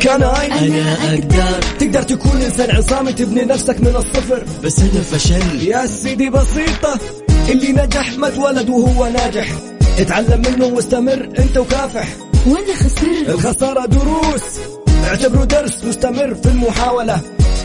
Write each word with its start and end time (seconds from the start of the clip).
كان 0.00 0.22
أنا 0.22 0.94
أقدر. 1.14 1.60
تقدر 1.78 2.02
تكون 2.02 2.42
إنسان 2.42 2.76
عصامي 2.76 3.12
تبني 3.12 3.42
نفسك 3.42 3.80
من 3.80 3.96
الصفر. 3.96 4.44
بس 4.64 4.78
أنا 4.78 5.02
فشلت 5.02 5.62
يا 5.62 5.86
سيدي 5.86 6.30
بسيطة 6.30 7.00
اللي 7.48 7.72
نجح 7.72 8.18
ما 8.18 8.28
اتولد 8.28 8.68
وهو 8.70 9.06
ناجح. 9.06 9.46
اتعلم 9.98 10.42
منه 10.48 10.66
واستمر 10.66 11.28
أنت 11.38 11.56
وكافح. 11.56 12.08
وأنا 12.46 12.74
خسرت 12.74 13.28
الخسارة 13.28 13.86
دروس. 13.86 14.42
اعتبره 15.04 15.44
درس 15.44 15.84
مستمر 15.84 16.34
في 16.34 16.48
المحاولة. 16.48 17.20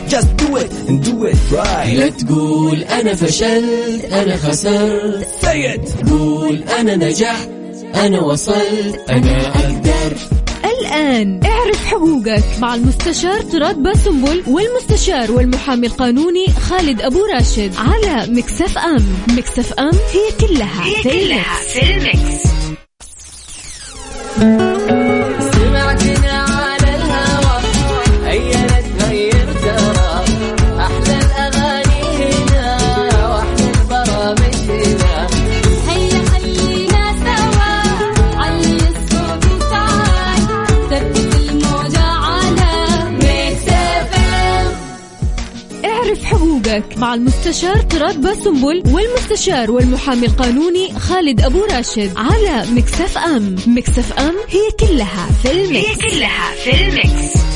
Just 0.08 0.28
do 0.42 0.56
it 0.56 0.70
and 0.88 1.04
do 1.04 1.26
it 1.32 1.36
right. 1.52 1.94
لا 1.94 2.08
تقول 2.08 2.82
أنا 2.82 3.14
فشلت 3.14 4.04
أنا 4.12 4.36
خسرت. 4.36 5.26
Say 5.42 5.76
it. 5.76 6.10
قول 6.10 6.62
أنا 6.78 6.96
نجحت. 6.96 7.55
أنا 7.96 8.20
وصلت 8.20 9.04
أنا 9.10 9.46
أقدر. 9.48 10.16
الآن 10.64 11.40
اعرف 11.44 11.84
حقوقك. 11.86 12.44
مع 12.60 12.74
المستشار 12.74 13.40
تراد 13.40 13.82
باسنبل 13.82 14.42
والمستشار 14.46 15.32
والمحامي 15.32 15.86
القانوني 15.86 16.46
خالد 16.46 17.00
أبو 17.02 17.24
راشد 17.34 17.72
على 17.76 18.32
Mix 18.32 18.78
FM. 18.78 19.04
Mix 19.28 19.72
FM 19.72 19.90
هي 20.12 20.46
كلها 20.46 20.84
هي 20.84 21.02
في 21.02 21.02
كلها 21.02 21.54
في 21.68 21.82
ال 21.96 22.06
mix. 22.06 22.46
حقوقك 46.76 46.98
مع 46.98 47.14
المستشار 47.14 47.76
تراد 47.76 48.20
باسنبل 48.20 48.82
والمستشار 48.86 49.70
والمحامي 49.70 50.26
القانوني 50.26 50.92
خالد 50.98 51.40
أبو 51.40 51.64
راشد 51.64 52.12
على 52.16 52.70
Mix 52.70 53.18
FM 53.18 53.56
Mix 53.66 54.12
FM 54.12 54.34
هي 54.48 54.70
كلها 54.80 55.28
في 55.42 55.52
ال 55.52 55.59
mix. 55.59 55.86
هي 55.86 55.94
كلها 55.94 56.54
في 56.64 56.70
ال 56.70 56.87
mix. 56.87 57.55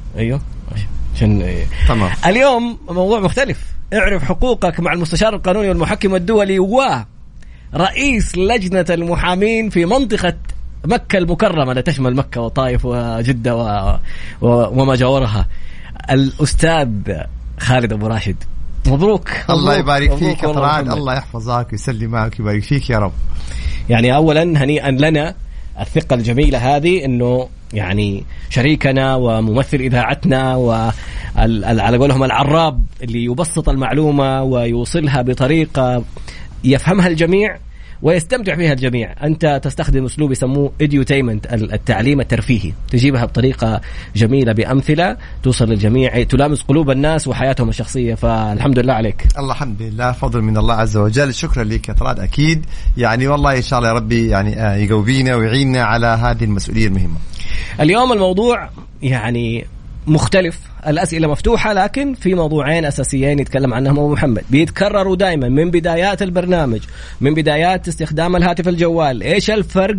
أيوه. 0.17 0.41
عشان. 1.15 1.55
تمام. 1.87 2.11
اليوم 2.25 2.77
موضوع 2.89 3.19
مختلف. 3.19 3.59
اعرف 3.93 4.23
حقوقك 4.23 4.79
مع 4.79 4.93
المستشار 4.93 5.35
القانوني 5.35 5.69
والمحكم 5.69 6.15
الدولي 6.15 6.59
ورئيس 6.59 8.37
لجنة 8.37 8.85
المحامين 8.89 9.69
في 9.69 9.85
منطقة 9.85 10.33
مكة 10.85 11.17
المكرمة. 11.17 11.71
التي 11.71 11.91
تشمل 11.91 12.15
مكة 12.15 12.41
وطائف 12.41 12.85
وجدة 12.85 13.55
و... 13.55 13.97
و... 14.41 14.81
وما 14.81 14.95
جاورها. 14.95 15.47
الأستاذ 16.11 16.89
خالد 17.59 17.93
أبو 17.93 18.07
راشد. 18.07 18.35
مبروك. 18.87 19.29
الله 19.49 19.61
مبروك. 19.61 19.79
يبارك 19.79 20.11
مبروك 20.11 20.19
فيك 20.19 20.43
يا. 20.43 20.93
الله 20.93 21.13
يحفظك 21.13 21.67
ويسلمك 21.71 22.33
ويبارك 22.39 22.63
فيك 22.63 22.89
يا 22.89 22.99
رب. 22.99 23.13
يعني 23.89 24.15
اولا 24.15 24.43
هنيئا 24.43 24.91
لنا 24.91 25.35
الثقة 25.81 26.13
الجميلة 26.13 26.75
هذه 26.75 27.05
إنه 27.05 27.49
يعني 27.73 28.23
شريكنا 28.49 29.15
وممثل 29.15 29.77
إذاعتنا 29.77 30.55
وعلى 30.55 31.97
قولهم 31.97 32.23
العراب 32.23 32.83
اللي 33.03 33.23
يبسط 33.23 33.69
المعلومة 33.69 34.43
ويوصلها 34.43 35.21
بطريقة 35.21 36.03
يفهمها 36.63 37.07
الجميع 37.07 37.57
ويستمتع 38.01 38.55
فيها 38.55 38.73
الجميع. 38.73 39.15
أنت 39.23 39.61
تستخدم 39.63 40.05
أسلوب 40.05 40.31
يسموه 40.31 40.71
edutainment 40.83 41.53
التعليم 41.53 42.21
الترفيهي. 42.21 42.73
تجيبها 42.91 43.25
بطريقة 43.25 43.81
جميلة 44.15 44.53
بأمثلة 44.53 45.17
توصل 45.43 45.65
للجميع 45.65 46.23
تلامس 46.23 46.61
قلوب 46.61 46.89
الناس 46.91 47.27
وحياتهم 47.27 47.69
الشخصية. 47.69 48.15
فالحمد 48.15 48.79
لله 48.79 48.93
عليك. 48.93 49.27
الله 49.37 49.51
الحمد 49.51 49.81
لله 49.81 50.11
فضل 50.11 50.41
من 50.41 50.57
الله 50.57 50.73
عز 50.73 50.97
وجل. 50.97 51.33
شكرا 51.33 51.63
لك 51.63 51.89
يا 51.89 51.93
طراد 51.93 52.19
أكيد 52.19 52.65
يعني 52.97 53.27
والله 53.27 53.57
إن 53.57 53.61
شاء 53.61 53.79
الله 53.79 53.89
يا 53.89 53.93
ربي 53.93 54.27
يعني 54.27 54.61
آه، 54.61 54.75
يقوينا 54.75 55.35
ويعيننا 55.35 55.83
على 55.83 56.07
هذه 56.07 56.43
المسؤولية 56.43 56.87
المهمة. 56.87 57.17
اليوم 57.79 58.13
الموضوع 58.13 58.69
يعني 59.01 59.65
مختلف 60.07 60.59
الأسئلة 60.87 61.27
مفتوحة 61.27 61.73
لكن 61.73 62.13
في 62.13 62.33
موضوعين 62.33 62.85
أساسيين 62.85 63.39
يتكلم 63.39 63.73
عنهم 63.73 63.99
أبو 63.99 64.11
محمد. 64.11 64.43
بيتكرروا 64.49 65.15
دائما 65.15 65.49
من 65.49 65.71
بدايات 65.71 66.21
البرنامج 66.21 66.79
من 67.21 67.33
بدايات 67.33 67.87
استخدام 67.87 68.35
الهاتف 68.35 68.67
الجوال. 68.67 69.23
إيش 69.23 69.51
الفرق 69.51 69.97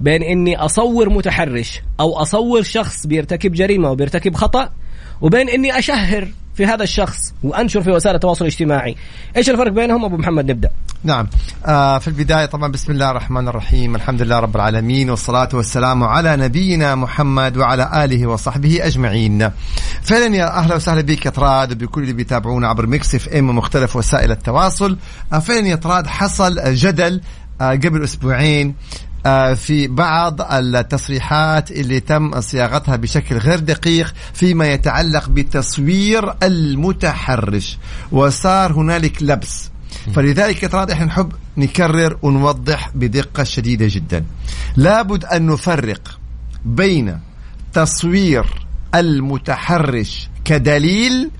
بين 0.00 0.22
إني 0.22 0.56
أصور 0.56 1.10
متحرش 1.10 1.82
أو 2.00 2.16
أصور 2.16 2.62
شخص 2.62 3.06
بيرتكب 3.06 3.52
جريمة 3.52 3.90
وبيرتكب 3.90 4.34
خطأ 4.34 4.70
وبين 5.20 5.48
إني 5.48 5.78
أشهر 5.78 6.28
في 6.60 6.66
هذا 6.66 6.82
الشخص 6.82 7.34
وأنشر 7.42 7.82
في 7.82 7.90
وسائل 7.90 8.14
التواصل 8.14 8.44
الاجتماعي. 8.44 8.96
إيش 9.36 9.50
الفرق 9.50 9.72
بينهم؟ 9.72 10.04
أبو 10.04 10.16
محمد 10.16 10.50
نبدأ. 10.50 10.70
نعم. 11.04 11.28
آه 11.66 11.98
في 11.98 12.08
البداية 12.08 12.46
طبعا 12.46 12.72
بسم 12.72 12.92
الله 12.92 13.10
الرحمن 13.10 13.48
الرحيم. 13.48 13.94
الحمد 13.96 14.22
لله 14.22 14.38
رب 14.38 14.56
العالمين 14.56 15.10
والصلاة 15.10 15.48
والسلام 15.54 16.04
على 16.04 16.36
نبينا 16.36 16.94
محمد 16.94 17.56
وعلى 17.56 18.04
آله 18.04 18.26
وصحبه 18.26 18.86
أجمعين. 18.86 19.50
فعلا 20.02 20.36
يا 20.36 20.58
أهلا 20.58 20.74
وسهلا 20.74 21.00
بك 21.00 21.26
يا 21.26 21.30
طراد 21.30 21.72
وبكل 21.72 22.02
اللي 22.02 22.12
بيتابعونا 22.12 22.68
عبر 22.68 22.86
Mix 22.86 23.14
FM 23.14 23.48
ومختلف 23.48 23.96
وسائل 23.96 24.30
التواصل. 24.30 24.98
آه 25.32 25.38
فعلا 25.38 25.66
يا 25.66 25.76
طراد 25.76 26.06
حصل 26.06 26.74
جدل 26.74 27.20
آه 27.60 27.70
قبل 27.70 28.04
أسبوعين. 28.04 28.68
آه، 28.68 29.09
في 29.54 29.86
بعض 29.88 30.40
التصريحات 30.52 31.70
اللي 31.70 32.00
تم 32.00 32.40
صياغتها 32.40 32.96
بشكل 32.96 33.38
غير 33.38 33.58
دقيق 33.58 34.14
فيما 34.34 34.66
يتعلق 34.66 35.28
بتصوير 35.28 36.34
المتحرش 36.42 37.78
وصار 38.12 38.72
هنالك 38.72 39.22
لبس. 39.22 39.70
فلذلك 40.14 40.72
ترى 40.72 40.92
إحنا 40.92 41.06
نحب 41.06 41.32
نكرر 41.56 42.18
ونوضح 42.22 42.90
بدقة 42.94 43.44
شديدة 43.44 43.86
جدا. 43.88 44.24
لابد 44.76 45.24
أن 45.24 45.46
نفرق 45.46 46.18
بين 46.64 47.20
تصوير 47.72 48.44
المتحرش 48.94 50.28
كدليل 50.44 51.30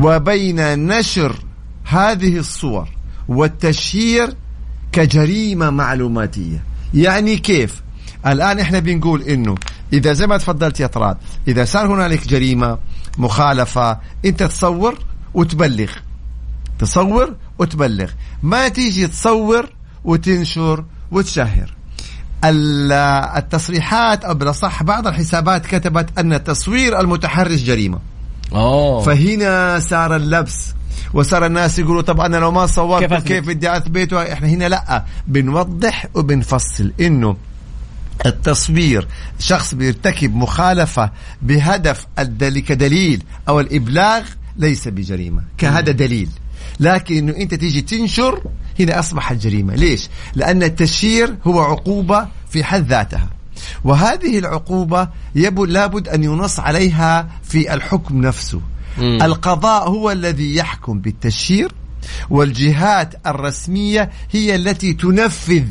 وبين 0.00 0.86
نشر 0.86 1.36
هذه 1.84 2.38
الصور 2.38 2.88
والتشهير 3.28 4.34
كجريمة 4.92 5.70
معلوماتية. 5.70 6.67
يعني 6.94 7.36
كيف؟ 7.36 7.82
الآن 8.26 8.58
إحنا 8.58 8.78
بنقول 8.78 9.22
إنه 9.22 9.54
إذا 9.92 10.12
زي 10.12 10.26
ما 10.26 10.36
تفضلت 10.36 10.80
يا 10.80 10.86
طراد 10.86 11.16
إذا 11.48 11.64
صار 11.64 11.94
هنالك 11.94 12.28
جريمة 12.28 12.78
مخالفة 13.18 13.98
أنت 14.24 14.42
تصور 14.42 14.98
وتبلغ. 15.34 15.90
تصور 16.78 17.34
وتبلغ. 17.58 18.10
ما 18.42 18.68
تيجي 18.68 19.06
تصور 19.06 19.68
وتنشر 20.04 20.84
وتشهر. 21.10 21.74
ال- 22.44 22.92
التصريحات 23.36 24.24
أو 24.24 24.34
بالاصح 24.34 24.82
بعض 24.82 25.06
الحسابات 25.06 25.66
كتبت 25.66 26.18
أن 26.18 26.44
تصوير 26.44 27.00
المتحرش 27.00 27.60
جريمة. 27.60 27.98
أوه. 28.52 29.02
فهنا 29.02 29.80
صار 29.80 30.16
اللبس. 30.16 30.74
وصار 31.14 31.46
الناس 31.46 31.78
يقولوا 31.78 32.02
طب 32.02 32.20
أنا 32.20 32.36
لو 32.36 32.50
ما 32.50 32.66
صورت 32.66 33.02
كيف 33.02 33.12
كيف, 33.28 33.46
بدي 33.48 33.76
اثبته 33.76 34.32
إحنا 34.32 34.48
هنا 34.48 34.68
لأ 34.68 35.04
بنوضح 35.26 36.06
وبنفصل 36.14 36.92
إنه 37.00 37.36
التصوير 38.26 39.08
شخص 39.38 39.74
بيرتكب 39.74 40.34
مخالفة 40.36 41.10
بهدف 41.42 42.06
الدل- 42.18 42.58
كدليل 42.58 43.22
أو 43.48 43.60
الإبلاغ 43.60 44.22
ليس 44.56 44.88
بجريمة 44.88 45.42
كهذا 45.58 45.92
دليل 45.92 46.28
لكن 46.80 47.16
إنه 47.16 47.36
أنت 47.36 47.54
تيجي 47.54 47.80
تنشر 47.82 48.42
هنا 48.80 48.98
اصبحت 48.98 49.36
جريمه، 49.36 49.74
ليش؟ 49.74 50.08
لأن 50.34 50.62
التشهير 50.62 51.34
هو 51.46 51.60
عقوبة 51.60 52.28
في 52.50 52.64
حد 52.64 52.88
ذاتها. 52.88 53.28
وهذه 53.84 54.38
العقوبة 54.38 55.08
يبو 55.34 55.64
لابد 55.64 56.08
أن 56.08 56.24
ينص 56.24 56.60
عليها 56.60 57.28
في 57.42 57.74
الحكم 57.74 58.20
نفسه. 58.20 58.60
مم. 58.98 59.22
القضاء 59.22 59.88
هو 59.88 60.10
الذي 60.10 60.56
يحكم 60.56 60.98
بالتشهير 61.00 61.72
والجهات 62.30 63.14
الرسمية 63.26 64.10
هي 64.32 64.54
التي 64.54 64.92
تنفذ 64.92 65.62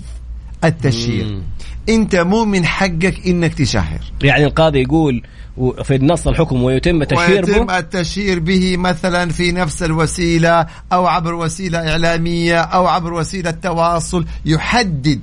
التشهير 0.63 1.25
مم. 1.25 1.41
انت 1.89 2.15
مو 2.15 2.45
من 2.45 2.65
حقك 2.65 3.27
انك 3.27 3.53
تشهر 3.53 3.99
يعني 4.21 4.45
القاضي 4.45 4.81
يقول 4.81 5.23
و- 5.57 5.83
في 5.83 5.95
النص 5.95 6.27
الحكم 6.27 6.63
ويتم 6.63 7.03
تشهير 7.03 7.45
ويتم 7.45 7.65
به 7.65 7.77
التشهير 7.77 8.39
به 8.39 8.77
مثلا 8.77 9.29
في 9.31 9.51
نفس 9.51 9.83
الوسيلة 9.83 10.65
أو 10.93 11.07
عبر 11.07 11.33
وسيلة 11.33 11.91
إعلامية 11.91 12.59
أو 12.61 12.87
عبر 12.87 13.13
وسيلة 13.13 13.51
تواصل 13.51 14.25
يحدد 14.45 15.21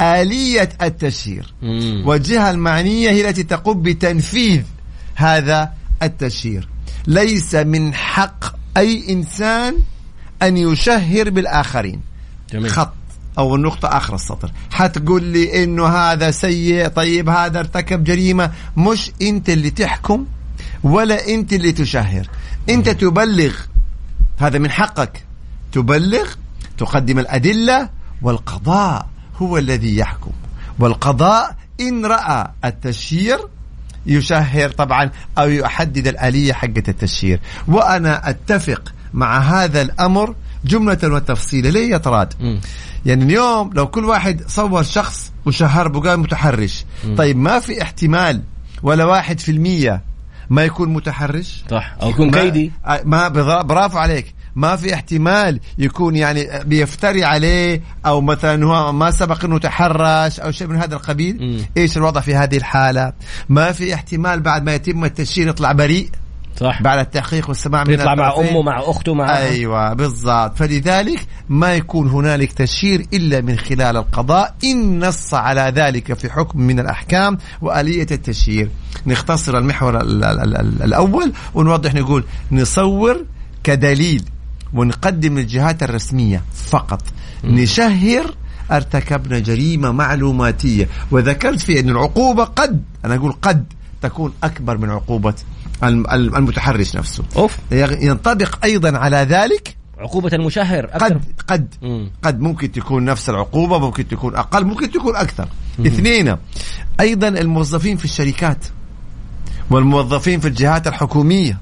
آلية 0.00 0.68
التشهير 0.82 1.54
مم. 1.62 2.02
والجهة 2.06 2.50
المعنية 2.50 3.10
هي 3.10 3.28
التي 3.28 3.42
تقوم 3.42 3.82
بتنفيذ 3.82 4.62
هذا 5.14 5.72
التشهير 6.02 6.68
ليس 7.06 7.54
من 7.54 7.94
حق 7.94 8.44
أي 8.76 9.12
إنسان 9.12 9.78
أن 10.42 10.56
يشهر 10.56 11.30
بالآخرين. 11.30 12.00
جميل. 12.52 12.70
خط 12.70 12.94
أو 13.38 13.54
النقطة 13.54 13.88
آخر 13.88 14.14
السطر. 14.14 14.52
حتقول 14.70 15.24
لي 15.24 15.64
إنه 15.64 15.86
هذا 15.86 16.30
سيء 16.30 16.88
طيب 16.88 17.28
هذا 17.28 17.58
ارتكب 17.58 18.04
جريمة. 18.04 18.52
مش 18.76 19.10
أنت 19.22 19.50
اللي 19.50 19.70
تحكم 19.70 20.26
ولا 20.82 21.28
أنت 21.28 21.52
اللي 21.52 21.72
تشهر. 21.72 22.28
أنت 22.68 22.88
تبلغ 22.88 23.54
هذا 24.38 24.58
من 24.58 24.70
حقك. 24.70 25.24
تبلغ 25.72 26.28
تقدم 26.78 27.18
الأدلة 27.18 27.88
والقضاء 28.22 29.08
هو 29.36 29.58
الذي 29.58 29.96
يحكم. 29.96 30.30
والقضاء 30.78 31.56
إن 31.80 32.06
رأى 32.06 32.50
التشهير 32.64 33.38
يشهر 34.06 34.70
طبعا 34.70 35.10
أو 35.38 35.48
يحدد 35.48 36.06
الآلية 36.06 36.52
حقة 36.52 36.82
التشهير. 36.88 37.40
وأنا 37.68 38.30
أتفق 38.30 38.92
مع 39.14 39.38
هذا 39.38 39.82
الأمر 39.82 40.34
جملة 40.64 40.98
وتفصيلا 41.04 41.68
ليه 41.68 41.90
يا 41.90 41.96
طراد؟ 41.98 42.34
مم. 42.40 42.60
يعني 43.06 43.24
اليوم 43.24 43.70
لو 43.74 43.86
كل 43.86 44.04
واحد 44.04 44.42
صور 44.48 44.82
شخص 44.82 45.32
وشهر 45.46 45.88
بقى 45.88 46.18
متحرش. 46.18 46.84
طيب 47.16 47.36
ما 47.36 47.58
في 47.60 47.82
احتمال 47.82 48.42
ولا 48.82 49.04
واحد 49.04 49.40
في 49.40 49.50
المية 49.50 50.02
ما 50.50 50.64
يكون 50.64 50.88
متحرش؟ 50.88 51.64
صح. 51.70 51.94
أو 52.02 52.10
يكون 52.10 52.30
ما- 52.30 52.42
كيدي. 52.42 52.72
ما 53.04 53.28
بضا- 53.28 53.62
برافو 53.62 53.98
عليك. 53.98 54.34
ما 54.56 54.76
في 54.76 54.94
احتمال 54.94 55.60
يكون 55.78 56.16
يعني 56.16 56.48
بيفتري 56.64 57.24
عليه 57.24 57.82
أو 58.06 58.20
مثلا 58.20 58.66
هو 58.66 58.92
ما 58.92 59.10
سبق 59.10 59.44
إنه 59.44 59.58
تحرش 59.58 60.40
أو 60.40 60.50
شيء 60.50 60.66
من 60.66 60.76
هذا 60.76 60.94
القبيل. 60.94 61.64
إيش 61.76 61.96
الوضع 61.96 62.20
في 62.20 62.34
هذه 62.34 62.56
الحالة؟ 62.56 63.12
ما 63.48 63.72
في 63.72 63.94
احتمال 63.94 64.40
بعد 64.40 64.64
ما 64.64 64.74
يتم 64.74 65.04
التشهير 65.04 65.48
يطلع 65.48 65.72
بريء 65.72 66.08
صح. 66.60 66.82
بعد 66.82 66.98
التحقيق 66.98 67.48
والسماع 67.48 67.84
من 67.84 67.90
يطلع 67.94 68.14
مع. 68.14 68.36
أمه 68.36 68.62
مع 68.62 68.80
أخته 68.80 69.14
مع 69.14 69.38
أيوه 69.38 69.92
بالضبط. 69.92 70.56
فلذلك 70.56 71.26
ما 71.48 71.74
يكون 71.74 72.08
هنالك 72.08 72.52
تشهير 72.52 73.06
إلا 73.12 73.40
من 73.40 73.58
خلال 73.58 73.96
القضاء. 73.96 74.54
إن 74.64 75.04
نص 75.04 75.34
على 75.34 75.72
ذلك 75.76 76.12
في 76.12 76.30
حكم 76.32 76.60
من 76.60 76.80
الأحكام 76.80 77.38
وآلية 77.62 78.06
التشهير 78.10 78.70
نختصر 79.06 79.58
المحور 79.58 80.00
ال- 80.00 80.24
ال- 80.24 80.56
ال- 80.56 80.82
الأول 80.82 81.32
ونوضح 81.54 81.94
نقول 81.94 82.24
نصور 82.52 83.24
كدليل 83.64 84.24
ونقدم 84.74 85.38
للجهات 85.38 85.82
الرسمية 85.82 86.42
فقط. 86.54 87.02
نشهر 87.44 88.34
أرتكبنا 88.72 89.38
جريمة 89.38 89.92
معلوماتية. 89.92 90.88
وذكرت 91.10 91.60
في 91.60 91.80
أن 91.80 91.88
العقوبة 91.88 92.44
قد 92.44 92.82
أنا 93.04 93.14
أقول 93.14 93.32
قد 93.42 93.64
تكون 94.02 94.32
أكبر 94.42 94.78
من 94.78 94.90
الم- 95.84 96.06
المتحرش 96.10 96.96
نفسه. 96.96 97.24
يغ- 97.70 98.02
ينطبق 98.02 98.64
أيضا 98.64 98.98
على 98.98 99.16
ذلك 99.16 99.76
عقوبة 99.98 100.30
المشهر 100.32 100.84
أكثر. 100.84 101.04
قد 101.06 101.20
قد 101.48 101.74
مم. 101.82 102.10
قد 102.22 102.40
ممكن 102.40 102.72
تكون 102.72 103.04
نفس 103.04 103.30
العقوبة 103.30 103.78
ممكن 103.78 104.08
تكون 104.08 104.36
أقل 104.36 104.64
ممكن 104.64 104.90
تكون 104.90 105.16
أكثر. 105.16 105.48
اثنين 105.86 106.36
أيضا 107.00 107.28
الموظفين 107.28 107.96
في 107.96 108.04
الشركات 108.04 108.64
والموظفين 109.70 110.40
في 110.40 110.48
الجهات 110.48 110.86
الحكومية. 110.86 111.58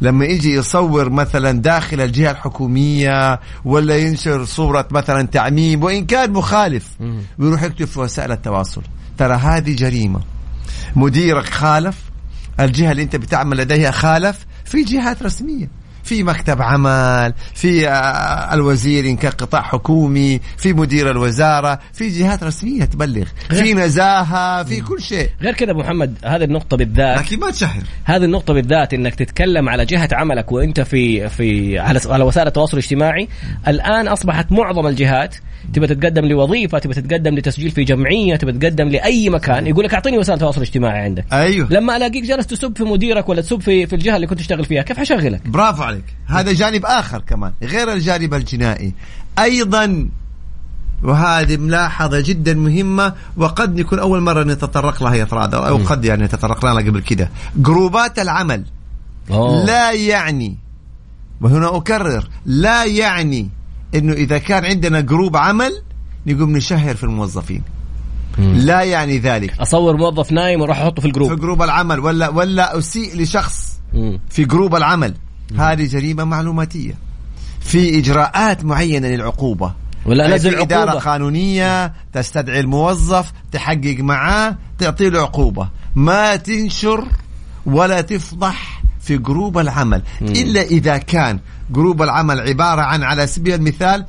لما 0.00 0.24
يجي 0.24 0.54
يصور 0.54 1.10
مثلا 1.10 1.62
داخل 1.62 2.00
الجهة 2.00 2.30
الحكومية 2.30 3.40
ولا 3.64 3.96
ينشر 3.96 4.44
صورة 4.44 4.88
مثلا 4.90 5.22
تعميم 5.22 5.82
وإن 5.82 6.06
كان 6.06 6.32
مخالف 6.32 6.88
مم. 7.00 7.22
ويروح 7.38 7.62
يكتب 7.62 7.84
في 7.84 8.00
وسائل 8.00 8.32
التواصل. 8.32 8.82
ترى 9.18 9.34
هذه 9.34 9.76
جريمة. 9.76 10.20
مديرك 10.96 11.44
خالف 11.48 11.96
الجهة 12.60 12.92
اللي 12.92 13.02
أنت 13.02 13.16
بتعمل 13.16 13.56
لديها 13.56 13.90
خالف 13.90 14.46
في 14.64 14.84
جهات 14.84 15.22
رسمية. 15.22 15.68
في 16.04 16.22
مكتب 16.22 16.62
عمل 16.62 17.34
في 17.54 17.88
آه، 17.88 18.54
الوزير 18.54 19.04
ان 19.04 19.16
كان 19.16 19.32
قطاع 19.32 19.62
حكومي 19.62 20.40
في 20.56 20.72
مدير 20.72 21.10
الوزارة 21.10 21.78
في 21.92 22.08
جهات 22.08 22.44
رسمية 22.44 22.84
تبلغ 22.84 23.24
في 23.50 23.74
نزاهة 23.74 24.62
في 24.62 24.80
كل 24.80 25.02
شيء. 25.02 25.30
غير 25.42 25.54
كذا 25.54 25.70
أبو 25.70 25.80
محمد 25.80 26.18
هذه 26.24 26.44
النقطة 26.44 26.76
بالذات 26.76 27.18
لكن 27.18 27.38
ما 27.40 27.50
تشهر. 27.50 27.82
هذه 28.04 28.24
النقطة 28.24 28.54
بالذات 28.54 28.94
إنك 28.94 29.14
تتكلم 29.14 29.68
على 29.68 29.84
جهة 29.84 30.08
عملك 30.12 30.52
وأنت 30.52 30.80
في 30.80 31.28
في 31.28 31.78
على 31.78 32.00
على 32.06 32.24
وسائل 32.24 32.46
التواصل 32.46 32.76
الاجتماعي، 32.76 33.28
الآن 33.68 34.08
أصبحت 34.08 34.52
معظم 34.52 34.86
الجهات 34.86 35.36
تبى 35.72 35.86
تتقدم 35.86 36.24
لوظيفة، 36.24 36.78
تبى 36.78 36.94
تتقدم 36.94 37.34
لتسجيل 37.34 37.70
في 37.70 37.84
جمعية، 37.84 38.36
تبى 38.36 38.52
تتقدم 38.52 38.88
لأي 38.88 39.30
مكان، 39.30 39.66
يقول 39.66 39.84
لك 39.84 39.94
أعطيني 39.94 40.18
وسائل 40.18 40.38
تواصل 40.38 40.60
اجتماعي 40.60 41.00
عندك. 41.00 41.24
أيوه 41.32 41.68
لما 41.70 41.96
ألاقيك 41.96 42.24
جالس 42.24 42.46
تسب 42.46 42.76
في 42.76 42.84
مديرك 42.84 43.28
ولا 43.28 43.42
تسب 43.42 43.60
في 43.60 43.86
في 43.86 43.96
الجهة 43.96 44.16
اللي 44.16 44.26
كنت 44.26 44.38
تشتغل 44.38 44.64
فيها، 44.64 44.82
كيف 44.82 44.98
حشغلك؟ 44.98 45.48
برافو 45.48 45.82
عليك 45.82 46.04
هذا 46.26 46.52
جانب 46.52 46.86
آخر 46.86 47.20
كمان 47.20 47.52
غير 47.62 47.92
الجانب 47.92 48.34
الجنائي 48.34 48.92
أيضا 49.38 50.08
وهذه 51.02 51.56
ملاحظة 51.56 52.20
جدا 52.20 52.54
مهمة 52.54 53.12
وقد 53.36 53.80
نكون 53.80 53.98
أول 53.98 54.20
مرة 54.20 54.44
نتطرق 54.44 55.02
لها 55.02 55.14
يا 55.14 55.24
طراد 55.24 55.54
أو 55.54 55.76
قد 55.76 56.04
يعني 56.04 56.24
نتطرق 56.24 56.64
لها 56.64 56.74
قبل 56.74 57.00
كده 57.00 57.30
جروبات 57.56 58.18
العمل 58.18 58.64
أوه. 59.30 59.64
لا 59.64 59.92
يعني 59.92 60.56
وهنا 61.40 61.76
أكرر 61.76 62.28
لا 62.46 62.84
يعني 62.84 63.48
أنه 63.94 64.12
إذا 64.12 64.38
كان 64.38 64.64
عندنا 64.64 65.00
group 65.00 65.36
عمل 65.36 65.72
نقوم 66.26 66.56
نشهر 66.56 66.94
في 66.94 67.04
الموظفين. 67.04 67.62
لا 68.38 68.82
يعني 68.82 69.18
ذلك. 69.18 69.60
أصور 69.60 69.96
موظف 69.96 70.32
نايم 70.32 70.60
وأروح 70.60 70.78
أحطه 70.78 70.94
في 70.94 71.00
في 71.00 71.06
ال 71.06 71.11
group. 71.11 71.40
group 71.40 71.62
العمل 71.62 72.00
ولا 72.00 72.28
ولا 72.28 72.78
أسيء 72.78 73.22
لشخص 73.22 73.80
مم. 73.92 74.20
في 74.30 74.44
group 74.44 74.76
العمل. 74.76 75.14
هذه 75.58 75.86
جريمة 75.86 76.24
معلوماتية. 76.24 76.94
في 77.60 77.98
إجراءات 77.98 78.64
معينة 78.64 79.08
للعقوبة. 79.08 79.74
ولا 80.06 80.38
في 80.38 80.62
إدارة 80.62 80.90
عقوبة. 80.90 81.04
قانونية 81.04 81.92
تستدعي 82.12 82.60
الموظف 82.60 83.32
تحقق 83.52 83.96
معاه 83.98 84.56
تعطي 84.78 85.10
له 85.10 85.20
عقوبة 85.20 85.68
ما 85.94 86.36
تنشر 86.36 87.08
ولا 87.66 88.00
تفضح 88.00 88.82
في 89.00 89.18
group 89.18 89.58
العمل. 89.58 90.02
إلا 90.22 90.62
إذا 90.62 90.98
كان 90.98 91.38
group 91.70 92.02
العمل 92.02 92.40
عبارة 92.40 92.82
عن 92.82 93.02
على 93.02 93.26
سبيل 93.26 93.54
المثال 93.54 94.06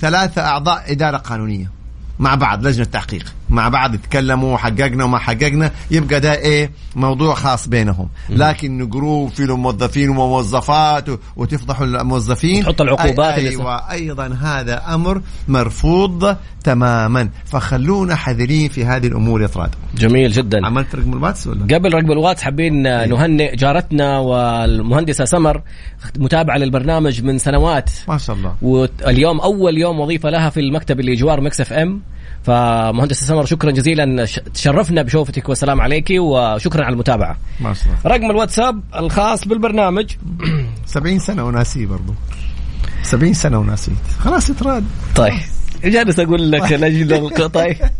ثلاثة 0.00 0.42
أعضاء 0.42 0.92
إدارة 0.92 1.16
قانونية 1.16 1.70
مع 2.18 2.34
بعض 2.34 2.66
لجنة 2.66 2.84
تحقيق. 2.84 3.34
مع 3.50 3.68
بعض 3.68 3.94
يتكلموا 3.94 4.56
حققنا 4.56 5.04
وما 5.04 5.18
حققنا 5.18 5.70
يبقى 5.90 6.20
ده 6.20 6.34
إيه؟ 6.34 6.70
موضوع 6.96 7.34
خاص 7.34 7.68
بينهم. 7.68 8.08
لكن 8.30 8.88
group 8.88 9.30
فيه 9.30 9.56
موظفين 9.56 10.08
وموظفات 10.08 11.04
وتفضحوا 11.36 11.86
الموظفين. 11.86 12.58
وتحط 12.58 12.80
العقوبات 12.80 13.34
أي 13.34 13.48
أيوه 13.48 13.90
أيضا 13.90 14.26
هذا 14.26 14.94
أمر 14.94 15.22
مرفوض 15.48 16.36
تماما. 16.64 17.28
فخلونا 17.44 18.14
حذرين 18.14 18.68
في 18.68 18.84
هذه 18.84 19.06
الأمور 19.06 19.42
يا 19.42 19.46
طراد. 19.46 19.70
جميل 19.94 20.30
جدا. 20.30 20.66
عملت 20.66 20.94
رقم 20.94 21.12
الواتس 21.12 21.46
ولا؟ 21.46 21.74
قبل 21.74 21.94
رقم 21.94 22.12
الواتس 22.12 22.42
حابين 22.42 22.82
نهنئ 22.82 23.56
جارتنا 23.56 24.18
والمهندسة 24.18 25.24
سمر 25.24 25.62
متابعة 26.18 26.56
للبرنامج 26.56 27.22
من 27.22 27.38
سنوات. 27.38 27.90
ما 28.08 28.18
شاء 28.18 28.36
الله. 28.36 28.54
واليوم 28.62 29.40
أول 29.40 29.78
يوم 29.78 30.00
وظيفة 30.00 30.30
لها 30.30 30.50
في 30.50 30.60
المكتب 30.60 31.00
اللي 31.00 31.14
جوار 31.14 31.40
Mix 31.40 31.60
FM. 31.60 32.00
فمهندس 32.44 33.24
سمر 33.24 33.44
شكرا 33.44 33.70
جزيلا. 33.70 34.26
تشرفنا 34.54 35.02
بشوفتك 35.02 35.48
والسلام 35.48 35.80
عليك 35.80 36.08
وشكرا 36.10 36.84
على 36.84 36.92
المتابعة. 36.92 37.36
ما 37.60 37.74
شاء 37.74 37.84
الله 37.84 38.16
رقم 38.16 38.30
الواتساب 38.30 38.80
الخاص 38.96 39.48
بالبرنامج. 39.48 40.10
70 40.86 41.18
سنة 41.18 41.44
وناسيه 41.44 41.86
برضو. 41.86 42.14
70 43.02 43.34
سنة 43.34 43.58
وناسيه. 43.58 43.92
خلاص 44.18 44.50
يتراد. 44.50 44.84
طيب. 45.16 45.32
جالس 45.84 46.20
أقول 46.20 46.52
لك 46.52 46.60
طيب. 46.62 46.80
لأجل 46.80 47.12
القطع 47.12 47.46
طيب. 47.46 47.76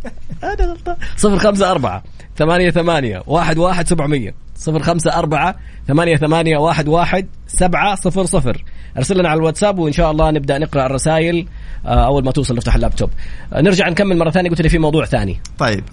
أنا 0.45 0.67
غلطان. 0.67 0.97
054 1.25 2.03
88 2.39 3.23
11 3.29 3.87
700 3.87 4.48
صفر 4.59 4.83
خمسة 4.83 5.19
أربعة 5.19 5.55
ثمانية 5.89 6.17
ثمانية 6.17 6.57
واحد 6.57 6.89
واحد 6.89 7.27
سبعة 7.47 7.95
صفر 7.95 8.25
صفر. 8.25 8.65
أرسل 8.97 9.19
لنا 9.19 9.29
على 9.29 9.39
الواتساب 9.39 9.79
وإن 9.79 9.93
شاء 9.93 10.11
الله 10.11 10.31
نبدأ 10.31 10.59
نقرأ 10.59 10.87
الرسائل 10.87 11.47
آه، 11.87 12.07
أول 12.07 12.25
ما 12.25 12.33
توصل 12.33 12.57
نفتح 12.57 12.75
اللابتوب. 12.75 13.11
آه، 13.53 13.61
نرجع 13.61 13.89
نكمل 13.89 14.19
مرة 14.19 14.31
ثانية 14.31 14.51
قلت 14.51 14.61
لي 14.61 14.69
في 14.69 14.79
موضوع 14.79 15.05
ثاني. 15.05 15.41
طيب 15.59 15.85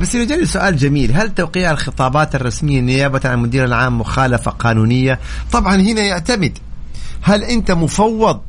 بس 0.00 0.16
جاني 0.16 0.44
سؤال 0.44 0.76
جميل 0.76 1.12
هل 1.12 1.34
توقيع 1.34 1.70
الخطابات 1.70 2.34
الرسمية 2.34 2.80
نيابة 2.80 3.20
عن 3.24 3.34
المدير 3.34 3.64
العام 3.64 3.98
مخالفة 3.98 4.50
قانونية؟ 4.50 5.18
طبعا 5.52 5.76
هنا 5.76 6.00
يعتمد. 6.00 6.58
هل 7.22 7.44
أنت 7.44 7.70
مفوض 7.70 8.40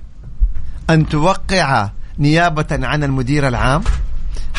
أن 0.90 1.10
توقع 1.10 1.90
نيابة 2.20 2.68
عن 2.72 3.04
المدير 3.04 3.48
العام؟ 3.48 3.82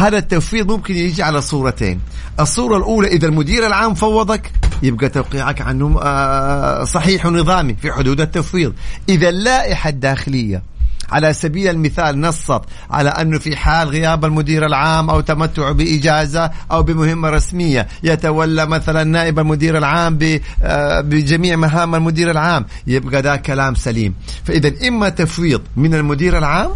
هذا 0.01 0.19
التفويض 0.19 0.73
ممكن 0.73 0.97
يجي 0.97 1.23
على 1.23 1.41
صورتين. 1.41 2.01
الصورة 2.41 2.77
الأولى 2.77 3.09
إذا 3.09 3.27
المدير 3.29 3.67
العام 3.67 3.95
فوضك 3.95 4.53
يبقى 4.83 5.09
توقيعك 5.09 5.61
عنه 5.61 6.01
آه، 6.03 6.85
صحيح 6.85 7.27
ونظامي 7.27 7.75
في 7.75 7.93
حدود 7.93 8.21
التفويض 8.21 8.73
إذا 9.09 9.29
اللائحة 9.29 9.91
الداخلية 9.91 10.63
على 11.11 11.33
سبيل 11.33 11.69
المثال 11.69 12.21
نصت 12.21 12.61
على 12.91 13.09
أنه 13.09 13.39
في 13.39 13.57
حال 13.57 13.89
غياب 13.89 14.25
المدير 14.25 14.67
العام 14.67 15.11
أو 15.11 15.21
تمتع 15.21 15.73
بإجازة 15.73 16.51
أو 16.73 16.83
بمهمة 16.83 17.31
رسمية 17.31 17.89
يتولى 18.03 18.67
مثلا 18.67 19.05
نائب 19.05 19.39
المدير 19.39 19.79
العام 19.79 20.19
آه، 20.63 21.01
بجميع 21.01 21.57
مهام 21.57 21.95
المدير 21.95 22.31
العام 22.31 22.67
يبقى 22.87 23.23
ده 23.23 23.37
كلام 23.37 23.75
سليم. 23.75 24.15
فإذا 24.45 24.89
إما 24.89 25.09
تفويض 25.09 25.63
من 25.77 25.95
المدير 25.95 26.39
العام 26.39 26.71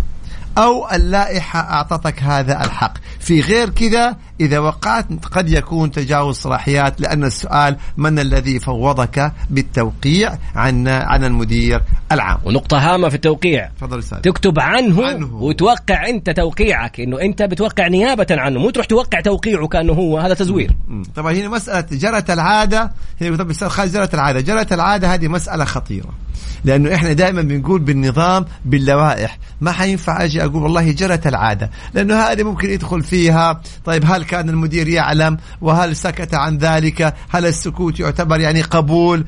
أو 0.58 0.90
اللائحة 0.92 1.60
أعطتك 1.60 2.22
هذا 2.22 2.64
الحق. 2.64 2.94
في 3.20 3.40
غير 3.40 3.70
كذا 3.70 4.16
إذا 4.40 4.58
وقعت 4.58 5.06
قد 5.32 5.48
يكون 5.48 5.90
تجاوز 5.90 6.36
صلاحيات 6.36 7.00
لأن 7.00 7.24
السؤال 7.24 7.76
من 7.96 8.18
الذي 8.18 8.58
فوضك 8.58 9.32
بالتوقيع 9.50 10.38
عن 10.54 10.88
عن 10.88 11.24
المدير 11.24 11.82
العام؟ 12.12 12.38
ونقطة 12.44 12.78
هامة 12.78 13.08
في 13.08 13.14
التوقيع. 13.14 13.70
تفضل 13.76 13.98
أستاذ. 13.98 14.18
تكتب 14.18 14.60
عنه, 14.60 15.06
عنه. 15.06 15.34
وتوقع 15.34 16.08
أنت 16.08 16.30
توقيعك 16.30 17.00
إنه 17.00 17.20
أنت 17.20 17.42
بتوقع 17.42 17.88
نيابة 17.88 18.26
عنه 18.30 18.60
مو 18.60 18.70
تروح 18.70 18.86
توقع 18.86 19.20
توقيعه 19.20 19.68
كأنه 19.68 19.92
هو 19.92 20.18
هذا 20.18 20.34
تزوير. 20.34 20.76
مم. 20.88 21.02
طبعا 21.14 21.32
هنا 21.32 21.48
مسألة 21.48 21.86
جرت 21.92 22.30
العادة. 22.30 22.92
خالد 23.66 23.92
جرت 23.92 24.14
العادة. 24.14 24.40
جرت 24.40 24.72
العادة 24.72 25.14
هذه 25.14 25.28
مسألة 25.28 25.64
خطيرة 25.64 26.10
لأنه 26.64 26.94
إحنا 26.94 27.12
دائما 27.12 27.42
بنقول 27.42 27.80
بالنظام 27.80 28.44
باللوائح. 28.64 29.38
ما 29.60 29.72
حينفع 29.72 30.24
أجي 30.24 30.44
أقول 30.44 30.62
والله 30.62 30.92
جرت 30.92 31.26
العادة 31.26 31.70
لأنه 31.94 32.14
هذه 32.14 32.42
ممكن 32.42 32.70
يدخل 32.70 33.02
فيها. 33.02 33.60
طيب 33.84 34.04
هل 34.06 34.23
كان 34.24 34.48
المدير 34.48 34.88
يعلم 34.88 35.36
وهل 35.60 35.96
سكت 35.96 36.34
عن 36.34 36.58
ذلك؟ 36.58 37.14
هل 37.28 37.46
السكوت 37.46 38.00
يعتبر 38.00 38.40
يعني 38.40 38.62
قبول؟ 38.62 39.24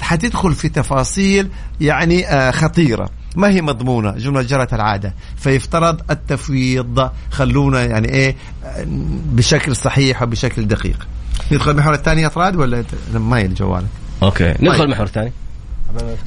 حتدخل 0.00 0.52
في 0.54 0.68
تفاصيل 0.68 1.48
يعني 1.80 2.28
آه، 2.28 2.50
خطيرة. 2.50 3.10
ما 3.36 3.48
هي 3.48 3.62
مضمونة؟ 3.62 4.10
جملة 4.10 4.42
جرت 4.42 4.74
العادة. 4.74 5.14
فيفترض 5.36 6.00
التفويض. 6.10 7.10
خلونا 7.30 7.84
يعني 7.84 8.08
إيه 8.08 8.36
آه، 8.64 8.84
بشكل 9.32 9.76
صحيح 9.76 10.22
وبشكل 10.22 10.68
دقيق. 10.68 11.06
ندخل 11.52 11.70
المحور 11.70 11.94
الثاني 11.94 12.26
اطراد 12.26 12.56
ولا 12.56 12.84
ما 13.14 13.42
جوالك. 13.42 13.86
أوكي. 14.22 14.54
ندخل 14.60 14.78
طيب. 14.78 14.80
المحور 14.80 15.06
الثاني. 15.06 15.32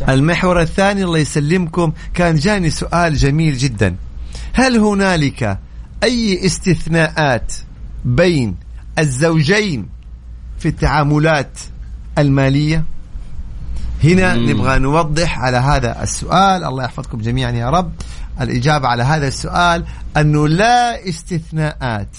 المحور 0.10 0.62
الثاني 0.62 1.04
الله 1.04 1.20
يسلمكم 1.20 1.94
كان 2.14 2.36
جاني 2.36 2.70
سؤال 2.70 3.16
جميل 3.16 3.58
جدا. 3.58 3.96
هل 4.54 4.78
هنالك 4.78 5.60
أي 6.04 6.46
استثناءات 6.46 7.54
بين 8.06 8.56
الزوجين 9.00 9.90
في 10.60 10.68
التعاملات 10.68 11.60
المالية. 12.18 12.84
هنا 14.04 14.36
مم. 14.36 14.50
نبغى 14.50 14.80
نوضح 14.80 15.40
على 15.40 15.58
هذا 15.58 16.04
السؤال. 16.04 16.64
الله 16.64 16.84
يحفظكم 16.84 17.22
جميعا 17.22 17.52
يا 17.52 17.70
رب. 17.70 17.92
الإجابة 18.42 18.88
على 18.88 19.04
هذا 19.04 19.28
السؤال 19.28 19.86
أنه 20.18 20.48
لا 20.48 21.10
استثناءات 21.10 22.18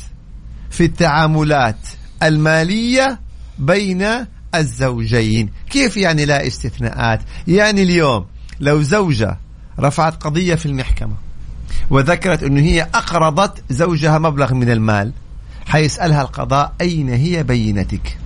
في 0.70 0.84
التعاملات 0.84 1.88
المالية 2.22 3.20
بين 3.58 4.06
الزوجين. 4.54 5.50
كيف 5.70 5.96
يعني 5.96 6.24
لا 6.24 6.46
استثناءات؟ 6.46 7.20
يعني 7.48 7.82
اليوم 7.82 8.26
لو 8.60 8.82
زوجة 8.82 9.38
رفعت 9.78 10.22
قضية 10.22 10.54
في 10.54 10.66
المحكمة 10.66 11.14
وذكرت 11.90 12.42
أنه 12.42 12.60
هي 12.60 12.82
أقرضت 12.82 13.64
زوجها 13.70 14.18
مبلغ 14.18 14.54
من 14.54 14.70
المال 14.70 15.12
حيسألها 15.66 16.22
القضاء 16.22 16.72
أين 16.80 17.08
هي 17.08 17.42
بينتك؟ 17.42 18.18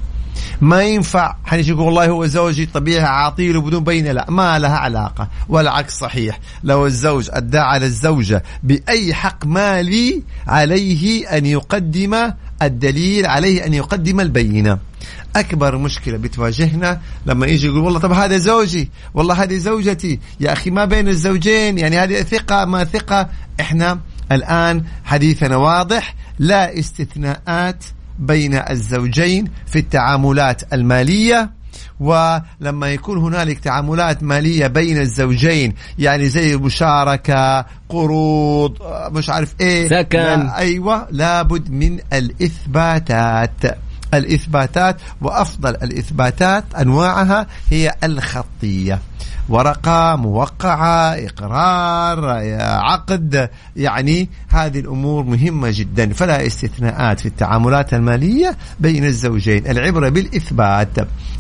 ما 0.61 0.83
ينفع 0.83 1.37
حنيجي 1.45 1.71
يقول 1.71 1.85
والله 1.85 2.07
هو 2.07 2.27
زوجي 2.27 2.67
طبيعي 2.67 3.05
عاطيله 3.05 3.61
بدون 3.61 3.85
بينة 3.85 4.13
لا 4.13 4.27
ما 4.31 4.59
لها 4.59 4.77
علاقة 4.77 5.29
والعكس 5.49 5.99
صحيح. 5.99 6.41
لو 6.65 6.87
الزوج 6.87 7.29
أدى 7.33 7.59
على 7.59 7.87
الزوجة 7.87 8.43
بأي 8.63 9.15
حق 9.15 9.47
مالي 9.47 10.23
عليه 10.47 11.37
أن 11.37 11.47
يقدم 11.47 12.33
الدليل 12.63 13.27
عليه 13.27 13.67
أن 13.67 13.75
يقدم 13.75 14.21
البينة. 14.21 14.79
أكبر 15.37 15.79
مشكلة 15.79 16.17
بتواجهنا 16.17 17.01
لما 17.27 17.47
يجي 17.47 17.67
يقول 17.67 17.79
والله 17.79 17.99
طب 17.99 18.13
هذا 18.13 18.39
زوجي 18.39 18.91
والله 19.15 19.43
هذه 19.43 19.57
زوجتي 19.57 20.21
يا 20.41 20.53
أخي 20.53 20.71
ما 20.71 20.85
بين 20.85 21.09
الزوجين 21.09 21.79
يعني 21.79 21.99
هذه 21.99 22.23
ثقة 22.23 22.65
ما 22.65 22.85
ثقة 22.85 23.29
إحنا 23.61 23.99
الآن 24.33 24.85
حديثنا 25.05 25.57
واضح 25.57 26.15
لا 26.39 26.79
استثناءات 26.79 27.85
بين 28.19 28.55
الزوجين 28.55 29.51
في 29.67 29.79
التعاملات 29.79 30.73
المالية 30.73 31.51
ولما 32.01 32.89
يكون 32.93 33.19
هنالك 33.19 33.59
تعاملات 33.59 34.23
مالية 34.23 34.67
بين 34.67 35.01
الزوجين 35.01 35.75
يعني 35.99 36.29
زي 36.29 36.57
مشاركة 36.57 37.67
قروض 37.89 38.77
مش 39.13 39.31
عارف 39.31 39.55
إيه 39.61 39.89
سكن. 39.89 40.19
لا 40.19 40.59
أيوة 40.59 41.07
لابد 41.11 41.71
من 41.71 41.99
الإثباتات 42.13 43.79
الإثباتات 44.15 44.97
وأفضل 45.21 45.71
الإثباتات 45.71 46.65
أنواعها 46.81 47.47
هي 47.71 47.95
الخطية. 48.05 48.99
ورقة 49.49 50.17
موقعة 50.17 51.15
إقرار 51.15 52.31
عقد 52.61 53.51
يعني 53.77 54.29
هذه 54.49 54.79
الأمور 54.79 55.25
مهمة 55.25 55.69
جدا. 55.75 56.13
فلا 56.13 56.47
استثناءات 56.47 57.21
في 57.21 57.27
التعاملات 57.27 57.95
المالية 57.95 58.57
بين 58.81 59.05
الزوجين. 59.05 59.67
العبرة 59.67 60.09
بالإثبات 60.09 60.89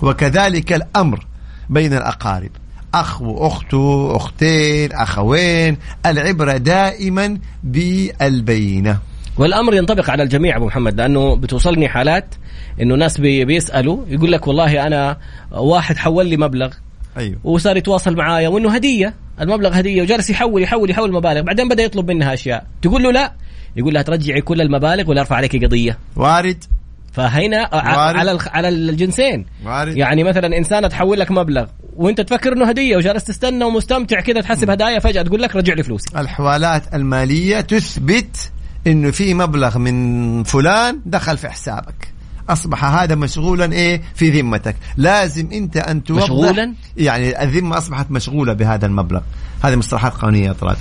وكذلك 0.02 0.72
الأمر 0.72 1.26
بين 1.70 1.92
الأقارب. 1.92 2.50
أخ 2.94 3.22
وأخته 3.22 4.16
أختين 4.16 4.92
أخوين 4.92 5.76
العبرة 6.06 6.56
دائما 6.56 7.38
بالبينة. 7.64 8.98
والأمر 9.36 9.74
ينطبق 9.74 10.10
على 10.10 10.22
الجميع 10.22 10.56
أبو 10.56 10.66
محمد 10.66 10.94
لأنه 10.94 11.36
بتوصلني 11.36 11.88
حالات 11.88 12.34
إنه 12.80 12.94
ناس 12.94 13.20
بي 13.20 13.44
بيسألوا 13.44 14.04
يقول 14.08 14.32
لك 14.32 14.46
والله 14.46 14.86
أنا 14.86 15.16
واحد 15.50 15.96
حول 15.96 16.26
لي 16.26 16.36
مبلغ 16.36 16.74
أيوه. 17.18 17.38
وصار 17.44 17.76
يتواصل 17.76 18.16
معايا 18.16 18.48
وإنه 18.48 18.74
هدية 18.74 19.14
المبلغ 19.40 19.78
هدية 19.78 20.02
وجالس 20.02 20.30
يحول 20.30 20.62
يحول 20.62 20.90
يحول 20.90 21.12
مبالغ 21.12 21.40
بعدين 21.40 21.68
بدأ 21.68 21.82
يطلب 21.82 22.10
منها 22.10 22.34
أشياء. 22.34 22.66
تقول 22.82 23.02
له 23.02 23.12
لا 23.12 23.32
يقول 23.76 23.94
لها 23.94 24.02
ترجعي 24.02 24.40
كل 24.40 24.60
المبالغ 24.60 25.10
ولا 25.10 25.20
أرفع 25.20 25.36
عليك 25.36 25.64
قضية. 25.64 25.98
وارد. 26.16 26.64
فهنا 27.12 27.74
وارد. 27.74 28.16
على 28.16 28.38
على 28.46 28.68
الجنسين. 28.68 29.46
وارد. 29.64 29.96
يعني 29.96 30.24
مثلا 30.24 30.56
انسانه 30.58 30.88
تحول 30.88 31.20
لك 31.20 31.30
مبلغ 31.30 31.66
وأنت 31.96 32.20
تفكر 32.20 32.52
إنه 32.52 32.68
هدية 32.68 32.96
وجالس 32.96 33.24
تستنى 33.24 33.64
ومستمتع 33.64 34.20
كذا 34.20 34.40
تحسب 34.40 34.70
هدايا 34.70 34.98
فجأة 34.98 35.22
تقول 35.22 35.42
لك 35.42 35.56
رجع 35.56 35.74
لي 35.74 35.82
فلوسي. 35.82 36.06
الحوالات 36.16 36.94
المالية 36.94 37.60
تثبت 37.60 38.50
إنه 38.86 39.10
في 39.10 39.34
مبلغ 39.34 39.78
من 39.78 40.42
فلان 40.42 41.00
دخل 41.06 41.38
في 41.38 41.48
حسابك. 41.48 42.17
أصبح 42.48 42.84
هذا 42.84 43.14
مشغولا 43.14 43.72
إيه؟ 43.72 44.02
في 44.14 44.40
ذمتك. 44.40 44.76
لازم 44.96 45.48
أنت 45.52 45.76
أن 45.76 46.04
توضح 46.04 46.22
مشغولاً؟ 46.22 46.74
يعني 46.96 47.42
الذمة 47.42 47.78
أصبحت 47.78 48.10
مشغولة 48.10 48.52
بهذا 48.52 48.86
المبلغ. 48.86 49.20
هذه 49.62 49.76
مصطلحات 49.76 50.12
قانونية 50.12 50.46
يا 50.46 50.52
طلال 50.52 50.76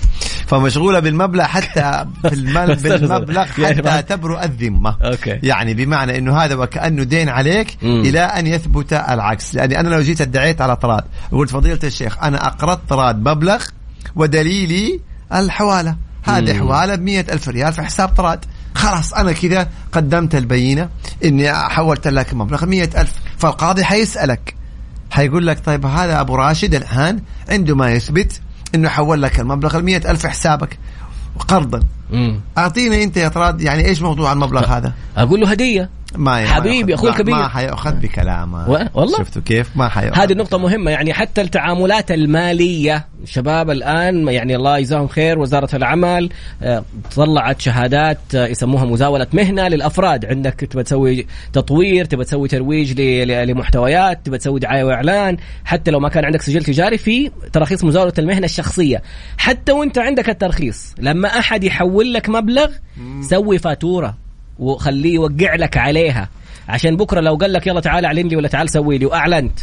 فمشغولة 0.48 1.00
بالمبلغ 1.00 1.44
حتى 1.44 2.06
في 2.22 2.34
المال 2.34 2.76
بالمبلغ 2.76 3.46
يعني 3.58 3.74
حتى 3.74 3.82
بعد- 3.82 4.04
تبرؤ 4.04 4.44
الذمة. 4.44 4.98
أوكي. 5.02 5.40
يعني 5.44 5.74
بمعنى 5.74 6.18
إنه 6.18 6.38
هذا 6.38 6.56
وكأنه 6.56 7.04
دين 7.04 7.30
عليك. 7.30 7.78
إلى 7.84 8.20
أن 8.20 8.48
يثبت 8.48 8.94
العكس. 8.94 9.56
يعني 9.56 9.80
أنا 9.80 9.90
لو 9.90 10.02
جيت 10.02 10.22
ادعيت 10.22 10.62
على 10.62 10.76
طراد 10.76 11.04
وقلت 11.32 11.50
فضيلة 11.50 11.80
الشيخ 11.84 12.24
أنا 12.24 12.48
أقرضت 12.48 12.90
طراد 12.90 13.30
مبلغ 13.30 13.64
ودليلي 14.16 15.00
الحوالة. 15.34 15.96
هذه. 16.24 16.58
حوالة 16.58 16.96
ب 16.96 17.08
ألف 17.08 17.50
ريال 17.50 17.74
في 17.74 17.82
حساب 17.82 18.10
طراد. 18.10 18.46
خلاص 18.78 19.14
أنا 19.14 19.32
كذا 19.32 19.70
قدمت 19.92 20.36
البينة 20.36 20.90
إني 21.26 21.54
حولت 21.54 22.08
لك 22.08 22.34
مبلغ 22.34 22.66
مئة 22.66 23.02
ألف. 23.02 23.14
فالقاضي 23.38 23.84
حيسألك 23.84 24.56
حيقول 25.12 25.48
لك 25.48 25.66
طيب 25.66 25.86
هذا 25.86 26.22
أبو 26.22 26.36
راشد 26.36 26.76
الآن 26.76 27.22
عنده 27.50 27.76
ما 27.76 27.92
يثبت 27.92 28.42
إنه 28.76 28.90
حول 28.90 29.22
لك 29.22 29.40
المبلغ 29.40 29.78
ال 29.78 30.08
ألف 30.08 30.26
حسابك 30.26 30.80
قرضا. 31.40 31.80
مم. 32.12 32.40
اعطينا 32.58 33.04
أنت 33.04 33.18
يا 33.18 33.28
طراد 33.28 33.62
يعني 33.62 33.86
إيش 33.86 34.02
موضوع 34.02 34.34
المبلغ 34.34 34.66
هذا؟ 34.66 34.94
أقول 35.18 35.42
له 35.42 35.52
هدية. 35.52 35.90
ما 36.16 36.46
حبيبي، 36.46 36.94
ما- 36.96 37.10
الكبير. 37.10 37.36
ما 37.36 37.48
حيأخذ 37.48 37.92
بكلامه. 37.96 38.70
و- 38.70 38.86
والله؟ 38.94 39.18
شفتوا 39.18 39.42
كيف؟ 39.42 39.70
ما 39.76 39.88
حيأخذ 39.90 40.22
هذه 40.22 40.34
نقطة 40.34 40.58
مهمة 40.58 40.92
يعني 40.92 41.14
حتى 41.14 41.42
التعاملات 41.42 42.12
المالية 42.12 43.08
شباب 43.26 43.70
الآن 43.70 44.28
يعني 44.28 44.56
الله 44.56 44.78
يجزاهم 44.78 45.08
خير 45.08 45.40
وزارة 45.40 45.76
العمل 45.76 46.30
آه، 46.64 46.84
طلعت 47.16 47.62
شهادات 47.62 48.18
آه، 48.36 48.48
يسموها 48.48 48.86
مزاولة 48.86 49.28
مهنة 49.34 49.68
للأفراد. 49.68 50.26
عندك 50.26 50.54
تبى 50.54 50.84
تسوي 50.84 51.28
تطوير 51.54 52.06
تبى 52.06 52.24
تسوي 52.24 52.48
ترويج 52.48 53.02
ل- 53.02 53.28
ل- 53.28 53.48
لمحتويات 53.48 54.26
تبى 54.26 54.38
تسوي 54.38 54.60
دعاية 54.60 54.84
وإعلان. 54.84 55.38
حتى 55.66 55.92
لو 55.92 56.00
ما 56.00 56.10
كان 56.10 56.26
عندك 56.26 56.42
سجل 56.42 56.64
تجاري 56.64 56.98
في 56.98 57.32
تراخيص 57.54 57.84
مزاولة 57.84 58.14
المهنة 58.20 58.46
الشخصية. 58.46 59.02
حتى 59.38 59.72
وأنت 59.72 59.98
عندك 59.98 60.30
الترخيص 60.30 60.94
لما 61.00 61.28
أحد 61.40 61.64
يحول 61.64 62.14
لك 62.14 62.30
مبلغ 62.30 62.70
سوي 63.22 63.58
فاتورة. 63.60 64.27
وخليه 64.60 65.14
يوقع 65.14 65.56
لك 65.56 65.78
عليها. 65.78 66.30
عشان 66.70 66.98
بكرة 66.98 67.22
لو 67.22 67.36
قال 67.36 67.54
لك 67.54 67.68
يلا 67.68 67.80
تعال 67.80 68.06
اعلن 68.06 68.28
لي 68.28 68.36
ولا 68.36 68.48
تعال 68.48 68.70
سوي 68.70 68.98
لي 68.98 69.06
وأعلنت. 69.06 69.60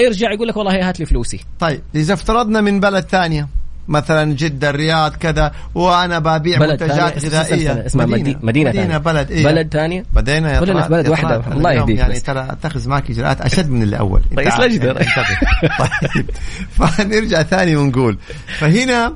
يرجع 0.00 0.32
يقول 0.32 0.48
لك 0.48 0.56
والله 0.56 0.88
هات 0.88 1.00
لي 1.00 1.06
فلوسي. 1.06 1.40
طيب 1.60 1.80
إذا 1.94 2.14
افترضنا 2.14 2.60
من 2.60 2.80
بلد 2.80 3.04
ثانية 3.04 3.48
مثلا 3.88 4.34
جدة 4.34 4.70
الرياض 4.70 5.16
كذا 5.16 5.52
وأنا 5.74 6.18
ببيع 6.18 6.58
منتجات 6.58 7.24
غذائية. 7.24 7.86
اسمها 7.86 8.06
مدينة. 8.06 8.38
مدينة, 8.42 8.70
مدينة 8.70 8.72
ثانية. 8.72 8.98
بلد 8.98 9.30
إيه؟ 9.30 9.44
بلد 9.44 9.72
ثانية؟ 9.72 10.04
بدينا 10.12 10.54
يا 10.54 10.60
كلنا 10.60 10.82
في 10.82 10.88
بلد. 10.88 11.16
طلال، 11.16 11.42
الله 11.52 11.72
يهديك 11.72 11.98
يعني. 11.98 12.20
ترى 12.20 12.48
أتخذ 12.50 12.88
معك 12.88 13.10
إجراءات 13.10 13.40
أشد 13.40 13.70
من 13.70 13.82
الأول. 13.82 14.22
رئيس. 14.38 14.54
طيب. 15.78 16.30
فنرجع 16.70 17.42
ثاني 17.42 17.76
ونقول. 17.76 18.18
فهنا 18.58 19.12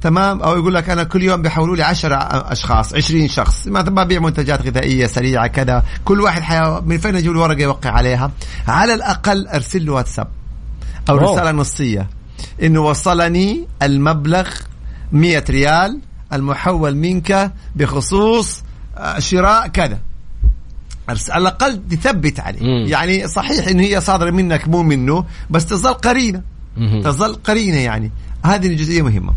تمام 0.00 0.42
أو 0.42 0.56
يقول 0.56 0.74
لك 0.74 0.90
أنا 0.90 1.04
كل 1.04 1.22
يوم 1.22 1.42
بيحولوا 1.42 1.76
لي 1.76 1.82
10 1.82 2.14
أشخاص 2.52 2.94
20 2.94 3.28
شخص 3.28 3.66
ما 3.66 3.82
ببيع 3.82 4.20
منتجات 4.20 4.66
غذائية 4.66 5.06
سريعة 5.06 5.46
كذا 5.46 5.84
كل 6.04 6.20
واحد 6.20 6.42
حي... 6.42 6.80
من 6.86 6.98
فين 6.98 7.16
أجيب 7.16 7.32
له 7.32 7.40
ورقه 7.40 7.62
يوقع 7.62 7.90
عليها 7.90 8.30
على 8.68 8.94
الأقل 8.94 9.48
أرسل 9.48 9.86
له 9.86 9.92
واتساب 9.92 10.28
أو 11.10 11.18
أوه. 11.18 11.32
رسالة 11.32 11.50
نصية 11.50 12.08
إنه 12.62 12.80
وصلني 12.80 13.66
المبلغ 13.82 14.48
100 15.12 15.44
ريال 15.50 16.00
المحول 16.32 16.96
منك 16.96 17.52
بخصوص 17.76 18.62
آه، 18.96 19.18
شراء 19.18 19.66
كذا 19.66 19.98
على 21.08 21.18
الأقل 21.36 21.88
تثبت 21.90 22.40
عليه 22.40 22.60
مم. 22.60 22.86
يعني 22.86 23.28
صحيح 23.28 23.68
إن 23.68 23.80
هي 23.80 24.00
صادرة 24.00 24.30
منك 24.30 24.68
مو 24.68 24.82
منه 24.82 25.24
بس 25.50 25.66
تظل 25.66 25.92
قرينة. 25.92 26.42
تظل 27.04 27.34
قرينة 27.34 27.76
يعني. 27.76 28.10
هذه 28.44 28.66
الجزئيه 28.66 29.02
مهمة. 29.02 29.32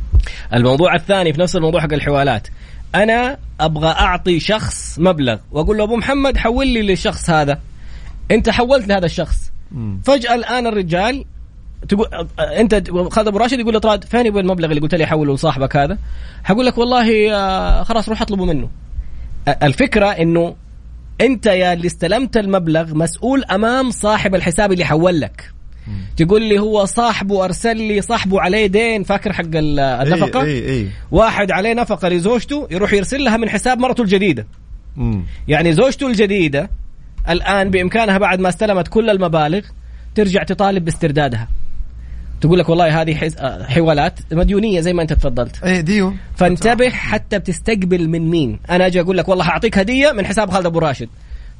الموضوع 0.53 0.95
الثاني 0.95 1.33
في 1.33 1.41
نفس 1.41 1.55
الموضوع 1.55 1.81
حق 1.81 1.93
الحوالات. 1.93 2.48
أنا 2.95 3.38
أبغى 3.60 3.88
أعطي 3.88 4.39
شخص 4.39 5.00
مبلغ 5.00 5.38
وأقول 5.51 5.77
له 5.77 5.83
أبو 5.83 5.95
محمد 5.95 6.38
حول 6.38 6.67
لي 6.67 6.81
للشخص 6.81 7.29
هذا. 7.29 7.60
أنت 8.31 8.50
حولت 8.50 8.88
لهذا 8.88 9.05
الشخص. 9.05 9.51
فجأة 10.03 10.36
الآن 10.36 10.67
الرجال 10.67 11.25
تقول 11.89 12.07
أنت 12.39 12.74
خالد 13.12 13.27
أبو 13.27 13.38
راشد 13.38 13.60
يقول 13.60 13.75
لطراد 13.75 14.03
فين 14.03 14.25
يبغى 14.25 14.41
المبلغ 14.41 14.69
اللي 14.69 14.81
قلت 14.81 14.95
لي 14.95 15.05
حوله 15.05 15.33
لصاحبك 15.33 15.77
هذا؟ 15.77 15.98
حقول 16.43 16.65
لك 16.65 16.77
والله 16.77 17.36
آه، 17.36 17.83
خلاص 17.83 18.10
روح 18.10 18.21
اطلبه 18.21 18.45
منه. 18.45 18.69
الفكرة 19.63 20.05
إنه 20.05 20.55
أنت 21.21 21.45
يا 21.45 21.74
اللي 21.74 21.88
استلمت 21.88 22.38
المبلغ 22.38 22.95
مسؤول 22.95 23.43
أمام 23.43 23.91
صاحب 23.91 24.36
الحساب 24.36 24.71
اللي 24.71 24.86
حول 24.86 25.21
لك. 25.21 25.51
تقول 26.17 26.41
لي 26.43 26.59
هو 26.59 26.85
صاحبه 26.85 27.45
أرسل 27.45 27.77
لي 27.77 28.01
صاحبه 28.01 28.41
عليه 28.41 28.67
دين 28.67 29.03
فاكر 29.03 29.33
حق 29.33 29.43
ال- 29.55 29.79
النفقة؟ 29.79 30.43
اي 30.43 30.69
اي 30.69 30.88
واحد 31.11 31.51
عليه 31.51 31.73
نفقة 31.73 32.07
لزوجته 32.09 32.67
يروح 32.71 32.93
يرسل 32.93 33.23
لها 33.23 33.38
من 33.38 33.50
حساب 33.50 33.79
مرته 33.79 34.01
الجديدة. 34.01 34.47
يعني 35.47 35.73
زوجته 35.73 36.07
الجديدة 36.07 36.69
الآن 37.29 37.69
بإمكانها 37.69 38.17
بعد 38.17 38.39
ما 38.39 38.50
استلمت 38.50 38.88
كل 38.88 39.09
المبالغ 39.09 39.61
ترجع 40.15 40.43
تطالب 40.43 40.85
باستردادها. 40.85 41.47
تقول 42.41 42.59
لك 42.59 42.69
والله 42.69 43.01
هذه 43.01 43.15
حز- 43.15 43.38
آه، 43.38 43.63
حوالات 43.63 44.19
مديونية 44.31 44.79
زي 44.81 44.93
ما 44.93 45.01
أنت 45.01 45.13
تفضلت. 45.13 45.63
اي 45.63 45.81
ديو 45.81 46.13
فانتبه 46.35 46.89
حتى 46.89 47.39
بتستقبل 47.39 48.07
من 48.09 48.29
مين 48.29 48.59
أنا 48.69 48.85
أجي 48.88 49.01
أقول 49.01 49.17
لك 49.17 49.29
والله 49.29 49.43
حاعطيك 49.43 49.77
هدية 49.77 50.11
من 50.11 50.25
حساب 50.25 50.50
خالد 50.51 50.65
أبو 50.65 50.79
راشد 50.79 51.09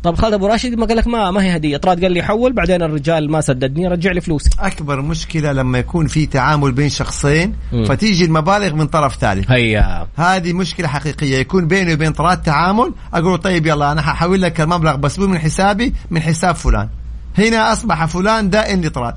طب 0.04 0.16
خالد 0.16 0.34
أبو 0.34 0.48
راشد 0.48 0.74
ما 0.74 0.86
قال 0.86 0.98
لك 0.98 1.08
ما 1.08 1.32
ما 1.32 1.44
هي 1.44 1.56
هدية. 1.56 1.78
طراد 1.78 2.04
قال 2.04 2.12
لي 2.12 2.24
حول 2.24 2.54
بعدين 2.54 2.82
الرجال 2.82 3.32
ما 3.32 3.42
سددني 3.42 3.88
رجع 3.88 4.12
لي 4.12 4.22
فلوسي. 4.22 4.50
أكبر 4.60 5.02
مشكلة 5.02 5.52
لما 5.52 5.80
يكون 5.80 6.08
في 6.08 6.26
تعامل 6.26 6.72
بين 6.72 6.90
شخصين 6.90 7.56
مم. 7.74 7.86
فتيجي 7.86 8.26
المبالغ 8.26 8.74
من 8.74 8.88
طرف 8.88 9.16
ثالث 9.16 9.52
هيا. 9.52 10.08
هذه 10.16 10.54
مشكلة 10.54 10.88
حقيقية. 10.88 11.38
يكون 11.38 11.68
بيني 11.68 11.94
وبين 11.94 12.12
طراد 12.12 12.42
تعامل 12.42 12.94
أقول 13.14 13.32
له 13.32 13.38
طيب 13.38 13.66
يلا 13.66 13.92
أنا 13.92 14.02
ححول 14.02 14.42
لك 14.42 14.62
المبلغ 14.62 14.96
بس 14.96 15.20
مو 15.20 15.28
من 15.28 15.40
حسابي 15.40 15.94
من 16.12 16.22
حساب 16.22 16.56
فلان. 16.56 16.90
هنا 17.38 17.74
أصبح 17.74 18.06
فلان 18.06 18.50
دائن 18.50 18.82
لطراد. 18.82 19.16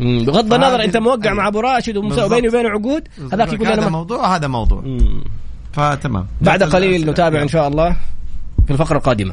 بغض 0.00 0.54
النظر 0.54 0.84
أنت 0.84 0.96
موقع 0.96 1.24
أيوة. 1.24 1.34
مع 1.36 1.48
أبو 1.48 1.60
راشد. 1.60 1.96
وبيني 1.96 2.48
وبينه 2.48 2.68
عقود 2.68 3.02
هذاك 3.32 3.52
يقول 3.52 3.66
هذا 3.66 3.82
أنا 3.82 3.90
موضوع 3.90 4.36
هذا 4.36 4.46
موضوع. 4.46 4.84
فتمام. 5.72 6.26
بعد 6.40 6.62
قليل. 6.62 7.10
نتابع 7.10 7.42
إن 7.42 7.48
شاء 7.48 7.68
الله 7.68 7.96
في 8.66 8.72
الفقرة 8.72 8.96
القادمة. 8.96 9.32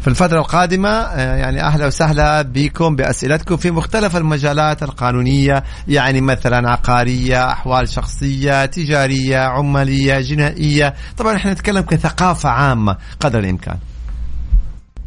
في 0.00 0.08
الفترة 0.08 0.38
القادمة 0.38 0.88
آه، 0.88 1.36
يعني 1.36 1.62
أهلا 1.62 1.86
وسهلا 1.86 2.42
بكم 2.42 2.96
بأسئلتكم 2.96 3.56
في 3.56 3.70
مختلف 3.70 4.16
المجالات 4.16 4.82
القانونية 4.82 5.64
يعني 5.88 6.20
مثلا 6.20 6.70
عقارية 6.70 7.50
أحوال 7.52 7.88
شخصية 7.88 8.66
تجارية 8.66 9.38
عمالية 9.38 10.20
جنائية. 10.20 10.94
طبعا 11.16 11.36
إحنا 11.36 11.52
نتكلم 11.52 11.80
كثقافة 11.80 12.48
عامة 12.48 12.96
قدر 13.20 13.38
الإمكان. 13.38 13.76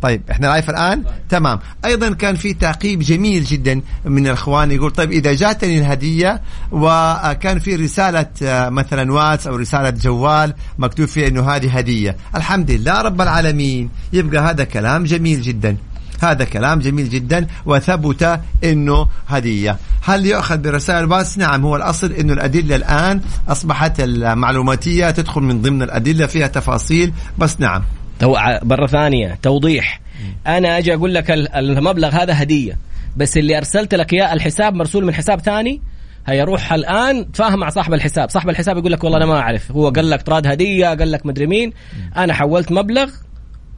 طيب 0.03 0.21
إحنا 0.31 0.47
live 0.47 0.69
الآن؟ 0.69 1.03
تمام. 1.29 1.59
أيضا 1.85 2.13
كان 2.13 2.35
في 2.35 2.53
تعقيب 2.53 2.99
جميل 2.99 3.43
جدا 3.43 3.81
من 4.05 4.27
الإخوان 4.27 4.71
يقول 4.71 4.91
طيب 4.91 5.11
إذا 5.11 5.33
جاتني 5.33 5.79
الهدية 5.79 6.41
وكان 6.71 7.59
في 7.59 7.75
رسالة 7.75 8.25
آه، 8.43 8.69
مثلا 8.69 9.13
واتس 9.13 9.47
أو 9.47 9.55
رسالة 9.55 9.89
جوال 9.89 10.53
مكتوب 10.77 11.05
فيها 11.05 11.27
إنه 11.27 11.49
هذه 11.51 11.77
هدية. 11.77 12.17
الحمد 12.35 12.71
لله 12.71 13.01
رب 13.01 13.21
العالمين. 13.21 13.89
يبقى 14.13 14.41
هذا 14.41 14.63
كلام 14.63 15.03
جميل 15.03 15.41
جدا. 15.41 15.77
هذا 16.23 16.43
كلام 16.43 16.79
جميل 16.79 17.09
جدا 17.09 17.47
وثبت 17.65 18.39
إنه 18.63 19.07
هدية. 19.27 19.77
هل 20.01 20.25
يؤخذ 20.25 20.57
برسائل 20.57 21.03
الواتس 21.03 21.37
نعم 21.37 21.65
هو 21.65 21.75
الأصل 21.75 22.11
إنه 22.11 22.33
الأدلة 22.33 22.75
الآن 22.75 23.21
أصبحت 23.47 23.99
المعلوماتية 23.99 25.09
تدخل 25.09 25.41
من 25.41 25.61
ضمن 25.61 25.81
الأدلة 25.81 26.25
فيها 26.25 26.47
تفاصيل 26.47 27.13
بس 27.37 27.59
نعم. 27.59 27.83
تو 28.23 28.35
مرة 28.63 28.87
ثانية 28.87 29.37
توضيح. 29.41 30.01
أنا 30.47 30.77
أجي 30.77 30.93
أقول 30.93 31.13
لك 31.13 31.31
ال- 31.31 31.55
المبلغ 31.55 32.09
هذا 32.09 32.41
هدية 32.43 32.77
بس 33.17 33.37
اللي 33.37 33.57
أرسلت 33.57 33.95
لك 33.95 34.13
إياه 34.13 34.33
الحساب 34.33 34.73
مرسول 34.75 35.05
من 35.05 35.13
حساب 35.13 35.39
ثاني 35.41 35.81
هيروح 36.27 36.73
الآن 36.73 37.31
تفاهم 37.31 37.59
مع 37.59 37.69
صاحب 37.69 37.93
الحساب. 37.93 38.29
صاحب 38.29 38.49
الحساب 38.49 38.77
يقول 38.77 38.91
لك 38.91 39.03
والله 39.03 39.17
أنا 39.17 39.25
ما 39.25 39.39
أعرف. 39.39 39.71
هو 39.71 39.89
قال 39.89 40.09
لك 40.09 40.21
طراد 40.21 40.47
هدية 40.47 40.87
قال 40.87 41.11
لك 41.11 41.25
مدري 41.25 41.47
مين. 41.47 41.73
أنا 42.17 42.33
حولت 42.33 42.71
مبلغ 42.71 43.09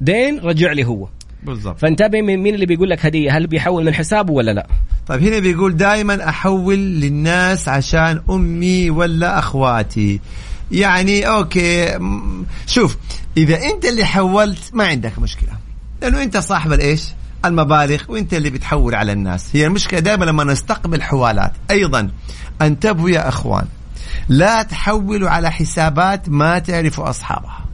دين 0.01 0.39
رجع 0.39 0.71
لي 0.71 0.83
هو. 0.85 1.07
بالضبط. 1.43 1.79
فانتبه 1.79 2.21
من 2.21 2.37
مين 2.37 2.55
اللي 2.55 2.65
بيقول 2.65 2.89
لك 2.89 3.05
هدية؟ 3.05 3.37
هل 3.37 3.47
بيحول 3.47 3.85
من 3.85 3.93
حسابه 3.93 4.33
ولا 4.33 4.51
لا؟ 4.51 4.67
طيب 5.07 5.23
هنا 5.23 5.39
بيقول 5.39 5.77
دائما 5.77 6.29
أحول 6.29 6.77
للناس 6.77 7.69
عشان 7.69 8.21
أمي 8.29 8.89
ولا 8.89 9.39
أخواتي. 9.39 10.19
يعني 10.71 11.27
أوكي 11.27 11.99
شوف 12.67 12.97
إذا 13.37 13.63
أنت 13.63 13.85
اللي 13.85 14.05
حولت 14.05 14.69
ما 14.73 14.87
عندك 14.87 15.19
مشكلة. 15.19 15.49
لأنه 16.01 16.23
أنت 16.23 16.37
صاحب 16.37 16.73
الإيش؟ 16.73 17.03
المبالغ 17.45 18.03
وأنت 18.07 18.33
اللي 18.33 18.49
بتحول 18.49 18.95
على 18.95 19.11
الناس. 19.11 19.55
هي 19.55 19.65
المشكلة 19.65 19.99
دائما 19.99 20.25
لما 20.25 20.43
نستقبل 20.43 21.01
حوالات. 21.01 21.51
أيضا 21.71 22.09
انتبهوا 22.61 23.09
يا 23.09 23.27
إخوان 23.27 23.65
لا 24.29 24.63
تحولوا 24.63 25.29
على 25.29 25.51
حسابات 25.51 26.29
ما 26.29 26.59
تعرفوا 26.59 27.09
أصحابها. 27.09 27.65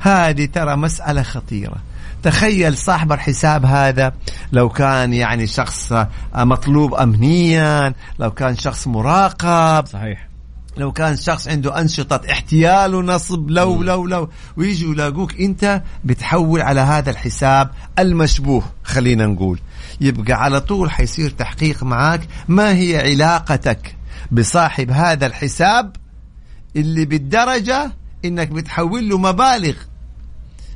هذه 0.00 0.44
ترى 0.46 0.76
مسألة 0.76 1.22
خطيرة. 1.22 1.76
تخيل 2.22 2.76
صاحب 2.76 3.12
الحساب 3.12 3.66
هذا 3.66 4.12
لو 4.52 4.68
كان 4.68 5.12
يعني 5.12 5.46
شخص 5.46 5.92
مطلوب 6.34 6.94
أمنيا 6.94 7.94
لو 8.18 8.30
كان 8.30 8.56
شخص 8.56 8.86
مراقب. 8.86 9.86
صحيح. 9.86 10.31
لو 10.76 10.92
كان 10.92 11.16
شخص 11.16 11.48
عنده 11.48 11.80
أنشطة 11.80 12.20
احتيال 12.30 12.94
ونصب 12.94 13.50
لو 13.50 13.82
لو 13.82 14.06
لو 14.06 14.28
ويجوا 14.56 14.92
يلاقوك 14.92 15.40
أنت 15.40 15.82
بتحول 16.04 16.60
على 16.60 16.80
هذا 16.80 17.10
الحساب 17.10 17.70
المشبوه 17.98 18.62
خلينا 18.84 19.26
نقول. 19.26 19.58
يبقى 20.00 20.32
على 20.32 20.60
طول 20.60 20.90
حيصير 20.90 21.30
تحقيق 21.30 21.82
معاك 21.84 22.20
ما 22.48 22.74
هي 22.74 23.10
علاقتك 23.10 23.96
بصاحب 24.32 24.90
هذا 24.90 25.26
الحساب 25.26 25.96
اللي 26.76 27.04
بالدرجة 27.04 27.92
إنك 28.24 28.48
بتحول 28.48 29.08
له 29.08 29.18
مبالغ. 29.18 29.74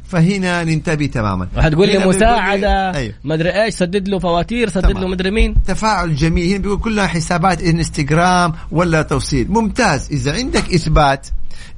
فهنا 0.08 0.64
ننتبه 0.64 1.06
تماما. 1.06 1.48
وحتقول 1.56 1.88
لي 1.88 2.06
مساعدة؟ 2.06 2.94
أيوه. 2.94 3.14
مدري 3.24 3.62
إيش 3.62 3.74
سدد 3.74 4.08
له 4.08 4.18
فواتير 4.18 4.68
سدد 4.68 4.88
تمام. 4.88 5.02
له 5.02 5.08
مدري 5.08 5.30
مين. 5.30 5.62
تفاعل 5.62 6.16
جميل 6.16 6.50
هنا 6.50 6.58
بيقول 6.58 6.78
كلها 6.78 7.06
حسابات 7.06 7.62
إنستغرام 7.62 8.52
ولا 8.70 9.02
توصيل. 9.02 9.50
ممتاز. 9.50 10.08
إذا 10.10 10.32
عندك 10.32 10.74
إثبات 10.74 11.26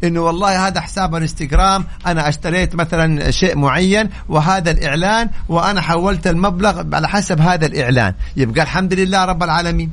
إنه 0.05 0.21
والله 0.21 0.67
هذا 0.67 0.81
حساب 0.81 1.15
إنستغرام 1.15 1.85
أنا 2.07 2.29
أشتريت 2.29 2.75
مثلا 2.75 3.31
شيء 3.31 3.57
معين 3.57 4.09
وهذا 4.29 4.71
الإعلان 4.71 5.31
وأنا 5.49 5.81
حولت 5.81 6.27
المبلغ 6.27 6.95
على 6.95 7.09
حسب 7.09 7.41
هذا 7.41 7.67
الإعلان. 7.67 8.15
يبقى 8.37 8.63
الحمد 8.63 8.95
لله 8.95 9.25
رب 9.25 9.43
العالمين. 9.43 9.91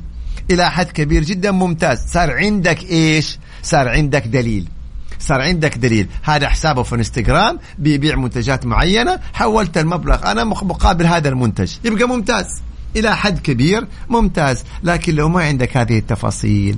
إلى 0.50 0.70
حد 0.70 0.86
كبير 0.86 1.24
جدا 1.24 1.50
ممتاز. 1.50 1.98
صار 1.98 2.32
عندك 2.32 2.82
إيش؟ 2.90 3.38
صار 3.62 3.88
عندك 3.88 4.26
دليل. 4.26 4.68
صار 5.18 5.40
عندك 5.40 5.78
دليل. 5.78 6.08
هذا 6.22 6.48
حسابه 6.48 6.82
في 6.82 6.94
انستغرام 6.94 7.58
بيبيع 7.78 8.16
منتجات 8.16 8.66
معينة. 8.66 9.20
حولت 9.32 9.78
المبلغ 9.78 10.30
أنا 10.30 10.44
مقابل 10.44 11.06
هذا 11.06 11.28
المنتج. 11.28 11.72
يبقى 11.84 12.08
ممتاز. 12.08 12.46
إلى 12.96 13.16
حد 13.16 13.38
كبير 13.38 13.86
ممتاز. 14.08 14.64
لكن 14.82 15.14
لو 15.14 15.28
ما 15.28 15.42
عندك 15.42 15.76
هذه 15.76 15.98
التفاصيل 15.98 16.76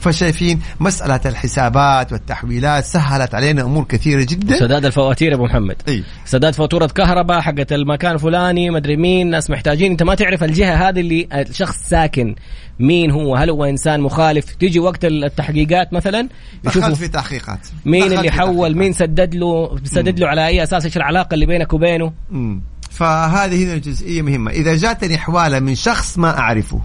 فشايفين 0.00 0.60
مسألة 0.80 1.20
الحسابات 1.26 2.12
والتحويلات 2.12 2.84
سهلت 2.84 3.34
علينا 3.34 3.62
أمور 3.62 3.84
كثيرة 3.84 4.26
جدا. 4.28 4.58
سداد 4.58 4.84
الفواتير 4.84 5.34
أبو 5.34 5.44
محمد. 5.44 5.76
أي. 5.88 6.04
سداد 6.24 6.54
فاتورة 6.54 6.86
كهرباء 6.86 7.40
حقت 7.40 7.72
المكان 7.72 8.14
الفلاني 8.14 8.70
مدري 8.70 8.96
مين 8.96 9.30
ناس 9.30 9.50
محتاجين. 9.50 9.90
أنت 9.90 10.02
ما 10.02 10.14
تعرف 10.14 10.44
الجهة 10.44 10.88
هذه 10.88 11.00
اللي 11.00 11.28
الشخص 11.32 11.76
ساكن. 11.88 12.34
مين 12.78 13.10
هو؟ 13.10 13.36
هل 13.36 13.50
هو 13.50 13.64
إنسان 13.64 14.00
مخالف؟ 14.00 14.54
تيجي 14.54 14.78
وقت 14.78 15.04
التحقيقات 15.04 15.92
مثلا 15.92 16.28
دخلت 16.64 16.76
يشوفوا 16.76 16.94
في 16.94 17.08
تحقيقات. 17.08 17.66
مين 17.84 18.12
اللي 18.12 18.30
حول. 18.30 18.76
مين 18.76 18.92
سدد 18.92 19.34
له؟ 19.34 19.78
سدد 19.84 20.18
له 20.18 20.28
على 20.28 20.46
أي 20.46 20.62
أساس؟ 20.62 20.84
إيش 20.84 20.96
العلاقة 20.96 21.34
اللي 21.34 21.46
بينك 21.46 21.72
وبينه؟ 21.72 22.12
مم. 22.30 22.62
فهذه 22.90 23.64
هنا 23.64 23.76
جزئية 23.76 24.22
مهمة. 24.22 24.50
إذا 24.50 24.76
جاتني 24.76 25.18
حوالة 25.18 25.60
من 25.60 25.74
شخص 25.74 26.18
ما 26.18 26.38
أعرفه 26.38 26.80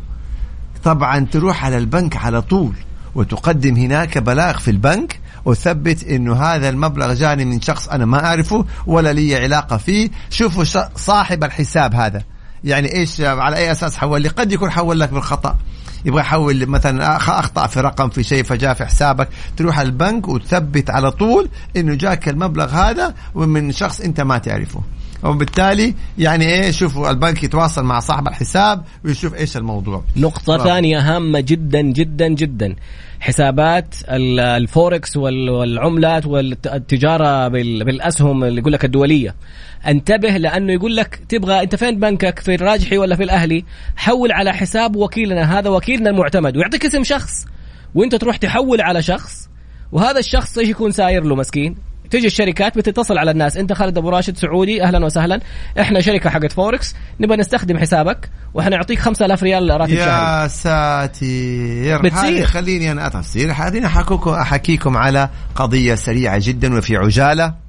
طبعا 0.84 1.28
تروح 1.32 1.66
على 1.66 1.78
البنك 1.78 2.18
على 2.18 2.42
طول. 2.42 2.74
وتقدم 3.16 3.76
هناك 3.76 4.18
بلاغ 4.18 4.58
في 4.58 4.72
البنك 4.72 5.20
وثبت 5.46 6.04
إنه 6.04 6.36
هذا 6.36 6.70
المبلغ 6.70 7.14
جاني 7.14 7.46
من 7.46 7.62
شخص 7.62 7.88
أنا 7.88 8.06
ما 8.06 8.26
أعرفه 8.26 8.66
ولا 8.88 9.14
لي 9.14 9.36
علاقة 9.36 9.78
فيه. 9.78 10.10
شوفوا 10.30 10.64
صاحب 10.96 11.44
الحساب 11.44 11.96
هذا. 11.96 12.24
يعني 12.64 12.94
إيش 12.94 13.22
على 13.22 13.56
أي 13.56 13.72
أساس 13.72 13.98
حول 13.98 14.22
لي؟ 14.22 14.30
قد 14.30 14.52
يكون 14.52 14.72
حول 14.72 15.00
لك 15.00 15.10
بالخطأ. 15.10 15.58
يبغى 16.06 16.22
يحول 16.22 16.66
مثلا 16.66 17.16
أخطأ 17.16 17.68
في 17.68 17.80
رقم 17.80 18.10
في 18.10 18.24
شيء 18.24 18.44
فجاء 18.44 18.74
في 18.74 18.86
حسابك. 18.86 19.30
تروح 19.58 19.80
البنك 19.80 20.28
وتثبت 20.28 20.90
على 20.90 21.12
طول 21.12 21.50
إنه 21.78 21.96
جاك 21.96 22.30
المبلغ 22.30 22.70
هذا 22.70 23.14
ومن 23.36 23.72
شخص 23.72 24.02
أنت 24.02 24.22
ما 24.22 24.38
تعرفه. 24.38 24.82
وبالتالي 25.24 25.96
يعني 26.18 26.46
إيه 26.46 26.72
شوفوا 26.72 27.10
البنك 27.10 27.44
يتواصل 27.44 27.84
مع 27.84 28.00
صاحب 28.00 28.28
الحساب 28.28 28.84
ويشوف 29.06 29.36
إيش 29.36 29.58
الموضوع. 29.58 30.04
نقطة 30.18 30.54
برافو. 30.58 30.70
ثانية 30.70 31.00
هامة 31.16 31.40
جدا 31.40 31.82
جدا 31.82 32.28
جدا. 32.28 32.76
حسابات 33.20 33.96
ال- 34.10 34.40
الفوركس 34.40 35.18
وال- 35.18 35.50
والعملات 35.50 36.26
والتجارة 36.26 37.48
بال- 37.48 37.84
بالأسهم 37.86 38.44
اللي 38.44 38.62
يقول 38.62 38.74
لك 38.74 38.86
الدولية. 38.86 39.36
انتبه 39.88 40.30
لأنه 40.30 40.74
يقول 40.74 40.96
لك 40.96 41.20
تبغى 41.30 41.62
أنت 41.64 41.76
فين 41.76 42.00
بنكك؟ 42.00 42.40
في 42.40 42.56
الراجحي 42.56 42.98
ولا 42.98 43.16
في 43.16 43.24
الأهلي؟ 43.24 43.66
حول 43.96 44.32
على 44.32 44.54
حساب 44.54 44.96
وكيلنا 44.96 45.60
هذا 45.60 45.70
وكيلنا 45.70 46.10
المعتمد. 46.10 46.58
ويعطيك 46.58 46.86
اسم 46.86 47.04
شخص 47.04 47.46
وأنت 47.96 48.16
تروح 48.16 48.38
تحول 48.38 48.82
على 48.82 49.02
شخص 49.02 49.50
وهذا 49.92 50.20
الشخص 50.20 50.58
إيش 50.58 50.70
يكون 50.70 50.92
ساير 50.92 51.24
له 51.24 51.36
مسكين؟ 51.36 51.76
تيجي 52.14 52.28
الشركات 52.28 52.78
بتتصل 52.78 53.18
على 53.18 53.32
الناس. 53.32 53.58
انت 53.58 53.74
خالد 53.74 53.98
أبو 53.98 54.10
راشد 54.10 54.38
سعودي 54.38 54.84
أهلا 54.84 55.06
وسهلا. 55.06 55.40
إحنا 55.80 56.02
شركة 56.02 56.30
حقت 56.30 56.52
فوركس 56.52 56.96
نبغى 57.20 57.38
نستخدم 57.38 57.78
حسابك 57.78 58.30
وحنعطيك 58.54 59.00
5000 59.00 59.44
ريال 59.44 59.70
راتب 59.70 59.96
شهري. 59.96 60.02
يا 60.02 60.48
ساتر 60.48 62.02
بتصير. 62.02 62.46
خليني 62.46 62.92
أنا 62.92 63.08
هذه 63.52 63.86
احكيكم 63.86 64.32
أحكيكم 64.32 64.98
على 64.98 65.30
قضية 65.56 65.96
سريعة 65.96 66.40
جدا 66.42 66.78
وفي 66.78 66.98
عجالة. 66.98 67.63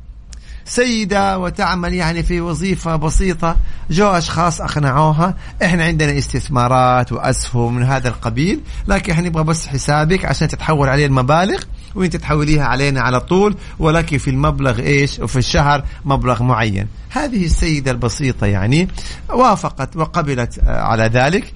سيدة 0.65 1.39
وتعمل 1.39 1.95
يعني 1.95 2.23
في 2.23 2.41
وظيفة 2.41 2.97
بسيطة 2.97 3.57
جو 3.91 4.07
أشخاص 4.07 4.61
أقنعوها 4.61 5.35
إحنا 5.65 5.85
عندنا 5.85 6.19
استثمارات 6.19 7.13
وأسهم 7.13 7.75
من 7.77 7.83
هذا 7.83 8.09
القبيل 8.09 8.61
لكن 8.89 9.13
إحنا 9.13 9.29
نبغى 9.29 9.45
بس 9.45 9.67
حسابك 9.67 10.25
عشان 10.25 10.49
تتحول 10.49 10.89
عليه 10.89 11.07
المبالغ 11.07 11.63
وإنت 11.95 12.17
تحوليها 12.17 12.65
علينا 12.65 13.01
على 13.01 13.21
طول 13.21 13.57
ولك 13.79 14.17
في 14.17 14.31
المبلغ 14.31 14.81
إيش؟ 14.81 15.19
وفي 15.19 15.37
الشهر 15.39 15.85
مبلغ 16.05 16.43
معين. 16.43 16.87
هذه 17.11 17.45
السيدة 17.45 17.91
البسيطة 17.91 18.47
يعني 18.47 18.89
وافقت 19.29 19.97
وقبلت 19.97 20.61
على 20.67 21.05
ذلك 21.05 21.53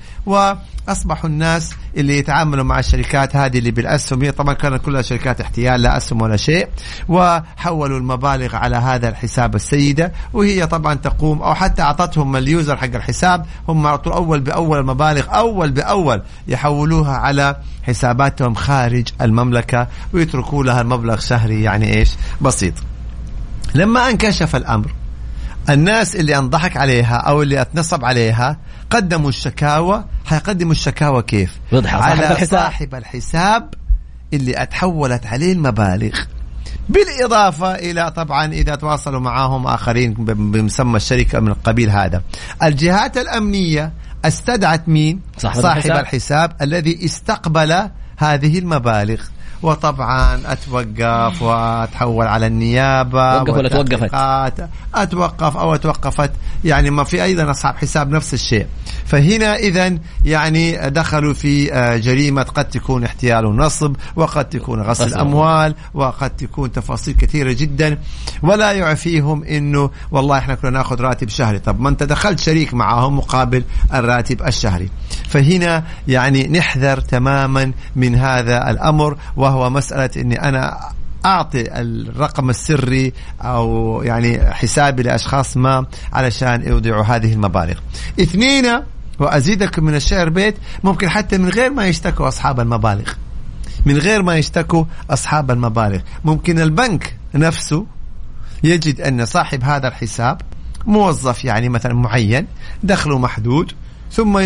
واصبحوا 0.89 1.31
الناس 1.31 1.75
اللي 1.97 2.19
يتعاملوا 2.19 2.65
مع 2.65 2.79
الشركات 2.79 3.37
هذه 3.37 3.59
اللي 3.59 3.71
بالأسهم 3.71 4.23
هي 4.23 4.33
طبعا 4.33 4.55
كانت 4.55 4.85
كلها 4.85 5.03
شركات 5.03 5.41
احتيال 5.41 5.83
لا 5.83 5.97
أسهم 5.97 6.23
ولا 6.23 6.37
شيء 6.37 6.69
وحولوا 7.09 7.99
المبالغ 7.99 8.57
على 8.57 8.77
هذا 8.77 9.09
الحساب 9.09 9.55
السيدة 9.55 10.13
وهي 10.33 10.67
طبعا 10.67 10.95
تقوم 10.95 11.43
أو 11.43 11.55
حتى 11.55 11.83
أعطتهم 11.83 12.37
اليوزر 12.37 12.77
حق 12.77 12.95
الحساب 12.95 13.47
هم 13.69 13.87
اعطوا 13.87 14.15
أول 14.15 14.41
بأول 14.41 14.79
المبالغ 14.79 15.27
أول 15.29 15.71
بأول 15.71 16.23
يحولوها 16.49 17.17
على 17.17 17.57
حساباتهم 17.83 18.55
خارج 18.55 19.09
المملكة 19.21 19.87
ويتركوا 20.13 20.65
لها 20.65 20.81
المبلغ 20.81 21.19
شهري 21.19 21.63
يعني 21.63 21.97
إيش؟ 21.97 22.11
بسيط. 22.41 22.75
لما 23.75 24.11
انكشف 24.11 24.57
الأمر 24.57 24.98
الناس 25.71 26.17
اللي 26.17 26.39
أنضحك 26.39 26.77
عليها 26.77 27.17
أو 27.17 27.43
اللي 27.43 27.61
أتنصب 27.61 28.05
عليها 28.05 28.59
قدموا 28.91 29.29
الشكاوى. 29.29 30.05
حيقدموا 30.27 30.73
الشكاوى 30.73 31.23
كيف؟ 31.23 31.59
صاحب 31.73 32.03
على 32.03 32.33
الحساب. 32.33 32.61
صاحب 32.61 32.95
الحساب 32.95 33.75
اللي 34.33 34.63
أتحولت 34.63 35.27
عليه 35.27 35.53
المبالغ. 35.53 36.19
بالإضافة 36.89 37.75
إلى 37.75 38.11
طبعا 38.11 38.47
إذا 38.53 38.75
تواصلوا 38.75 39.21
معهم 39.21 39.67
آخرين 39.67 40.15
بمسمى 40.15 40.97
الشركة 40.97 41.41
من 41.41 41.49
القبيل 41.49 41.91
هذا. 41.91 42.23
الجهات 42.63 43.19
الأمنية 43.19 43.93
استدعت 44.25 44.89
مين؟ 44.89 45.21
صاحب 45.39 45.61
صاحب 45.61 45.77
الحساب. 45.77 45.99
الحساب 45.99 46.53
الذي 46.63 47.05
استقبل 47.05 47.89
هذه 48.17 48.59
المبالغ. 48.59 49.21
وطبعا 49.63 50.41
أتوقف 50.47 51.43
وأتحول 51.43 52.27
على 52.27 52.47
النيابة 52.47 53.43
وقف 53.43 53.55
ولا 53.55 53.69
توقفت؟ 53.69 54.69
أتوقف 54.95 55.57
أو 55.57 55.75
أتوقفت. 55.75 56.31
يعني 56.65 56.91
ما 56.91 57.05
في 57.05 57.25
أيضا 57.25 57.51
أصحاب 57.51 57.77
حساب 57.77 58.11
نفس 58.11 58.35
الشيء. 58.35 58.67
فهنا 59.07 59.57
اذا 59.57 59.99
يعني 60.25 60.91
دخلوا 60.91 61.35
في 61.35 61.73
آه، 61.73 61.97
جريمة 61.97 62.43
قد 62.43 62.65
تكون 62.65 63.05
احتيال 63.05 63.47
ونصب 63.47 63.97
وقد 64.17 64.49
تكون 64.49 64.83
غسل 64.83 65.15
اموال 65.15 65.75
وقد 65.95 66.31
تكون 66.31 66.73
تفاصيل 66.73 67.15
كثيرة 67.15 67.53
جدا. 67.53 67.99
ولا 68.43 68.73
يعفيهم 68.73 69.45
إنه 69.45 69.91
والله 70.11 70.39
إحنا 70.39 70.55
كنا 70.55 70.71
نأخذ 70.71 71.01
راتب 71.01 71.29
شهري. 71.29 71.59
طب 71.59 71.81
ما 71.81 71.89
أنت 71.89 72.03
دخلت 72.03 72.41
شريك 72.41 72.75
معهم 72.75 73.17
مقابل 73.17 73.65
الراتب 73.95 74.43
الشهري. 74.43 74.91
فهنا 75.29 75.85
يعني 76.09 76.49
نحذر 76.49 77.01
تماما 77.01 77.73
من 77.97 78.15
هذا 78.15 78.71
الأمر 78.71 79.19
وهو 79.49 79.71
مسألة 79.71 80.11
إني 80.17 80.43
أنا 80.49 80.93
أعطي 81.25 81.81
الرقم 81.81 82.51
السري 82.51 83.13
أو 83.41 84.03
يعني 84.03 84.55
حسابي 84.55 85.03
لأشخاص 85.03 85.57
ما 85.57 85.87
علشان 86.13 86.69
يودعوا 86.69 87.05
هذه 87.05 87.33
المبالغ. 87.33 87.79
اثنين 88.21 88.67
وازيدكم 89.19 89.85
من 89.85 89.95
الشعر 89.95 90.29
بيت 90.29 90.57
ممكن 90.85 91.09
حتى 91.09 91.39
من 91.39 91.49
غير 91.49 91.71
ما 91.71 91.87
يشتكوا 91.87 92.29
أصحاب 92.29 92.61
المبالغ. 92.61 93.13
من 93.87 93.99
غير 93.99 94.23
ما 94.23 94.37
يشتكوا 94.37 94.85
أصحاب 95.11 95.51
المبالغ، 95.51 96.01
ممكن 96.25 96.61
البنك 96.61 97.17
نفسه 97.35 97.87
يجد 98.65 99.01
أن 99.01 99.27
صاحب 99.27 99.65
هذا 99.65 99.89
الحساب 99.89 100.41
موظف 100.87 101.45
يعني 101.45 101.69
مثلا 101.69 101.95
معين 101.95 102.47
دخله 102.83 103.19
محدود 103.19 103.73
ثم 104.13 104.39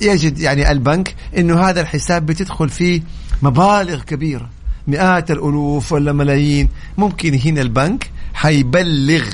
يجد 0.00 0.38
يعني 0.38 0.70
البنك 0.70 1.14
إنه 1.38 1.60
هذا 1.60 1.80
الحساب 1.80 2.26
بتدخل 2.26 2.68
فيه 2.68 3.02
مبالغ 3.42 4.02
كبيرة. 4.02 4.48
مئات 4.86 5.30
الألوف 5.30 5.92
ولا 5.92 6.12
ملايين. 6.12 6.68
ممكن 6.98 7.34
هنا 7.34 7.60
البنك 7.60 8.10
حيبلغ 8.34 9.24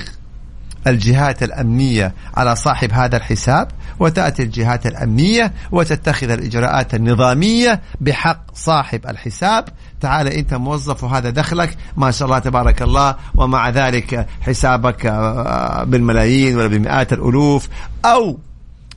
الجهات 0.87 1.43
الأمنية 1.43 2.13
على 2.35 2.55
صاحب 2.55 2.91
هذا 2.91 3.17
الحساب 3.17 3.67
وتأتي 3.99 4.43
الجهات 4.43 4.87
الأمنية 4.87 5.53
وتتخذ 5.71 6.29
الإجراءات 6.29 6.95
النظامية 6.95 7.81
بحق 8.01 8.41
صاحب 8.53 9.07
الحساب. 9.07 9.65
تعال 10.01 10.27
أنت 10.27 10.53
موظف 10.53 11.03
وهذا 11.03 11.29
دخلك. 11.29 11.77
ما 11.97 12.11
شاء 12.11 12.25
الله 12.25 12.39
تبارك 12.39 12.81
الله. 12.81 13.15
ومع 13.35 13.69
ذلك 13.69 14.27
حسابك 14.41 15.05
آه، 15.05 15.83
بالملايين 15.83 16.57
ولا 16.57 16.67
بمئات 16.67 17.13
الألوف. 17.13 17.67
أو 18.05 18.37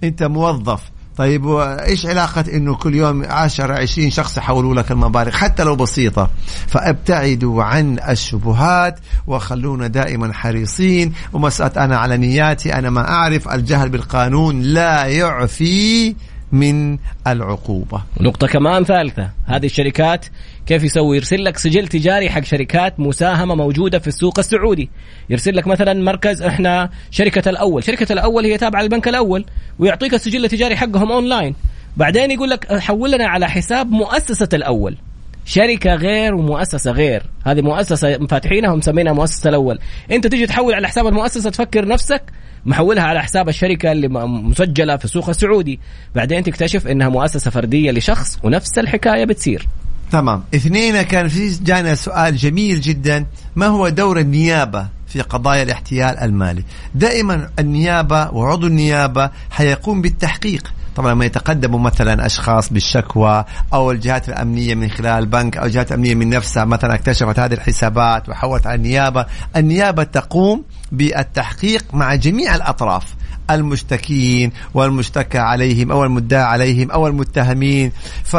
أنت 0.05 0.23
موظف 0.23 0.83
طيب 1.17 1.45
وإيش 1.45 2.07
علاقة 2.07 2.45
إنه 2.55 2.75
كل 2.75 2.95
يوم 2.95 3.25
10 3.25 3.75
20 3.75 4.11
شخص 4.11 4.37
يحولوا 4.37 4.75
لك 4.75 4.91
المبالغ؟ 4.91 5.31
حتى 5.31 5.63
لو 5.63 5.77
بسيطة. 5.77 6.31
فأبتعدوا 6.67 7.63
عن 7.63 7.99
الشبهات 8.09 8.99
وخلونا 9.27 9.87
دائما 9.87 10.33
حريصين. 10.33 11.13
ومسألة 11.33 11.85
أنا 11.85 11.99
على 11.99 12.17
نياتي 12.17 12.75
أنا 12.75 12.91
ما 12.91 13.09
أعرف 13.09 13.49
الجهل 13.49 13.89
بالقانون 13.89 14.63
لا 14.63 15.05
يعفي 15.05 16.15
من 16.53 16.99
العقوبة. 17.27 18.03
نقطة 18.21 18.47
كمان 18.47 18.85
ثالثة. 18.85 19.31
هذه 19.47 19.67
الشركات 19.67 20.27
كيف 20.67 20.85
يسوي؟ 20.85 21.17
يرسل 21.17 21.45
لك 21.45 21.59
سجل 21.59 21.89
تجاري 21.89 22.31
حق 22.31 22.45
شركات 22.45 23.01
مساهمة 23.01 23.55
موجودة 23.55 23.99
في 23.99 24.09
السوق 24.09 24.39
السعودي. 24.39 24.91
يرسل 25.31 25.57
لك 25.57 25.67
مثلا 25.67 25.95
مركز 25.95 26.43
إحنا 26.43 26.91
شركة 27.11 27.49
الأول. 27.51 27.85
شركة 27.85 28.13
الأول 28.13 28.45
هي 28.45 28.59
تابعة 28.59 28.83
للبنك 28.83 29.09
الأول 29.09 29.45
ويعطيك 29.79 30.15
السجل 30.15 30.45
التجاري 30.45 30.77
حقهم 30.77 31.13
أونلاين. 31.13 31.55
بعدين 31.97 32.31
يقول 32.31 32.51
لك 32.51 32.79
حول 32.79 33.13
لنا 33.13 33.27
على 33.27 33.49
حساب 33.49 33.91
مؤسسة 33.91 34.49
الأول. 34.55 34.97
شركة 35.45 35.95
غير 35.95 36.35
ومؤسسة 36.35 36.91
غير. 36.91 37.23
هذه 37.47 37.61
مؤسسة 37.61 38.27
فاتحينها 38.27 38.71
ومسمينها 38.71 39.13
مؤسسة 39.13 39.49
الأول. 39.49 39.79
أنت 40.11 40.27
تيجي 40.27 40.47
تحول 40.47 40.75
على 40.75 40.89
حساب 40.89 41.07
المؤسسة 41.07 41.51
تفكر 41.51 41.89
نفسك 41.89 42.23
محولها 42.65 43.03
على 43.03 43.23
حساب 43.23 43.49
الشركة 43.49 43.93
اللي 43.93 44.09
م- 44.09 44.49
مسجلة 44.49 44.97
في 44.97 45.05
السوق 45.05 45.29
السعودي. 45.29 45.81
بعدين 46.15 46.43
تكتشف 46.43 46.87
أنها 46.87 47.09
مؤسسة 47.09 47.51
فردية 47.51 47.91
لشخص 47.91 48.39
ونفس 48.43 48.79
الحكاية 48.79 49.25
بتصير. 49.25 49.69
تمام. 50.13 50.45
اثنين 50.55 51.03
كان 51.03 51.29
في 51.29 51.49
جانا 51.49 51.95
سؤال 51.95 52.37
جميل 52.37 52.81
جدا. 52.81 53.27
ما 53.57 53.67
هو 53.67 53.89
دور 53.89 54.19
النيابة 54.19 54.89
في 55.07 55.21
قضايا 55.21 55.63
الاحتيال 55.63 56.19
المالي؟ 56.19 56.65
دائما 56.95 57.51
النيابة 57.59 58.31
وعضو 58.31 58.67
النيابة 58.67 59.31
حيقوم 59.51 60.03
بالتحقيق. 60.03 60.73
طبعا 60.97 61.13
لما 61.13 61.25
يتقدموا 61.25 61.81
مثلا 61.81 62.27
أشخاص 62.27 62.73
بالشكوى 62.73 63.45
أو 63.73 63.91
الجهات 63.91 64.29
الأمنية 64.29 64.75
من 64.75 64.91
خلال 64.91 65.19
البنك 65.19 65.57
أو 65.57 65.65
الجهات 65.65 65.89
الأمنية 65.93 66.15
من 66.15 66.31
نفسها 66.31 66.65
مثلا 66.65 66.95
اكتشفت 66.95 67.39
هذه 67.39 67.53
الحسابات 67.53 68.29
وحولت 68.29 68.67
على 68.67 68.75
النيابة، 68.75 69.27
النيابة 69.57 70.03
تقوم 70.03 70.65
بالتحقيق 70.93 71.85
مع 71.93 72.15
جميع 72.15 72.55
الأطراف 72.55 73.05
المشتكين 73.51 74.53
والمشتكى 74.75 75.39
عليهم 75.39 75.93
أو 75.93 76.05
المدعى 76.05 76.43
عليهم 76.43 76.91
أو 76.91 77.07
المتهمين. 77.07 77.93
ف 78.25 78.37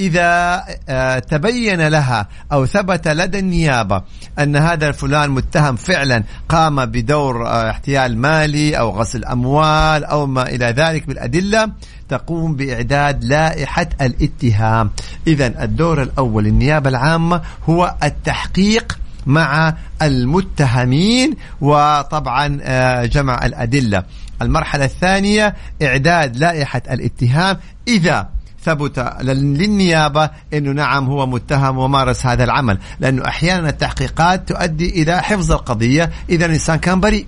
إذا 0.00 0.64
آه، 0.88 1.18
تبين 1.18 1.88
لها 1.88 2.28
أو 2.52 2.66
ثبت 2.66 3.08
لدى 3.08 3.38
النيابة 3.38 4.02
أن 4.38 4.56
هذا 4.56 4.88
الفلان 4.88 5.30
متهم 5.30 5.76
فعلا 5.76 6.22
قام 6.48 6.84
بدور 6.84 7.46
آه، 7.46 7.70
احتيال 7.70 8.18
مالي 8.18 8.78
أو 8.78 8.90
غسل 8.90 9.24
أموال 9.24 10.04
أو 10.04 10.26
ما 10.26 10.42
إلى 10.42 10.66
ذلك 10.66 11.06
بالأدلة 11.06 11.70
تقوم 12.08 12.56
بإعداد 12.56 13.24
لائحة 13.24 13.88
الاتهام. 14.00 14.90
إذا 15.26 15.64
الدور 15.64 16.02
الأول 16.02 16.44
للنيابة 16.44 16.88
العامة 16.90 17.42
هو 17.68 17.94
التحقيق 18.02 18.98
مع 19.26 19.74
المتهمين 20.02 21.36
وطبعا 21.60 22.58
آه، 22.62 23.04
جمع 23.04 23.46
الأدلة. 23.46 24.04
المرحلة 24.42 24.84
الثانية 24.84 25.54
إعداد 25.82 26.36
لائحة 26.36 26.82
الاتهام 26.90 27.56
إذا 27.88 28.28
ثبت 28.64 28.98
لل- 29.20 29.58
للنيابة 29.58 30.30
أنه 30.54 30.72
نعم 30.72 31.06
هو 31.06 31.26
متهم 31.26 31.78
ومارس 31.78 32.26
هذا 32.26 32.44
العمل 32.44 32.78
لأنه 33.00 33.24
أحيانا 33.28 33.68
التحقيقات 33.68 34.48
تؤدي 34.48 35.02
إلى 35.02 35.22
حفظ 35.22 35.52
القضية 35.52 36.10
إذا 36.28 36.46
الإنسان 36.46 36.76
كان 36.76 37.00
بريء. 37.00 37.26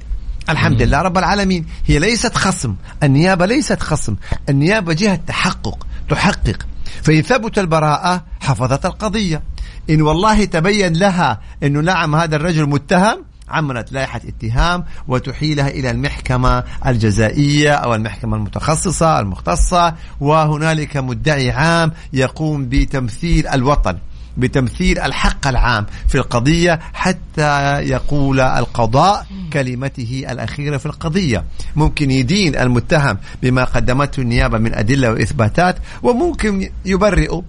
الحمد 0.49 0.83
لله 0.83 1.03
رب 1.03 1.19
العالمين. 1.19 1.67
هي 1.87 1.99
ليست 1.99 2.37
خصم 2.37 2.75
النيابة 3.03 3.47
ليست 3.47 3.81
خصم 3.83 4.17
النيابة 4.49 4.93
جهة 4.93 5.15
تحقق 5.15 5.87
تحقق. 6.09 6.67
فإن 7.03 7.23
ثبت 7.23 7.59
البراءة 7.59 8.25
حفظت 8.41 8.87
القضية. 8.87 9.43
إن 9.91 10.03
والله 10.03 10.45
تبين 10.45 10.93
لها 10.93 11.41
أنه 11.63 11.81
نعم 11.81 12.15
هذا 12.15 12.37
الرجل 12.37 12.67
متهم 12.69 13.25
عملت 13.53 13.93
لائحة 13.93 14.21
اتهام 14.29 14.85
وتحيلها 15.09 15.69
إلى 15.69 15.91
المحكمة 15.91 16.65
الجزائية 16.87 17.73
أو 17.73 17.95
المحكمة 17.95 18.37
المتخصصة 18.37 19.21
المختصة 19.21 19.95
وهنالك 20.21 20.97
مدعي 20.97 21.51
عام 21.51 21.93
يقوم 22.13 22.69
بتمثيل 22.69 23.47
الوطن 23.49 23.99
بتمثيل 24.37 24.99
الحق 24.99 25.47
العام 25.47 25.87
في 26.09 26.15
القضية 26.15 26.81
حتى 26.93 27.81
يقول 27.81 28.41
القضاء 28.41 29.27
كلمته 29.53 30.25
الأخيرة 30.31 30.77
في 30.77 30.87
القضية. 30.87 31.45
ممكن 31.77 32.11
يدين 32.11 32.57
المتهم 32.57 33.19
بما 33.43 33.65
قدمته 33.65 34.21
النيابة 34.21 34.59
من 34.59 34.75
أدلة 34.75 35.11
وإثباتات 35.11 35.77
وممكن 36.03 36.71
يبرئ 36.85 37.41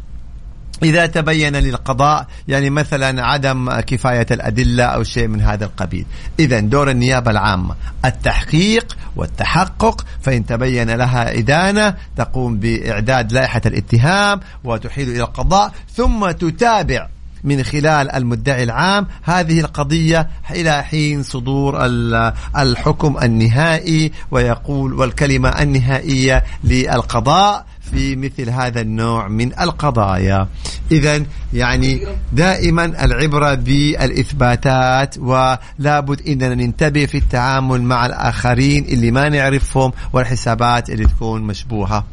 إذا 0.83 1.05
تبين 1.05 1.55
للقضاء 1.55 2.27
يعني 2.47 2.69
مثلا 2.69 3.25
عدم 3.25 3.71
كفاية 3.79 4.25
الأدلة 4.31 4.83
أو 4.83 5.03
شيء 5.03 5.27
من 5.27 5.41
هذا 5.41 5.65
القبيل. 5.65 6.05
إذا 6.39 6.59
دور 6.59 6.89
النيابة 6.91 7.31
العامة. 7.31 7.75
التحقيق 8.05 8.97
والتحقق 9.15 10.05
فإن 10.21 10.45
تبين 10.45 10.89
لها 10.89 11.37
إدانة 11.37 11.95
تقوم 12.17 12.57
بإعداد 12.57 13.31
لائحة 13.31 13.61
الاتهام 13.65 14.39
وتحيل 14.63 15.09
إلى 15.09 15.21
القضاء 15.23 15.71
ثم 15.95 16.31
تتابع 16.31 17.07
من 17.43 17.63
خلال 17.63 18.11
المدعي 18.11 18.63
العام 18.63 19.07
هذه 19.23 19.59
القضية 19.59 20.29
إلى 20.51 20.83
حين 20.83 21.23
صدور 21.23 21.85
ال- 21.85 22.33
الحكم 22.57 23.17
النهائي 23.23 24.11
ويقول 24.31 24.93
والكلمة 24.93 25.49
النهائية 25.49 26.43
للقضاء. 26.63 27.65
في 27.91 28.15
مثل 28.15 28.49
هذا 28.49 28.81
النوع 28.81 29.27
من 29.27 29.59
القضايا. 29.59 30.47
إذا 30.91 31.25
يعني 31.53 32.07
دائما 32.33 32.85
العبرة 33.05 33.53
بالإثباتات 33.53 35.17
ولا 35.17 35.99
بد 35.99 36.21
إننا 36.27 36.55
ننتبه 36.55 37.05
في 37.05 37.17
التعامل 37.17 37.81
مع 37.81 38.05
الآخرين 38.05 38.85
اللي 38.85 39.11
ما 39.11 39.29
نعرفهم 39.29 39.91
والحسابات 40.13 40.89
اللي 40.89 41.05
تكون 41.05 41.41
مشبوهة. 41.41 42.05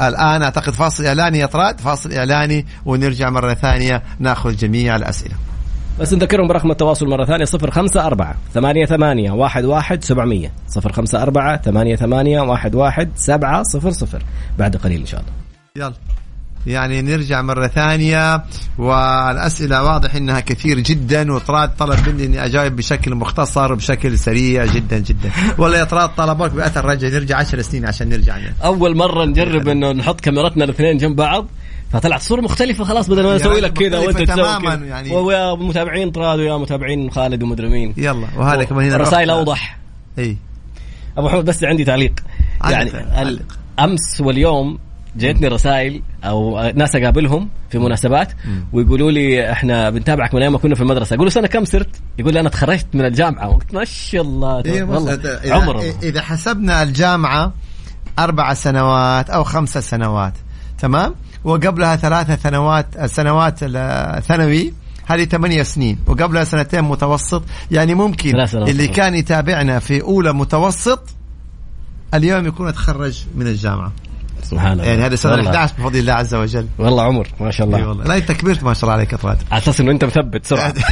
الآن 0.00 0.42
أعتقد 0.42 0.72
فاصل 0.72 1.06
إعلاني 1.06 1.38
يا 1.38 1.46
فاصل 1.78 2.12
إعلاني 2.12 2.66
ونرجع 2.84 3.30
مرة 3.30 3.54
ثانية 3.54 4.02
نأخذ 4.18 4.56
جميع 4.56 4.96
الأسئلة. 4.96 5.34
بس 6.00 6.12
نذكرهم 6.12 6.48
برقم 6.48 6.70
التواصل 6.70 7.06
مرة 7.06 7.24
ثانية 7.24 7.44
صفر 7.44 7.70
خمسة 7.70 8.06
أربعة 8.06 8.36
ثمانية 8.54 8.86
ثمانية 8.86 9.30
واحد 9.30 9.64
واحد 9.64 10.04
سبعمية. 10.04 10.52
صفر 10.68 10.92
خمسة 10.92 11.22
أربعة 11.22 11.62
ثمانية 11.62 11.96
ثمانية 11.96 12.40
واحد 12.40 12.74
واحد 12.74 13.10
سبعة 13.16 13.62
صفر 13.62 13.90
صفر. 13.90 14.22
بعد 14.58 14.76
قليل 14.76 15.00
إن 15.00 15.06
شاء 15.06 15.20
الله. 15.20 15.32
يلا. 15.76 15.94
يعني 16.66 17.02
نرجع 17.02 17.42
مرة 17.42 17.66
ثانية 17.66 18.44
والأسئلة 18.78 19.82
واضح 19.82 20.14
إنها 20.14 20.40
كثير 20.40 20.80
جدا 20.80 21.32
وطراد 21.32 21.70
طلب 21.78 22.08
مني 22.08 22.24
إني 22.24 22.44
أجاوب 22.44 22.72
بشكل 22.76 23.14
مختصر 23.14 23.72
وبشكل 23.72 24.18
سريع 24.18 24.66
جدا 24.66 24.98
جدا. 24.98 25.30
والله 25.58 25.78
يا 25.78 25.84
طراد 25.84 26.10
طلبوك 26.16 26.50
بأثر 26.50 26.84
رجع 26.84 27.08
نرجع 27.08 27.36
عشر 27.36 27.62
سنين 27.62 27.86
عشان 27.86 28.08
نرجع. 28.08 28.36
يعني. 28.36 28.54
أول 28.64 28.96
مرة 28.96 29.24
نجرب 29.24 29.68
إنه 29.68 29.92
نحط 29.92 30.20
كاميراتنا 30.20 30.64
الاثنين 30.64 30.96
جنب 30.96 31.16
بعض. 31.16 31.46
فطلعت 31.92 32.20
صورة 32.22 32.40
مختلفة 32.40 32.84
خلاص 32.84 33.10
بدل 33.10 33.22
ما 33.24 33.36
نسوي 33.36 33.52
رجل 33.54 33.62
لك 33.62 33.72
كذا 33.72 33.98
وأنت 33.98 34.16
تسوي 34.22 34.26
تماماً 34.26 34.74
كذا. 34.76 34.86
يعني. 34.86 35.10
ويا 35.12 35.54
متابعين 35.54 36.10
طراد 36.10 36.38
ويا 36.38 36.56
متابعين 36.56 37.10
خالد 37.10 37.42
ومدري 37.42 37.68
مين. 37.68 37.94
يلا 37.96 38.26
وهذا 38.36 38.64
كمان 38.64 38.86
هنا 38.86 38.96
رسائل 38.96 39.30
أوضح. 39.30 39.78
إي. 40.18 40.36
أبو 41.18 41.26
محمد 41.26 41.44
بس 41.44 41.64
عندي 41.64 41.84
تعليق. 41.84 42.12
يعني. 42.70 42.90
ال- 43.22 43.40
أمس 43.80 44.20
واليوم 44.20 44.78
جيتني 45.16 45.48
رسائل 45.48 46.02
أو 46.24 46.72
ناس 46.74 46.96
أقابلهم 46.96 47.48
في 47.70 47.78
مناسبات 47.78 48.32
ويقولوا 48.72 49.10
لي 49.10 49.52
إحنا 49.52 49.90
بنتابعك 49.90 50.34
من 50.34 50.40
أيام 50.42 50.52
ما 50.52 50.58
كنا 50.58 50.74
في 50.74 50.80
المدرسة. 50.80 51.14
أقول 51.14 51.26
له 51.26 51.30
سنة 51.30 51.46
كم 51.46 51.64
صرت؟ 51.64 51.88
يقول 52.18 52.32
لي 52.34 52.40
أنا 52.40 52.48
تخرجت 52.48 52.86
من 52.94 53.04
الجامعة. 53.04 53.48
قلت 53.48 53.74
ما 53.74 53.84
شاء 53.84 54.22
الله. 54.22 54.62
إيه 54.64 54.82
والله 54.82 55.14
إذا, 55.14 55.54
عمر. 55.54 55.80
إذا 56.02 56.22
حسبنا 56.22 56.82
الجامعة 56.82 57.52
أربع 58.18 58.54
سنوات 58.54 59.30
أو 59.30 59.44
خمسة 59.44 59.80
سنوات 59.80 60.32
تمام؟ 60.78 61.14
وقبلها 61.44 61.96
ثلاثة 61.96 62.36
سنوات 62.36 63.06
سنوات 63.06 63.58
الثانوي 63.62 64.72
هذه 65.06 65.24
ثمانية 65.24 65.62
سنين. 65.62 65.98
وقبلها 66.06 66.44
سنتين 66.44 66.84
متوسط 66.84 67.42
يعني 67.70 67.94
ممكن 67.94 68.40
اللي. 68.54 68.88
كان 68.88 69.14
يتابعنا 69.14 69.78
في 69.78 70.02
أولى 70.02 70.32
متوسط 70.32 71.02
اليوم 72.14 72.46
يكون 72.46 72.72
تخرج 72.72 73.24
من 73.34 73.46
الجامعة. 73.46 73.92
سبحان 74.42 74.72
الله. 74.72 74.84
يعني 74.84 75.02
هذا 75.02 75.14
سنة 75.14 75.32
والله. 75.32 75.50
11 75.50 75.74
بفضل 75.78 75.98
الله 75.98 76.12
عز 76.12 76.34
وجل. 76.34 76.66
والله 76.78 77.02
عمر 77.02 77.28
ما 77.40 77.50
شاء 77.50 77.68
إي 77.68 77.74
الله 77.74 77.88
والله. 77.88 78.04
لا 78.04 78.16
انت 78.16 78.32
كبرت 78.32 78.62
ما 78.62 78.74
شاء 78.74 78.82
الله 78.82 78.92
عليك 78.92 79.12
يا 79.12 79.18
على 79.24 79.38
أساس 79.52 79.80
إنه 79.80 79.90
أنت 79.90 80.04
مثبت 80.04 80.46
سرعة. 80.46 80.74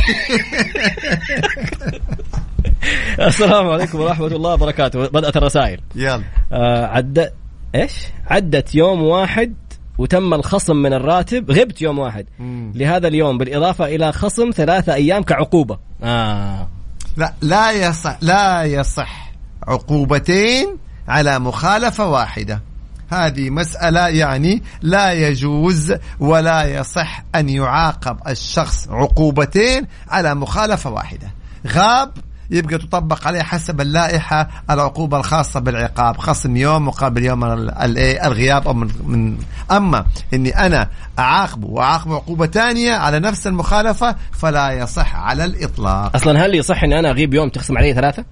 السلام 3.29 3.69
عليكم 3.69 4.01
ورحمة 4.01 4.27
الله 4.27 4.53
وبركاته. 4.53 5.09
بدأت 5.09 5.37
الرسائل. 5.37 5.81
يلا. 5.95 6.23
آه 6.53 6.87
عد 6.87 7.33
إيش؟ 7.75 7.93
عدت 8.27 8.75
يوم 8.75 9.03
واحد 9.03 9.55
وتم 10.01 10.35
الخصم 10.35 10.77
من 10.77 10.93
الراتب 10.93 11.51
غبت 11.51 11.83
يوم 11.83 11.99
واحد. 11.99 12.27
مم. 12.39 12.73
لهذا 12.75 13.09
اليوم 13.09 13.39
بالإضافة 13.39 13.85
إلى 13.85 14.13
خصم 14.13 14.51
ثلاثة 14.51 14.95
أيام 14.95 15.23
كعقوبة. 15.23 15.79
آه. 16.03 16.69
لا 17.17 17.33
لا 17.41 17.71
يصح 17.71 18.19
لا 18.21 18.65
يصح 18.65 19.33
عقوبتين 19.67 20.77
على 21.09 21.39
مخالفة 21.39 22.07
واحدة. 22.07 22.63
هذه 23.09 23.51
مسألة 23.51 24.09
يعني 24.09 24.63
لا 24.83 25.13
يجوز 25.13 25.95
ولا 26.21 26.65
يصح 26.65 27.25
أن 27.35 27.49
يعاقب 27.49 28.19
الشخص 28.29 28.89
عقوبتين 28.89 29.87
على 30.09 30.35
مخالفة 30.35 30.91
واحدة. 30.91 31.31
غاب 31.67 32.13
يبقى 32.51 32.79
تطبق 32.79 33.27
عليه 33.27 33.43
حسب 33.43 33.81
اللائحة 33.81 34.49
العقوبة 34.71 35.17
الخاصة 35.17 35.61
بالعقاب 35.61 36.17
خصم 36.19 36.57
يوم 36.57 36.89
مقابل 36.89 37.25
يوم 37.25 37.45
إيه 37.45 38.27
الغياب 38.27 38.69
أو 38.69 38.75
من, 38.75 38.91
من 39.05 39.39
أما 39.71 40.07
أني 40.35 40.67
أنا 40.67 40.89
أعاقبه 41.19 41.69
وأعاقبه 41.69 42.15
عقوبة 42.15 42.47
ثانية 42.47 42.93
على 42.93 43.19
نفس 43.21 43.47
المخالفة 43.47 44.17
فلا 44.33 44.73
يصح 44.73 45.17
على 45.17 45.45
الإطلاق. 45.45 46.17
أصلا 46.17 46.47
هل 46.47 46.55
يصح 46.55 46.85
إني 46.85 46.99
أنا 46.99 47.11
أغيب 47.11 47.35
يوم 47.35 47.49
تخصم 47.49 47.79
علي 47.79 47.95
ثلاثة؟ 47.95 48.25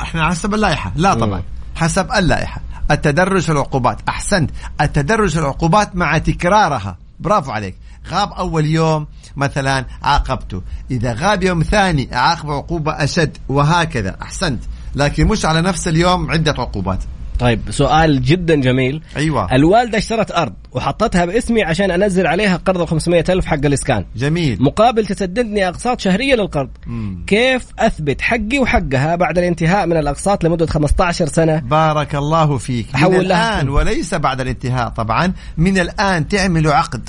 إحنا 0.00 0.28
حسب 0.28 0.54
اللائحة. 0.54 0.92
لا 0.96 1.14
طبعا. 1.14 1.42
حسب 1.74 2.12
اللائحة. 2.12 2.60
التدرج 2.90 3.50
العقوبات. 3.50 3.98
أحسنت. 4.08 4.50
التدرج 4.80 5.38
العقوبات 5.38 5.96
مع 5.96 6.18
تكرارها. 6.18 6.96
برافو 7.20 7.50
عليك. 7.50 7.76
غاب 8.10 8.32
أول 8.32 8.66
يوم 8.66 9.06
مثلا 9.36 9.84
عاقبته. 10.02 10.62
إذا 10.90 11.12
غاب 11.12 11.42
يوم 11.42 11.62
ثاني 11.62 12.16
أعاقب 12.16 12.50
عقوبة 12.50 12.92
أشد 12.92 13.36
وهكذا. 13.48 14.16
أحسنت. 14.22 14.62
لكن 14.94 15.26
مش 15.26 15.44
على 15.44 15.60
نفس 15.60 15.88
اليوم 15.88 16.30
عدة 16.30 16.54
عقوبات. 16.58 16.98
طيب 17.38 17.60
سؤال 17.70 18.22
جدا 18.22 18.54
جميل. 18.60 19.02
أيوة. 19.16 19.54
الوالدة 19.54 19.98
اشترت 19.98 20.30
أرض 20.32 20.52
وحطتها 20.72 21.24
باسمي 21.24 21.62
عشان 21.62 21.90
أنزل 21.90 22.26
عليها 22.26 22.56
قرض 22.56 22.80
ال 22.80 22.88
500 22.88 23.24
ألف 23.28 23.46
حق 23.46 23.64
الإسكان. 23.64 24.04
جميل. 24.16 24.62
مقابل 24.62 25.06
تسددني 25.06 25.68
أقساط 25.68 26.00
شهرية 26.00 26.34
للقرض. 26.34 26.68
مم. 26.86 27.24
كيف 27.26 27.66
أثبت 27.78 28.20
حقي 28.20 28.58
وحقها 28.58 29.16
بعد 29.16 29.38
الانتهاء 29.38 29.86
من 29.86 29.96
الأقساط 29.96 30.44
لمدة 30.44 30.66
15 30.66 31.26
سنة؟ 31.26 31.58
بارك 31.58 32.14
الله 32.14 32.58
فيك. 32.58 32.86
من. 32.94 33.20
الآن 33.20 33.68
وليس 33.68 34.14
بعد 34.14 34.40
الانتهاء 34.40 34.88
طبعا 34.88 35.32
من 35.56 35.78
الآن 35.78 36.28
تعمل 36.28 36.68
عقد 36.68 37.08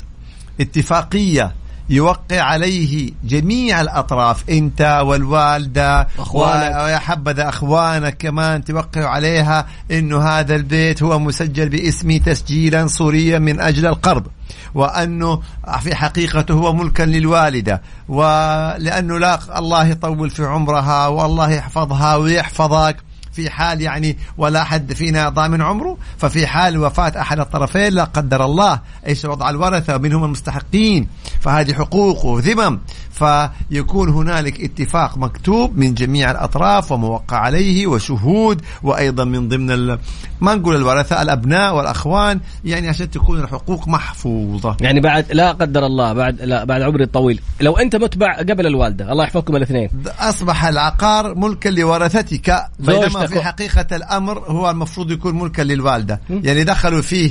اتفاقية 0.60 1.52
يوقع 1.90 2.40
عليه 2.40 3.10
جميع 3.24 3.80
الأطراف 3.80 4.50
أنت 4.50 5.02
والوالدة 5.04 6.08
أخوانك. 6.18 6.84
ويا 6.84 6.98
حبذا 6.98 7.48
أخوانك 7.48 8.16
كمان 8.16 8.64
توقعوا 8.64 9.06
عليها 9.08 9.66
أنه 9.90 10.22
هذا 10.22 10.54
البيت 10.54 11.02
هو 11.02 11.18
مسجل 11.18 11.68
باسمي 11.68 12.18
تسجيلا 12.18 12.86
صوريا 12.86 13.38
من 13.38 13.60
أجل 13.60 13.86
القرض 13.86 14.26
وأنه 14.74 15.42
في 15.80 15.94
حقيقته 15.94 16.54
هو 16.54 16.72
ملكا 16.72 17.02
للوالدة 17.02 17.82
ولأنه 18.08 19.18
لا 19.18 19.58
الله 19.58 19.86
يطول 19.86 20.30
في 20.30 20.44
عمرها 20.44 21.06
والله 21.06 21.50
يحفظها 21.50 22.16
ويحفظك 22.16 22.96
في 23.38 23.50
حال 23.50 23.80
يعني 23.80 24.18
ولا 24.38 24.64
حد 24.64 24.92
فينا 24.92 25.28
ضامن 25.28 25.62
عمره 25.62 25.96
ففي 26.18 26.46
حال 26.46 26.78
وفاة 26.78 27.12
أحد 27.20 27.38
الطرفين 27.40 27.92
لا 27.92 28.04
قدر 28.04 28.44
الله 28.44 28.80
إيش 29.06 29.24
وضع 29.24 29.50
الورثة 29.50 29.96
ومنهم 29.96 30.24
المستحقين. 30.24 31.08
فهذه 31.40 31.72
حقوق 31.74 32.24
وذمم. 32.24 32.80
فيكون 33.18 34.08
هنالك 34.08 34.60
اتفاق 34.60 35.18
مكتوب 35.18 35.76
من 35.78 35.94
جميع 35.94 36.30
الأطراف 36.30 36.92
وموقع 36.92 37.36
عليه 37.36 37.86
وشهود 37.86 38.60
وأيضا 38.82 39.24
من 39.24 39.48
ضمن 39.48 39.70
ال... 39.70 39.98
ما 40.40 40.54
نقول 40.54 40.76
الورثة 40.76 41.22
الأبناء 41.22 41.76
والأخوان 41.76 42.40
يعني 42.64 42.88
عشان 42.88 43.10
تكون 43.10 43.40
الحقوق 43.40 43.88
محفوظة. 43.88 44.76
يعني 44.80 45.00
بعد 45.00 45.32
لا 45.32 45.52
قدر 45.52 45.86
الله 45.86 46.12
بعد 46.12 46.42
لا 46.42 46.64
بعد 46.64 46.82
عمري 46.82 47.04
الطويل 47.04 47.40
لو 47.60 47.76
أنت 47.76 47.96
مت 47.96 48.14
بع- 48.18 48.38
قبل 48.50 48.66
الوالدة 48.66 49.12
الله 49.12 49.24
يحفظكم 49.24 49.56
الاثنين. 49.56 49.90
أصبح 50.20 50.64
العقار 50.64 51.34
ملكا 51.34 51.68
لورثتك 51.68 52.66
بينما. 52.78 53.26
في 53.26 53.40
حقيقة 53.42 53.96
الأمر 53.96 54.38
هو 54.38 54.70
المفروض 54.70 55.10
يكون 55.10 55.38
ملكا 55.38 55.62
للوالدة. 55.62 56.20
يعني 56.30 56.64
دخلوا 56.64 57.02
فيه 57.02 57.30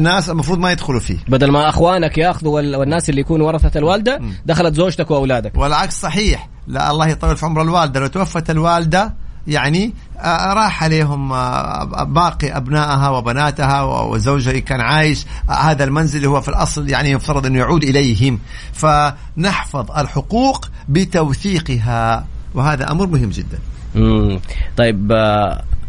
ناس 0.00 0.30
المفروض 0.30 0.58
ما 0.58 0.72
يدخلوا 0.72 1.00
فيه. 1.00 1.16
بدل 1.28 1.50
ما 1.50 1.68
أخوانك 1.68 2.18
يأخذوا 2.18 2.54
وال- 2.54 2.76
والناس 2.76 3.10
اللي 3.10 3.20
يكونوا 3.20 3.46
ورثة 3.46 3.78
الوالدة 3.78 4.20
دخلت 4.46 4.74
زوجتك 4.74 5.10
واولادك 5.28 5.58
والعكس 5.58 6.00
صحيح. 6.00 6.48
لا 6.66 6.90
الله 6.90 7.06
يطول 7.06 7.36
في 7.36 7.46
عمر 7.46 7.62
الوالدة. 7.62 8.00
لو 8.00 8.06
توفت 8.06 8.50
الوالدة 8.50 9.14
يعني 9.46 9.94
آه، 10.18 10.52
راح 10.54 10.84
عليهم 10.84 11.32
آه، 11.32 12.04
باقي 12.04 12.56
أبنائها 12.56 13.08
وبناتها 13.08 13.82
وزوجها 13.82 14.58
كان 14.58 14.80
عايش. 14.80 15.26
آه، 15.50 15.52
هذا 15.52 15.84
المنزل 15.84 16.16
اللي 16.16 16.28
هو 16.28 16.40
في 16.40 16.48
الأصل 16.48 16.88
يعني 16.88 17.10
يفترض 17.10 17.46
أنه 17.46 17.58
يعود 17.58 17.84
إليهم. 17.84 18.38
فنحفظ 18.72 19.90
الحقوق 19.98 20.68
بتوثيقها 20.88 22.26
وهذا 22.54 22.90
أمر 22.90 23.06
مهم 23.06 23.30
جدا. 23.30 23.58
مم. 23.94 24.40
طيب 24.76 25.12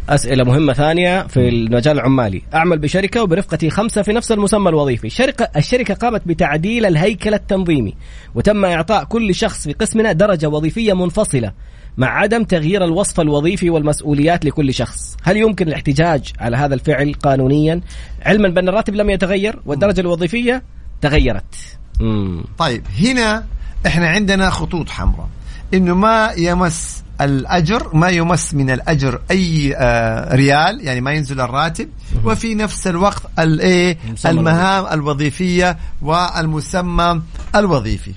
أسئلة 0.10 0.44
مهمة 0.44 0.74
ثانية 0.74 1.28
في 1.28 1.50
المجال 1.50 2.00
العمالي. 2.00 2.42
أعمل 2.54 2.80
بشركة 2.80 3.24
وبرفقتي 3.24 3.70
خمسة 3.70 4.02
في 4.02 4.14
نفس 4.14 4.32
المسمى 4.32 4.70
الوظيفي. 4.70 5.08
الشركة, 5.08 5.50
الشركة 5.58 5.94
قامت 5.94 6.22
بتعديل 6.28 6.86
الهيكل 6.86 7.34
التنظيمي 7.34 7.94
وتم 8.36 8.66
إعطاء 8.66 9.04
كل 9.04 9.36
شخص 9.36 9.64
في 9.64 9.74
قسمنا 9.74 10.12
درجة 10.12 10.50
وظيفية 10.50 10.94
منفصلة 10.94 11.54
مع 11.98 12.08
عدم 12.20 12.44
تغيير 12.44 12.84
الوصف 12.84 13.20
الوظيفي 13.20 13.70
والمسؤوليات 13.70 14.46
لكل 14.46 14.74
شخص. 14.74 15.18
هل 15.24 15.38
يمكن 15.38 15.68
الاحتجاج 15.68 16.32
على 16.40 16.58
هذا 16.58 16.74
الفعل 16.74 17.14
قانونيا؟ 17.14 17.82
علما 18.26 18.50
بأن 18.50 18.70
الراتب 18.70 18.96
لم 18.96 19.10
يتغير 19.10 19.60
والدرجة 19.66 20.02
الوظيفية 20.02 20.64
تغيرت. 21.02 21.56
مم. 22.00 22.44
طيب 22.58 22.84
هنا 23.00 23.46
إحنا 23.86 24.08
عندنا 24.08 24.50
خطوط 24.50 24.90
حمراء. 24.90 25.30
إنه 25.74 25.96
ما 25.96 26.32
يمس 26.38 27.04
الأجر 27.22 27.96
ما 27.96 28.10
يمس 28.10 28.54
من 28.54 28.70
الأجر 28.70 29.22
أي 29.32 29.76
آه 29.78 30.36
ريال 30.36 30.82
يعني 30.82 31.02
ما 31.02 31.12
ينزل 31.12 31.42
الراتب. 31.42 31.90
وفي 32.26 32.56
نفس 32.56 32.88
الوقت 32.88 33.22
المسمى 33.40 34.32
المهام 34.32 34.94
الوظيفية 34.94 35.78
والمسمى 36.02 37.22
الوظيفي. 37.56 38.14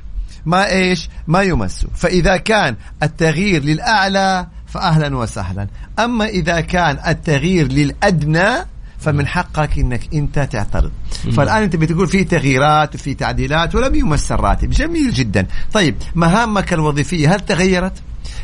ما 0.47 0.71
إيش؟ 0.71 1.09
ما 1.27 1.43
يمس. 1.43 1.87
فإذا 1.95 2.37
كان 2.37 2.77
التغيير 3.03 3.65
للأعلى 3.65 4.47
فاهلا 4.67 5.17
وسهلا. 5.17 5.67
أما 5.99 6.25
إذا 6.27 6.61
كان 6.61 6.99
التغيير 7.07 7.73
للأدنى 7.73 8.49
فمن 9.03 9.27
حقك 9.27 9.79
إنك 9.79 10.01
أنت 10.15 10.39
تعترض. 10.39 10.91
فالآن 11.37 11.63
أنت 11.63 11.77
بتقول 11.77 12.07
في 12.09 12.25
تغييرات 12.25 12.95
وفي 12.95 13.15
تعديلات 13.15 13.75
ولم 13.75 13.95
يمس 13.95 14.33
الراتب. 14.33 14.71
جميل 14.71 15.13
جدا. 15.13 15.47
طيب 15.73 15.95
مهامك 16.15 16.73
الوظيفية 16.73 17.35
هل 17.35 17.41
تغيرت؟ 17.41 17.93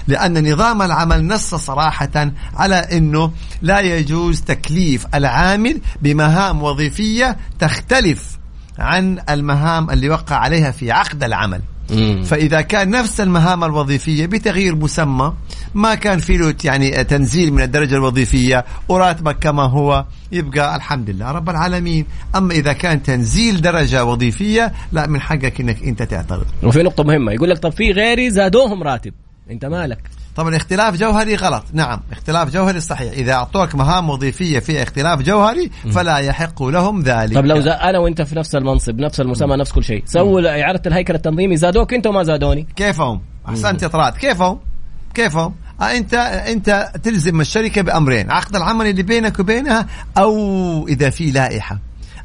لأن 0.09 0.53
نظام 0.53 0.83
العمل 0.83 1.27
نص 1.27 1.55
صراحة 1.55 2.33
على 2.55 2.75
أنه 2.75 3.33
لا 3.63 3.81
يجوز 3.81 4.41
تكليف 4.41 5.07
العامل 5.15 5.81
بمهام 6.03 6.63
وظيفية 6.63 7.37
تختلف 7.59 8.39
عن 8.79 9.19
المهام 9.31 9.91
اللي 9.91 10.09
وقع 10.11 10.37
عليها 10.37 10.71
في 10.71 10.93
عقد 10.93 11.25
العمل. 11.25 11.61
مم. 11.91 12.23
فإذا 12.23 12.61
كان 12.61 12.91
نفس 12.91 13.21
المهام 13.21 13.65
الوظيفية 13.65 14.27
بتغيير 14.27 14.75
مسمى 14.77 15.33
ما 15.75 15.95
كان 15.95 16.19
في 16.19 16.37
له 16.37 16.55
يعني 16.65 17.05
تنزيل 17.05 17.53
من 17.53 17.63
الدرجة 17.63 17.95
الوظيفية 17.95 18.65
وراتبك 18.89 19.39
كما 19.39 19.63
هو 19.63 20.05
يبقى 20.33 20.77
الحمد 20.77 21.11
لله 21.11 21.31
رب 21.33 21.51
العالمين. 21.51 22.07
أما 22.37 22.55
إذا 22.55 22.73
كان 22.73 23.03
تنزيل 23.03 23.61
درجة 23.61 24.05
وظيفية 24.05 24.73
لا 24.93 25.07
من 25.07 25.21
حقك 25.21 25.61
أنك 25.61 25.83
أنت 25.83 26.03
تعترض. 26.03 26.47
وفي 26.63 26.83
نقطة 26.83 27.05
مهمة 27.05 27.33
يقول 27.33 27.51
لك 27.51 27.59
طب 27.59 27.73
في 27.73 27.91
غيري 27.93 28.31
زادوهم 28.31 28.83
راتب 28.83 29.13
أنت 29.51 29.65
مالك؟ 29.65 29.99
طبعا 30.39 30.57
اختلاف 30.57 30.97
جوهري 30.97 31.35
غلط. 31.35 31.65
نعم 31.73 32.01
اختلاف 32.13 32.53
جوهري 32.53 32.81
صحيح. 32.81 33.13
إذا 33.13 33.33
أعطوك 33.33 33.75
مهام 33.75 34.11
وظيفية 34.11 34.59
فيها 34.59 34.83
اختلاف 34.83 35.23
جوهري 35.23 35.71
فلا 35.93 36.19
يحق 36.19 36.63
لهم 36.63 37.03
ذلك. 37.03 37.35
طب 37.35 37.45
لو 37.45 37.61
زا... 37.61 37.73
أنا 37.73 37.99
وأنت 37.99 38.23
في 38.23 38.37
نفس 38.37 38.55
المنصب 38.55 38.99
نفس 38.99 39.21
المسمى 39.21 39.57
نفس 39.57 39.73
كل 39.73 39.85
شيء 39.85 40.03
سووا 40.07 40.63
اعاده 40.63 40.83
الهيكل 40.87 41.15
التنظيمي 41.15 41.57
زادوك 41.57 41.95
أنت 41.95 42.07
وما 42.07 42.23
زادوني. 42.23 42.67
كيفهم؟ 42.77 43.21
أحسنت 43.49 43.83
يا 43.83 43.89
طراد. 43.89 44.13
كيفهم؟ 44.13 44.61
كيفهم؟ 45.15 45.55
آه 45.81 45.85
أنت 45.85 46.15
أنت 46.15 46.93
تلزم 47.03 47.41
الشركة 47.41 47.83
بأمرين 47.83 48.31
عقد 48.31 48.57
العمل 48.57 48.87
اللي 48.87 49.03
بينك 49.03 49.39
وبينها 49.39 49.87
أو 50.19 50.89
إذا 50.89 51.11
في 51.11 51.31
لائحة. 51.31 51.79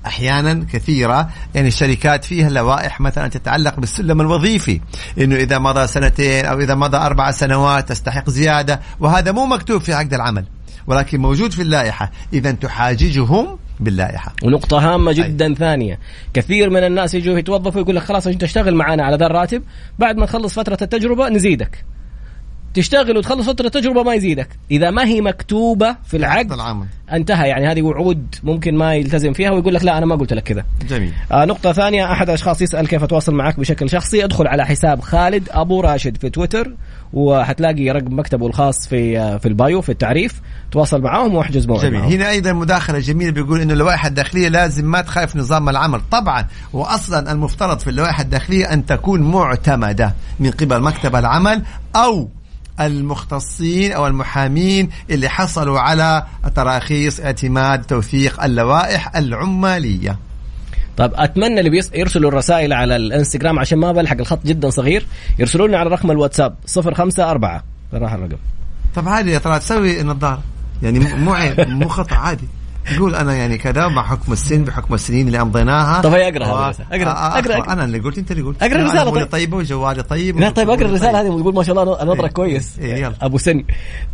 أحيانا 0.06 0.66
كثيرة 0.74 1.30
يعني 1.56 1.68
الشركات 1.68 2.26
فيها 2.26 2.50
لوائح 2.50 3.02
مثلا 3.02 3.28
تتعلق 3.28 3.80
بالسلم 3.80 4.22
الوظيفي 4.22 4.82
إنه 5.18 5.36
إذا 5.36 5.60
مضى 5.60 5.88
سنتين 5.88 6.46
أو 6.46 6.60
إذا 6.60 6.76
مضى 6.76 6.98
أربع 6.98 7.32
سنوات 7.32 7.90
تستحق 7.90 8.30
زيادة 8.30 8.80
وهذا 9.00 9.32
مو 9.32 9.46
مكتوب 9.46 9.82
في 9.82 9.94
عقد 9.94 10.14
العمل 10.14 10.46
ولكن 10.88 11.22
موجود 11.22 11.52
في 11.52 11.62
اللائحة. 11.62 12.12
اذا 12.34 12.52
تحاججهم 12.52 13.58
باللائحة. 13.80 14.34
ونقطة 14.44 14.94
هامة 14.94 15.12
جدا 15.12 15.46
أي. 15.46 15.56
ثانية. 15.56 16.00
كثير 16.34 16.70
من 16.70 16.84
الناس 16.84 17.14
يجوا 17.14 17.40
يتوظفوا 17.40 17.82
يقول 17.82 17.96
لك 17.96 18.04
خلاص 18.04 18.28
أنت 18.28 18.44
اشتغل 18.44 18.76
معنا 18.76 19.04
على 19.04 19.18
ذا 19.18 19.26
الراتب 19.26 19.64
بعد 20.00 20.18
ما 20.18 20.24
نخلص 20.24 20.54
فترة 20.54 20.78
التجربة 20.82 21.30
نزيدك. 21.30 21.86
تشتغل 22.74 23.18
وتخلص 23.18 23.48
فترة 23.48 23.66
التجربة 23.66 24.04
ما 24.04 24.14
يزيدك. 24.14 24.48
إذا 24.72 24.92
ما 24.92 25.06
هي 25.06 25.22
مكتوبة 25.22 25.96
في 26.06 26.18
العقد 26.18 26.52
العمل. 26.52 26.86
انتهى. 27.12 27.50
يعني 27.50 27.68
هذه 27.68 27.82
وعود 27.82 28.36
ممكن 28.44 28.76
ما 28.76 28.96
يلتزم 28.96 29.34
فيها 29.34 29.52
ويقول 29.52 29.74
لك 29.74 29.84
لا 29.84 29.98
أنا 29.98 30.06
ما 30.06 30.16
قلت 30.16 30.34
لك 30.34 30.44
كذا. 30.44 30.66
جميل. 30.90 31.14
آه 31.32 31.46
نقطة 31.46 31.72
ثانية 31.72 32.12
أحد 32.12 32.30
الأشخاص 32.30 32.62
يسأل 32.62 32.88
كيف 32.88 33.04
أتواصل 33.04 33.36
معك 33.36 33.60
بشكل 33.60 33.90
شخصي؟ 33.90 34.24
ادخل 34.24 34.48
على 34.48 34.66
حساب 34.66 35.02
خالد 35.02 35.50
أبو 35.52 35.82
راشد 35.82 36.18
في 36.18 36.30
تويتر 36.30 36.74
وحتلاقي 37.14 37.90
رقم 37.90 38.20
مكتبه 38.20 38.48
الخاص 38.48 38.88
في 38.88 39.20
آه 39.20 39.38
في 39.38 39.48
البايو 39.48 39.82
في 39.82 39.90
التعريف. 39.90 40.42
تواصل 40.72 41.02
معاهم 41.02 41.36
واحجز 41.36 41.68
موعد 41.68 41.82
جميل. 41.82 42.00
معهم. 42.00 42.12
هنا 42.12 42.30
أيضا 42.30 42.54
مداخلة 42.54 43.00
جميلة 43.00 43.32
بيقول 43.32 43.62
إنه 43.62 43.74
اللوائح 43.74 44.06
الداخلية 44.06 44.48
لازم 44.48 44.86
ما 44.86 45.02
تخالف 45.02 45.36
نظام 45.36 45.70
العمل. 45.70 46.02
طبعا 46.12 46.48
واصلا 46.74 47.32
المفترض 47.32 47.80
في 47.80 47.90
اللوائح 47.90 48.20
الداخلية 48.20 48.74
أن 48.74 48.86
تكون 48.86 49.22
معتمدة 49.22 50.14
من 50.40 50.52
قبل 50.52 50.82
مكتب 50.82 51.16
العمل 51.16 51.62
أو 51.96 52.30
المختصين 52.80 53.92
أو 53.92 54.08
المحامين 54.08 54.90
اللي 55.10 55.30
حصلوا 55.30 55.80
على 55.80 56.26
تراخيص 56.56 57.20
اعتماد 57.20 57.84
توثيق 57.84 58.44
اللوائح 58.44 59.16
العمالية. 59.16 60.20
طيب 60.98 61.12
أتمنى 61.16 61.60
اللي. 61.60 61.90
يرسلوا 61.94 62.30
الرسائل 62.30 62.74
على 62.74 62.96
الإنستغرام 62.96 63.60
عشان 63.60 63.80
ما 63.80 63.92
بلحق 63.92 64.18
الخط 64.20 64.46
جدا 64.46 64.70
صغير. 64.70 65.06
يرسلوا 65.40 65.68
لنا 65.68 65.78
على 65.78 65.90
رقم 65.90 66.12
الواتساب 66.12 66.56
054 66.78 67.62
راح 67.94 68.14
الرقم. 68.14 68.38
طب 68.96 69.10
عادي 69.10 69.32
يا 69.32 69.40
ترى 69.40 69.60
تسوي 69.60 70.04
نظارة؟ 70.04 70.42
يعني 70.84 71.00
مو 71.00 71.34
عيب 71.34 71.60
مو 71.70 71.88
خطأ 71.88 72.16
عادي. 72.16 72.48
يقول 72.92 73.16
أنا 73.16 73.34
يعني 73.34 73.58
كذا 73.58 73.88
مع 73.88 74.04
حكم 74.04 74.34
السن 74.34 74.64
بحكم 74.64 74.94
السنين 74.94 75.28
اللي 75.28 75.42
أمضيناها 75.42 76.02
طب 76.02 76.14
هي. 76.14 76.30
أقرأ. 76.30 76.46
آه، 76.46 76.70
آه، 76.70 76.76
أقرأ. 76.92 77.40
أقرأ. 77.40 77.74
أنا 77.74 77.86
اللي 77.86 78.00
قلت 78.00 78.18
أنت 78.18 78.32
اللي 78.32 78.44
قلت 78.44 78.64
الرسالة 78.64 79.02
أموري 79.02 79.20
طيب. 79.20 79.32
طيبة 79.32 79.58
وجوالي 79.58 80.04
طيب 80.04 80.40
لا 80.40 80.50
طيب 80.50 80.70
أقرأ 80.70 80.86
الرسالة 80.86 81.12
طيب. 81.12 81.26
هذه 81.26 81.30
وتقول 81.30 81.56
ما 81.56 81.64
شاء 81.64 81.82
الله 81.82 82.04
نظرك 82.04 82.24
إيه. 82.24 82.28
كويس 82.28 82.80
إيه،. 82.80 83.14
أبو 83.22 83.38
سن 83.38 83.64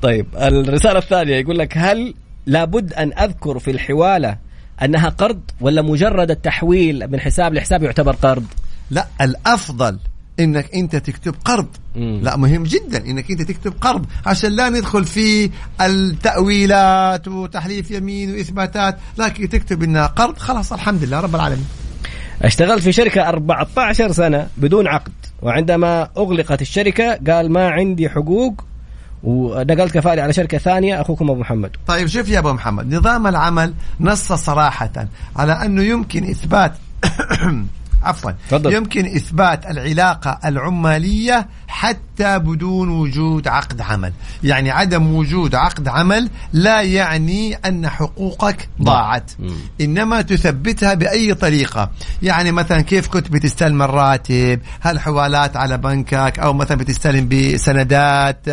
طيب 0.02 0.26
الرسالة 0.36 1.00
الثانية 1.00 1.36
يقول 1.36 1.60
لك 1.60 1.78
هل 1.78 2.14
لابد 2.46 2.94
أن 2.94 3.14
أذكر 3.14 3.60
في 3.60 3.72
الحوالة 3.72 4.38
أنها 4.84 5.10
قرض 5.10 5.40
ولا 5.62 5.82
مجرد 5.82 6.32
التحويل 6.32 7.12
من 7.12 7.20
حساب 7.20 7.54
لحساب 7.54 7.84
يعتبر 7.84 8.16
قرض؟ 8.16 8.46
لا 8.92 9.08
الأفضل 9.22 10.00
إنك 10.40 10.76
أنت 10.76 10.96
تكتب 10.96 11.36
قرض. 11.46 11.68
مم. 11.96 12.20
لا 12.24 12.38
مهم 12.38 12.64
جدا 12.64 13.06
إنك 13.06 13.32
أنت 13.32 13.42
تكتب 13.42 13.74
قرض 13.82 14.06
عشان 14.26 14.52
لا 14.52 14.70
ندخل 14.70 15.06
في 15.06 15.50
التأويلات 15.82 17.28
وتحليف 17.28 17.92
يمين 17.92 18.32
وإثباتات 18.32 18.98
لكن 19.18 19.50
تكتب 19.50 19.84
إنها 19.84 20.06
قرض 20.08 20.38
خلاص 20.38 20.74
الحمد 20.74 21.04
لله 21.04 21.20
رب 21.20 21.36
العالمين. 21.36 21.66
اشتغلت 22.42 22.84
في 22.84 22.92
شركة 22.92 23.30
14 23.30 24.12
سنة 24.12 24.48
بدون 24.58 24.88
عقد 24.88 25.12
وعندما 25.42 26.10
أغلقت 26.18 26.62
الشركة 26.62 27.20
قال 27.28 27.52
ما 27.52 27.70
عندي 27.70 28.10
حقوق 28.10 28.64
ونقلت 29.24 29.94
كفالي 29.94 30.22
على 30.22 30.34
شركة 30.34 30.58
ثانية 30.58 31.02
أخوكم 31.02 31.30
أبو 31.30 31.40
محمد. 31.40 31.72
طيب 31.88 32.08
شوف 32.08 32.30
يا 32.30 32.40
أبو 32.40 32.54
محمد 32.54 32.96
نظام 32.96 33.28
العمل 33.28 33.74
نص 34.00 34.34
صراحة 34.34 35.08
على 35.36 35.54
أنه 35.54 35.84
يمكن 35.84 36.24
إثبات 36.24 36.74
عفوا 38.04 38.32
تفضل. 38.32 38.74
يمكن 38.74 39.06
إثبات 39.06 39.66
العلاقة 39.66 40.40
العمالية 40.46 41.48
حتى 41.70 42.40
بدون 42.40 42.90
وجود 42.90 43.48
عقد 43.48 43.82
عمل. 43.82 44.14
يعني 44.44 44.72
عدم 44.72 45.16
وجود 45.16 45.56
عقد 45.56 45.88
عمل 45.88 46.30
لا 46.54 46.82
يعني 46.82 47.56
أن 47.56 47.90
حقوقك 47.90 48.70
ضاعت. 48.82 49.32
مم. 49.40 49.56
إنما 49.82 50.22
تثبتها 50.22 50.94
بأي 50.94 51.34
طريقة. 51.34 51.92
يعني 52.22 52.52
مثلا 52.52 52.82
كيف 52.82 53.08
كنت 53.08 53.32
بتستلم 53.32 53.82
الراتب؟ 53.82 54.60
هل 54.80 55.00
حوالات 55.00 55.58
على 55.58 55.78
بنكك؟ 55.78 56.40
أو 56.40 56.54
مثلا 56.54 56.78
بتستلم 56.78 57.28
بسندات؟ 57.28 58.50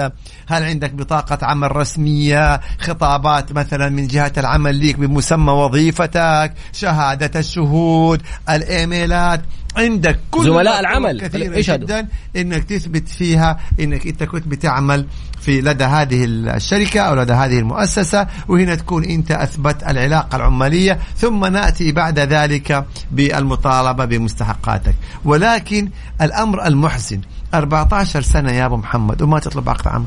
هل 0.47 0.62
عندك 0.62 0.93
بطاقة 0.93 1.39
عمل 1.43 1.77
رسمية؟ 1.77 2.61
خطابات 2.81 3.53
مثلا 3.53 3.89
من 3.89 4.07
جهة 4.07 4.33
العمل 4.39 4.75
ليك 4.75 4.99
بمسمى 4.99 5.53
وظيفتك؟ 5.53 6.53
شهادة 6.73 7.41
الشهود؟ 7.41 8.23
الإيميلات؟ 8.51 9.41
عندك 9.77 10.20
كل 10.31 10.45
زملاء 10.45 10.81
العمل. 10.81 11.20
كثيرة 11.20 11.53
هذا؟ 11.53 11.77
جدا 11.77 12.09
إنك 12.37 12.64
تثبت 12.64 13.09
فيها 13.09 13.61
إنك 13.81 14.07
أنت 14.07 14.22
كنت 14.22 14.49
بتعمل 14.49 15.07
في 15.41 15.61
لدى 15.61 15.85
هذه 15.85 16.24
الشركة 16.24 17.01
أو 17.01 17.14
لدى 17.14 17.33
هذه 17.33 17.59
المؤسسة 17.59 18.27
وهنا 18.49 18.74
تكون 18.74 19.05
أنت 19.05 19.31
أثبت 19.31 19.83
العلاقة 19.83 20.37
العمالية 20.37 20.99
ثم 21.16 21.45
نأتي 21.45 21.93
بعد 21.93 22.18
ذلك 22.18 22.85
بالمطالبة 23.11 24.05
بمستحقاتك 24.05 24.95
ولكن 25.24 25.89
الأمر 26.20 26.66
المحزن 26.66 27.20
14 27.55 28.22
سنة 28.22 28.53
يا 28.53 28.66
أبو 28.66 28.77
محمد 28.77 29.22
وما 29.22 29.39
تطلب 29.39 29.68
عقد 29.68 29.89
عمل 29.89 30.07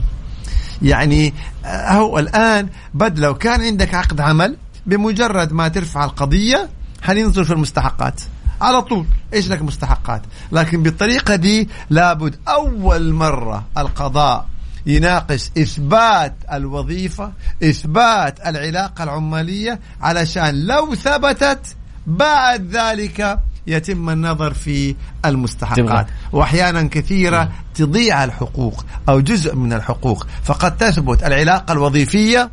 يعني 0.82 1.34
آه، 1.66 1.92
هو 1.92 2.20
الآن 2.20 2.70
بد 2.94 3.20
لو 3.20 3.36
كان 3.36 3.62
عندك 3.62 3.94
عقد 3.96 4.22
عمل 4.22 4.58
بمجرد 4.86 5.54
ما 5.54 5.68
ترفع 5.68 6.06
القضية 6.06 6.70
حننظر 7.02 7.44
في 7.44 7.54
المستحقات 7.54 8.22
على 8.62 8.82
طول. 8.82 9.06
إيش 9.34 9.50
لك 9.52 9.62
مستحقات؟ 9.62 10.22
لكن 10.52 10.84
بالطريقة 10.84 11.36
دي 11.36 11.70
لابد 11.90 12.36
أول 12.48 13.14
مرة 13.14 13.66
القضاء 13.78 14.46
يناقش 14.86 15.50
إثبات 15.58 16.36
الوظيفة 16.54 17.32
إثبات 17.64 18.48
العلاقة 18.48 19.04
العمالية 19.04 19.80
علشان 20.02 20.66
لو 20.66 20.96
ثبتت 20.96 21.76
بعد 22.08 22.76
ذلك 22.76 23.40
يتم 23.68 24.10
النظر 24.10 24.54
في 24.54 24.96
المستحقات. 25.26 26.08
وأحيانا 26.32 26.84
كثيرة 26.84 27.52
تضيع 27.76 28.24
الحقوق 28.24 28.86
أو 29.10 29.20
جزء 29.20 29.56
من 29.56 29.74
الحقوق. 29.74 30.28
فقد 30.44 30.78
تثبت 30.78 31.24
العلاقة 31.24 31.72
الوظيفية 31.72 32.50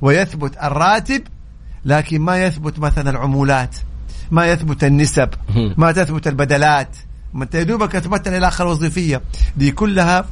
ويثبت 0.00 0.56
الراتب 0.62 1.22
لكن 1.84 2.20
ما 2.20 2.44
يثبت 2.44 2.78
مثلا 2.78 3.10
العمولات. 3.10 3.76
ما 4.30 4.46
يثبت 4.46 4.84
النسب 4.84 5.28
ما 5.76 5.92
تثبت 5.92 6.26
البدلات. 6.26 6.96
ما 7.34 7.44
انت 7.44 7.54
يا 7.54 7.62
دوبك 7.62 7.96
اثبتت 7.96 8.28
العلاقه 8.28 8.62
الوظيفيه 8.62 9.22
دي 9.56 9.70
كلها 9.70 10.24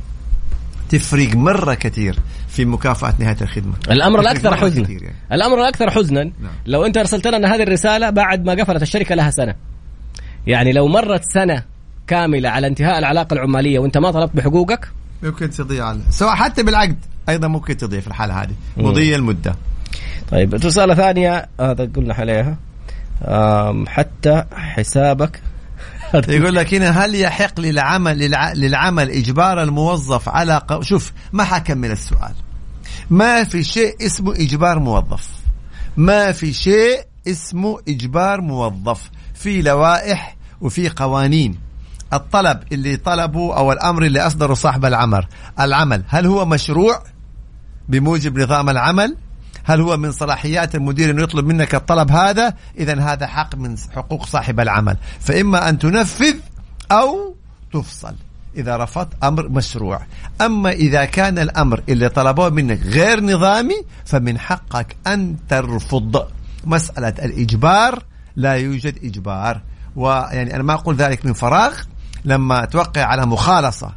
تفرق 0.89 1.35
مرة 1.35 1.75
كثير 1.75 2.19
في 2.49 2.65
مكافأة 2.65 3.15
نهاية 3.19 3.37
الخدمة. 3.43 3.75
الأمر 3.91 4.21
الأكثر 4.21 4.57
حزنا. 4.57 4.89
يعني. 4.91 5.15
الأمر 5.33 5.61
الأكثر 5.61 5.91
حزنا 5.91 6.31
لو 6.67 6.85
أنت 6.87 6.97
أرسلت 6.97 7.27
لنا 7.27 7.55
هذه 7.55 7.63
الرسالة 7.63 8.11
بعد 8.11 8.45
ما 8.45 8.53
قفلت 8.53 8.83
الشركة 8.83 9.15
لها 9.15 9.31
سنة. 9.31 9.55
يعني 10.47 10.73
لو 10.73 10.89
مرت 10.89 11.25
سنة 11.25 11.63
كاملة 12.07 12.49
على 12.49 12.67
انتهاء 12.67 12.99
العلاقة 12.99 13.35
العمالية 13.35 13.79
وأنت 13.79 13.99
ما 13.99 14.11
طلبت 14.11 14.37
بحقوقك؟ 14.37 14.89
ممكن 15.23 15.51
تضيع 15.51 15.97
سواء 16.11 16.35
حتى 16.35 16.63
بالعقد 16.63 16.99
أيضا 17.29 17.49
ممكن 17.49 17.77
تضيع 17.77 18.01
في 18.01 18.07
الحالة 18.07 18.43
هذه. 18.43 18.55
مضي 18.77 19.17
المدة. 19.17 19.57
طيب 20.31 20.55
رساله 20.55 20.95
ثانية 20.95 21.49
هذا 21.61 21.91
قلنا 21.97 22.15
عليها. 22.15 22.57
حتى 23.87 24.45
حسابك. 24.53 25.43
يقول 26.29 26.55
لك 26.55 26.75
هنا 26.75 27.05
هل 27.05 27.15
يحق 27.15 27.61
للعمل 27.61 28.19
للع... 28.19 28.53
للعمل 28.53 29.11
إجبار 29.11 29.63
الموظف 29.63 30.29
على 30.29 30.61
ق... 30.69 30.81
شوف 30.81 31.13
ما 31.33 31.45
حكمل 31.45 31.91
السؤال. 31.91 32.35
ما 33.11 33.45
في 33.45 33.65
شيء 33.65 34.07
اسمه 34.07 34.33
إجبار 34.33 34.79
موظف. 34.79 35.29
ما 35.97 36.33
في 36.33 36.53
شيء 36.53 37.05
اسمه 37.29 37.79
إجبار 37.89 38.41
موظف. 38.41 39.11
في 39.35 39.63
لوائح 39.63 40.37
وفي 40.61 40.89
قوانين. 40.89 41.59
الطلب 42.13 42.61
اللي 42.73 42.97
طلبه 42.97 43.57
أو 43.57 43.73
الأمر 43.73 44.05
اللي 44.05 44.27
أصدره 44.27 44.55
صاحب 44.55 44.85
العمل 44.85 45.27
العمل 45.61 46.05
هل 46.09 46.27
هو 46.27 46.47
مشروع 46.47 47.03
بموجب 47.89 48.39
نظام 48.39 48.71
العمل؟ 48.71 49.17
هل 49.65 49.81
هو 49.81 49.97
من 49.97 50.13
صلاحيات 50.13 50.75
المدير 50.75 51.11
إنه 51.11 51.23
يطلب 51.23 51.47
منك 51.47 51.75
الطلب 51.75 52.11
هذا؟ 52.11 52.55
اذا 52.79 53.01
هذا 53.01 53.27
حق 53.27 53.55
من 53.55 53.77
حقوق 53.97 54.27
صاحب 54.27 54.61
العمل. 54.61 54.97
فإما 55.21 55.69
أن 55.69 55.79
تنفذ 55.79 56.35
أو 56.93 57.37
تفصل. 57.73 58.15
إذا 58.57 58.77
رفضت 58.77 59.25
أمر 59.25 59.49
مشروع. 59.49 60.01
أما 60.41 60.71
إذا 60.71 61.05
كان 61.05 61.39
الأمر 61.39 61.83
اللي 61.89 62.09
طلبوه 62.09 62.49
منك 62.49 62.81
غير 62.83 63.21
نظامي 63.21 63.75
فمن 64.05 64.39
حقك 64.39 64.97
أن 65.07 65.37
ترفض. 65.49 66.27
مسألة 66.65 67.09
الإجبار 67.09 68.03
لا 68.37 68.53
يوجد 68.55 69.05
إجبار. 69.05 69.61
ويعني 69.97 70.55
أنا 70.55 70.63
ما 70.63 70.75
أقول 70.75 70.97
ذلك 70.97 71.27
من 71.27 71.33
فراغ. 71.33 71.75
لما 72.25 72.65
توقع 72.65 73.05
على 73.05 73.27
مخالصة 73.27 73.93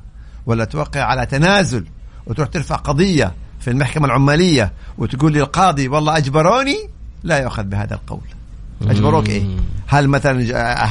ولا 0.46 0.66
توقع 0.66 1.02
على 1.02 1.26
تنازل 1.26 1.86
وتروح 2.26 2.50
ترفع 2.50 2.76
قضية 2.76 3.34
في 3.68 3.74
المحكمة 3.74 4.06
العمالية 4.06 4.72
وتقول 4.98 5.34
للقاضي 5.34 5.88
والله 5.88 6.18
أجبروني 6.18 6.78
لا 7.24 7.40
يؤخذ 7.40 7.64
بهذا 7.64 7.94
القول 7.94 8.22
أجبروك 8.82 9.30
إيه؟ 9.30 9.44
هل 9.88 10.08
مثلا 10.08 10.46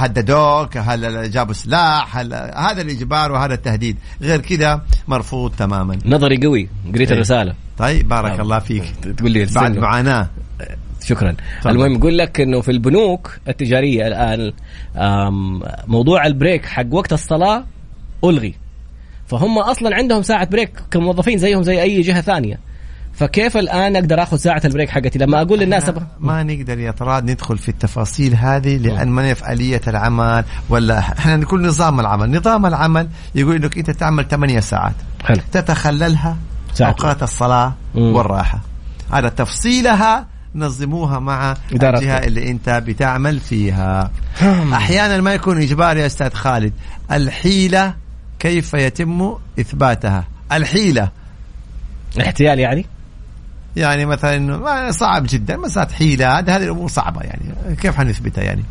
هددوك؟ 0.05 0.77
هل 0.77 1.31
جابوا 1.31 1.55
سلاح؟ 1.55 2.16
هل 2.16 2.35
هذا 2.35 2.83
الإجبار 2.83 3.33
وهذا 3.33 3.55
التهديد، 3.55 3.97
غير 4.22 4.41
كذا 4.41 4.83
مرفوض 5.09 5.53
تماما. 5.55 5.99
نظري 6.07 6.37
قوي 6.37 6.68
قريت 6.95 7.09
إيه. 7.09 7.16
الرسالة 7.16 7.55
طيب 7.79 8.09
بارك. 8.09 8.41
الله 8.41 8.59
فيك. 8.59 8.95
تقول 9.16 9.31
لي 9.31 9.47
بعد. 9.55 9.79
معاناة 9.79 10.29
شكرا 11.05 11.37
تفضل. 11.61 11.70
المهم 11.70 11.93
يقول 11.93 12.18
لك 12.18 12.41
إنه 12.41 12.61
في 12.61 12.70
البنوك 12.70 13.39
التجارية 13.49 14.07
الآن 14.07 14.53
موضوع 15.87 16.27
ال 16.27 16.33
break 16.33 16.67
حق 16.66 16.87
وقت 16.95 17.12
الصلاة 17.12 17.64
ألغي 18.24 18.55
فهم 19.29 19.59
أصلا 19.59 19.97
عندهم 19.97 20.22
ساعة 20.22 20.49
break 20.49 20.71
كموظفين 20.91 21.39
زيهم 21.39 21.62
زي 21.62 21.83
أي 21.83 22.01
جهة 22.01 22.20
ثانية. 22.20 22.59
فكيف 23.12 23.57
الآن 23.57 23.97
أقدر 23.97 24.22
آخذ 24.22 24.37
ساعة 24.37 24.62
ال 24.64 24.69
break 24.69 24.91
حقتي؟ 24.91 25.18
لما 25.18 25.43
أقول 25.43 25.59
للناس 25.59 25.89
أبغى 25.89 26.07
ما 26.20 26.43
نقدر 26.43 26.79
يا 26.79 26.91
طراد 26.91 27.31
ندخل 27.31 27.59
في 27.59 27.68
التفاصيل 27.68 28.35
هذه 28.35 28.77
لأن 28.77 29.09
ما 29.09 29.22
نعرف 29.22 29.45
آلية 29.45 29.81
العمل 29.89 30.45
ولا 30.68 30.99
إحنا 30.99 31.37
نقول 31.37 31.66
نظام 31.66 32.01
العمل، 32.01 32.37
نظام 32.37 32.66
العمل 32.66 33.09
يقول 33.35 33.57
إنك 33.57 33.79
أنت 33.79 33.91
تعمل 33.91 34.29
8 34.29 34.61
ساعات. 34.61 34.95
حلو. 35.24 35.41
تتخللها 35.53 36.37
ساعة. 36.74 36.89
أوقات 36.89 37.22
الصلاة 37.22 37.74
مم. 37.95 38.14
والراحة. 38.14 38.61
على 39.12 39.31
تفصيلها 39.31 40.27
نظموها 40.55 41.18
مع 41.18 41.57
إدارة. 41.72 41.99
الجهة 41.99 42.18
اللي 42.18 42.51
أنت 42.51 42.68
بتعمل 42.70 43.41
فيها. 43.41 44.11
أحيانا 44.72 45.20
ما 45.20 45.35
يكون 45.35 45.62
إجباري 45.62 46.01
يا 46.01 46.07
أستاذ 46.07 46.31
خالد. 46.31 46.72
الحيلة 47.12 47.95
كيف 48.39 48.74
يتم 48.74 49.34
إثباتها؟ 49.61 50.24
الحيلة. 50.53 51.11
الاحتيال 52.16 52.59
يعني؟ 52.59 52.87
يعني 53.76 54.05
مثلا 54.07 54.91
صعب 54.91 55.26
جدا 55.28 55.57
مسألة 55.57 55.93
حيلة 55.93 56.39
هذه 56.39 56.57
هذه 56.57 56.64
الأمور 56.64 56.89
صعبة 56.89 57.20
يعني 57.20 57.76
كيف 57.76 57.97
حنثبتها 57.97 58.45
يعني؟ 58.45 58.64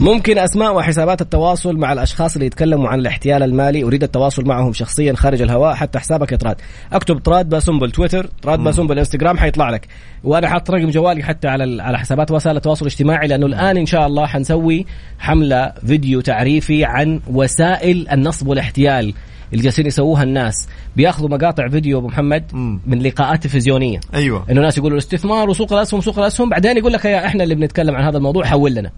ممكن 0.00 0.38
أسماء 0.38 0.76
وحسابات 0.76 1.20
التواصل 1.20 1.76
مع 1.76 1.92
الأشخاص 1.92 2.34
اللي 2.34 2.46
يتكلموا 2.46 2.88
عن 2.88 2.98
الاحتيال 2.98 3.42
المالي. 3.42 3.84
أريد 3.84 4.02
التواصل 4.02 4.44
معهم 4.44 4.72
شخصيا 4.72 5.12
خارج 5.12 5.42
الهواء. 5.42 5.74
حتى 5.74 5.98
حسابك 5.98 6.32
يا 6.32 6.36
طراد 6.36 6.56
أكتب 6.92 7.18
طراد 7.18 7.48
باسنبل 7.48 7.90
تويتر 7.90 8.30
طراد 8.42 8.58
باسنبل 8.58 8.98
انستغرام 8.98 9.38
حيطلع 9.38 9.70
لك. 9.70 9.88
وأنا 10.24 10.48
حاط 10.48 10.70
رقم 10.70 10.90
جوالي 10.90 11.22
حتى 11.22 11.48
على 11.48 11.82
على 11.82 11.98
حسابات 11.98 12.30
وسائل 12.30 12.56
التواصل 12.56 12.86
الاجتماعي 12.86 13.28
لأنه 13.28 13.46
الآن 13.46 13.76
إن 13.76 13.86
شاء 13.86 14.06
الله 14.06 14.26
حنسوي 14.26 14.86
حملة 15.18 15.72
فيديو 15.86 16.20
تعريفي 16.20 16.84
عن 16.84 17.20
وسائل 17.32 18.08
النصب 18.08 18.46
والاحتيال 18.46 19.14
اللي 19.52 19.62
جالسين 19.62 19.86
يسووها 19.86 20.22
الناس. 20.22 20.68
بياخذوا 20.96 21.28
مقاطع 21.28 21.68
فيديو 21.68 21.98
أبو 21.98 22.08
محمد 22.08 22.44
مم. 22.52 22.80
من 22.86 23.02
لقاءات 23.02 23.42
تلفزيونية. 23.42 24.00
أيوة. 24.14 24.44
إنه 24.50 24.60
الناس 24.60 24.78
يقولوا 24.78 24.98
الاستثمار 24.98 25.50
وسوق 25.50 25.72
الأسهم 25.72 26.00
سوق 26.00 26.18
الأسهم. 26.18 26.48
بعدين 26.48 26.76
يقول 26.76 26.92
لك 26.92 27.04
يا 27.04 27.26
إحنا 27.26 27.44
اللي 27.44 27.54
بنتكلم 27.54 27.94
عن 27.94 28.04
هذا 28.04 28.16
الموضوع 28.16 28.44
حول 28.44 28.74
لنا. 28.74 28.90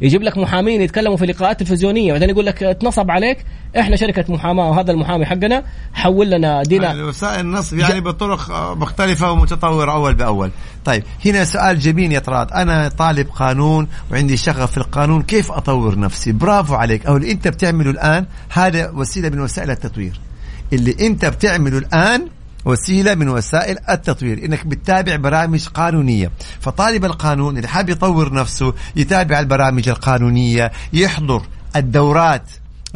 يجيب 0.00 0.22
لك 0.22 0.38
محامين 0.38 0.82
يتكلموا 0.82 1.16
في 1.16 1.26
لقاءات 1.26 1.60
تلفزيونية 1.60 2.12
بعدين 2.12 2.30
يقول 2.30 2.46
لك 2.46 2.62
اتنصب 2.62 3.10
عليك 3.10 3.44
إحنا 3.78 3.96
شركة 3.96 4.32
محاماة 4.32 4.70
وهذا 4.70 4.92
المحامي 4.92 5.26
حقنا 5.26 5.64
حول 5.94 6.30
لنا 6.30 6.62
دينا. 6.62 7.04
وسائل 7.04 7.40
النصب 7.40 7.78
يعني 7.78 8.00
بطرق 8.00 8.50
مختلفة 8.76 9.32
ومتطورة 9.32 9.92
أول 9.92 10.14
بأول. 10.14 10.50
طيب 10.84 11.02
هنا 11.26 11.44
سؤال 11.44 11.78
جميل 11.78 12.12
يا 12.12 12.18
طراد. 12.18 12.52
أنا 12.52 12.88
طالب 12.88 13.28
قانون 13.28 13.88
وعندي 14.12 14.36
شغف 14.36 14.70
في 14.70 14.78
القانون 14.78 15.22
كيف 15.22 15.52
أطور 15.52 15.98
نفسي؟ 15.98 16.32
برافو 16.32 16.74
عليك. 16.74 17.06
أو 17.06 17.16
اللي 17.16 17.32
أنت 17.32 17.48
بتعمله 17.48 17.90
الآن 17.90 18.26
هذا 18.48 18.90
وسيلة 18.90 19.28
من 19.28 19.40
وسائل 19.40 19.70
التطوير. 19.70 20.20
اللي 20.72 20.96
أنت 21.00 21.24
بتعمله 21.24 21.78
الآن 21.78 22.28
وسيلة 22.68 23.14
من 23.14 23.28
وسائل 23.28 23.76
التطوير. 23.90 24.44
إنك 24.44 24.66
بتتابع 24.66 25.16
برامج 25.16 25.68
قانونية. 25.68 26.30
فطالب 26.60 27.04
القانون 27.04 27.56
اللي 27.56 27.68
حاب 27.68 27.88
يطور 27.88 28.34
نفسه 28.34 28.74
يتابع 28.96 29.40
البرامج 29.40 29.88
القانونية 29.88 30.72
يحضر 30.92 31.42
الدورات 31.76 32.42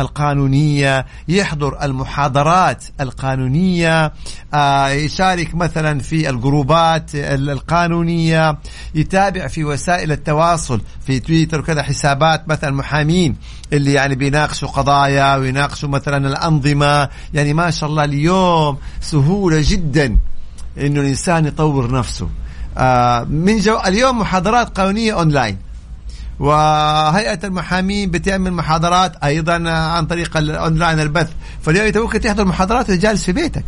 القانونية 0.01 1.07
يحضر 1.29 1.83
المحاضرات 1.85 2.85
القانونية 3.01 4.13
آه، 4.55 4.89
يشارك 4.89 5.55
مثلا 5.55 5.99
في 5.99 6.31
الجروبات 6.31 7.15
ال- 7.15 7.51
القانونية 7.51 8.59
يتابع 8.95 9.47
في 9.49 9.65
وسائل 9.65 10.13
التواصل 10.13 10.81
في 11.07 11.21
تويتر 11.21 11.61
وكذا 11.61 11.83
حسابات 11.83 12.49
مثلا 12.49 12.71
محامين 12.71 13.37
اللي 13.73 13.93
يعني 13.93 14.15
بيناقشوا 14.15 14.69
قضايا 14.69 15.37
ويناقشوا 15.37 15.89
مثلا 15.89 16.29
الأنظمة. 16.29 17.09
يعني 17.35 17.55
ما 17.55 17.71
شاء 17.71 17.89
الله 17.91 18.05
اليوم 18.05 18.79
سهولة 19.01 19.65
جدا 19.69 20.19
إنه 20.79 21.01
الإنسان 21.01 21.47
يطور 21.47 21.91
نفسه. 21.99 22.29
آه 22.79 23.25
من 23.25 23.59
جو 23.59 23.79
اليوم 23.87 24.19
محاضرات 24.19 24.79
قانونية 24.79 25.13
أونلاين. 25.13 25.59
وهيئة 26.43 27.39
المحامين 27.45 28.11
بتعمل 28.11 28.53
محاضرات 28.53 29.25
أيضا 29.25 29.71
عن 29.71 30.07
طريق 30.07 30.37
الاونلاين 30.37 31.01
البث. 31.01 31.31
فاليوم 31.63 31.87
انت 31.87 31.99
ممكن 31.99 32.21
تحضر 32.21 32.45
محاضرات 32.45 32.89
وانت 32.91 33.03
جالس 33.03 33.25
في 33.25 33.33
بيتك. 33.33 33.65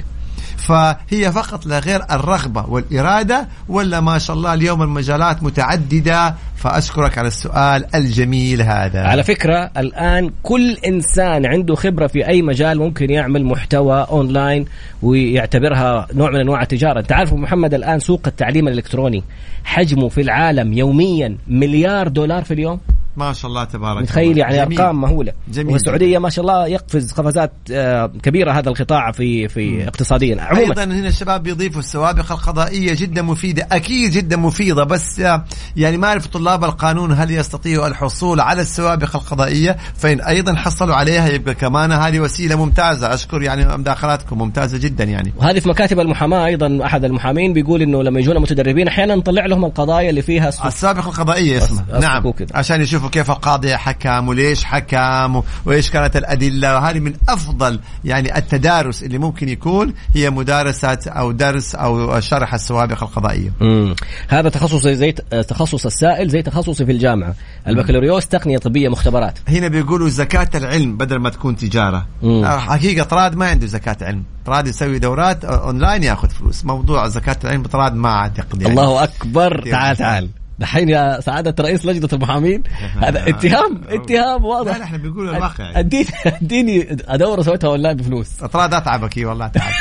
فهي 0.57 1.33
فقط 1.33 1.67
لا 1.67 1.79
غير 1.79 2.01
الرغبة 2.11 2.67
والإرادة 2.69 3.49
ولا 3.69 4.01
ما 4.01 4.19
شاء 4.19 4.37
الله 4.37 4.55
اليوم 4.55 4.83
المجالات 4.83 5.43
متعددة. 5.43 6.35
فأشكرك 6.57 7.19
على 7.19 7.29
السؤال 7.29 7.95
الجميل 7.95 8.63
هذا. 8.63 9.01
على 9.01 9.23
فكرة 9.23 9.71
الآن 9.77 10.31
كل 10.43 10.77
إنسان 10.87 11.47
عنده 11.47 11.75
خبرة 11.75 12.07
في 12.07 12.29
أي 12.29 12.43
مجال 12.43 12.79
ممكن 12.79 13.11
يعمل 13.11 13.45
محتوى 13.45 14.07
أونلاين 14.11 14.65
ويعتبرها 15.03 16.07
نوع 16.15 16.31
من 16.31 16.41
أنواع 16.41 16.63
التجارة. 16.63 17.01
انت 17.01 17.13
عارف 17.13 17.33
محمد 17.33 17.75
الآن 17.75 17.99
سوق 18.01 18.21
التعليم 18.27 18.69
الإلكتروني 18.69 19.25
حجمه 19.65 20.09
في 20.09 20.21
العالم 20.21 20.73
يوميا 20.73 21.37
مليار 21.49 22.09
دولار 22.09 22.45
في 22.45 22.55
اليوم؟ 22.55 22.81
ما 23.17 23.33
شاء 23.33 23.49
الله 23.49 23.65
تبارك 23.65 24.03
متخيل. 24.03 24.39
يعني 24.39 24.57
جميل. 24.57 24.81
أرقام 24.81 25.01
مهولة. 25.01 25.33
جميل. 25.49 25.73
والسعودية 25.73 26.19
ما 26.19 26.29
شاء 26.31 26.43
الله 26.45 26.67
يقفز 26.67 27.12
قفزات 27.12 27.53
آه، 27.73 28.07
كبيرة 28.23 28.53
هذا 28.53 28.69
القطاع 28.69 29.12
في 29.12 29.49
في 29.49 29.89
اقتصاديا. 29.89 30.43
عموما. 30.43 30.69
أيضا 30.69 30.85
هنا 30.85 31.09
الشباب 31.09 31.43
بيضيفوا 31.43 31.81
السوابق 31.81 32.33
القضائية 32.33 32.95
جدا 32.95 33.23
مفيدة 33.23 33.67
أكيد 33.73 34.11
جدا 34.11 34.37
مفيدة 34.37 34.85
بس 34.85 35.21
آه، 35.21 35.45
يعني 35.77 35.97
ما 35.97 36.09
اعرف 36.09 36.27
طلاب 36.27 36.65
القانون 36.65 37.12
هل 37.12 37.31
يستطيعوا 37.31 37.87
الحصول 37.87 38.41
على 38.41 38.62
السوابق 38.62 39.17
القضائية 39.17 39.77
فإن 39.97 40.21
أيضا 40.21 40.55
حصلوا 40.55 40.95
عليها 40.95 41.29
يبقى 41.29 41.55
كمان 41.55 41.93
هذه 41.93 42.21
وسيلة 42.21 42.57
ممتازة. 42.57 43.15
أشكر 43.15 43.43
يعني 43.43 43.77
مداخلاتكم 43.77 44.39
ممتازة 44.39 44.79
جدا 44.79 45.05
يعني. 45.05 45.33
وهذه 45.37 45.59
في 45.61 45.69
مكاتب 45.69 46.01
المحاماة 46.01 46.47
أيضا 46.47 46.85
أحد 46.87 47.05
المحامين 47.05 47.53
بيقول 47.53 47.83
إنه 47.83 48.03
لما 48.03 48.21
يجونا 48.21 48.41
متدربين 48.41 48.89
أحيانا 48.89 49.15
نطلع 49.15 49.47
لهم 49.47 49.65
القضايا 49.65 50.11
اللي 50.11 50.23
فيها 50.23 50.51
سوء 50.51 50.67
السابقة 50.67 51.09
القضائية 51.09 51.59
اسمه 51.59 51.85
أص- 51.93 52.01
نعم. 52.01 52.33
عشان 52.55 52.81
يشوفوا 52.81 53.04
كيف 53.09 53.31
القاضي 53.31 53.77
حكم 53.77 54.29
وليش 54.29 54.65
حكم 54.65 55.43
وإيش 55.65 55.91
كانت 55.91 56.17
الأدلة. 56.17 56.75
وهذه 56.75 56.99
من 57.01 57.15
أفضل 57.29 57.81
يعني 58.05 58.39
التدارس 58.39 59.03
اللي 59.03 59.19
ممكن 59.19 59.49
يكون 59.49 59.95
هي 60.15 60.31
مدارسة 60.31 60.99
أو 61.07 61.33
درس 61.33 61.75
أو 61.75 62.21
شرح 62.21 62.55
السوابق 62.55 63.03
القضائية. 63.03 63.53
مم. 63.61 63.95
هذا 64.29 64.49
تخصص 64.49 64.87
زي 64.87 65.13
تخصص 65.49 65.87
السائل 65.87 66.29
زي 66.29 66.43
تخصصي 66.43 66.87
في 66.87 66.93
الجامعة. 66.93 67.35
البكالوريوس 67.69 68.27
تقنية 68.27 68.59
طبية 68.59 68.89
مختبرات. 68.89 69.39
هنا 69.49 69.69
بيقولوا 69.69 70.09
زكاة 70.09 70.49
العلم 70.55 70.97
بدل 70.97 71.17
ما 71.17 71.31
تكون 71.31 71.57
تجارة. 71.57 72.07
مم. 72.23 72.47
حقيقة 72.47 73.05
طراد 73.05 73.37
ما 73.37 73.47
عنده 73.47 73.67
زكاة 73.67 73.97
علم. 74.03 74.23
طراد 74.47 74.67
يسوي 74.67 74.99
دورات 74.99 75.45
أونلاين 75.45 76.03
ياخذ 76.03 76.29
فلوس. 76.29 76.65
موضوع 76.65 77.09
زكاة 77.09 77.37
العلم 77.45 77.63
طراد 77.63 77.95
ما 77.95 78.09
أعتقد 78.09 78.63
يعني 78.63 78.75
الله 78.75 79.05
أكبر. 79.05 79.63
تعال. 79.71 79.97
تعال. 79.97 80.29
دحين 80.59 80.89
يا 80.89 81.21
سعادة 81.21 81.65
رئيس 81.65 81.87
لجنة 81.87 82.09
المحامين. 82.13 82.63
هذا 83.05 83.29
اتهام 83.29 83.83
اتهام 83.89 84.45
واضح. 84.45 84.73
لا 84.73 84.79
لا 84.79 84.85
إحنا 84.85 84.99
بنقول 84.99 85.29
الواقع. 85.29 85.79
اديني 85.79 86.09
أديني 86.27 86.97
أدور 87.09 87.43
سويتها 87.43 87.69
أونلاين 87.69 87.97
بفلوس. 87.97 88.29
طراد 88.53 88.75
اتعبك 88.75 89.19
إي 89.19 89.25
والله 89.25 89.49
تعب. 89.49 89.73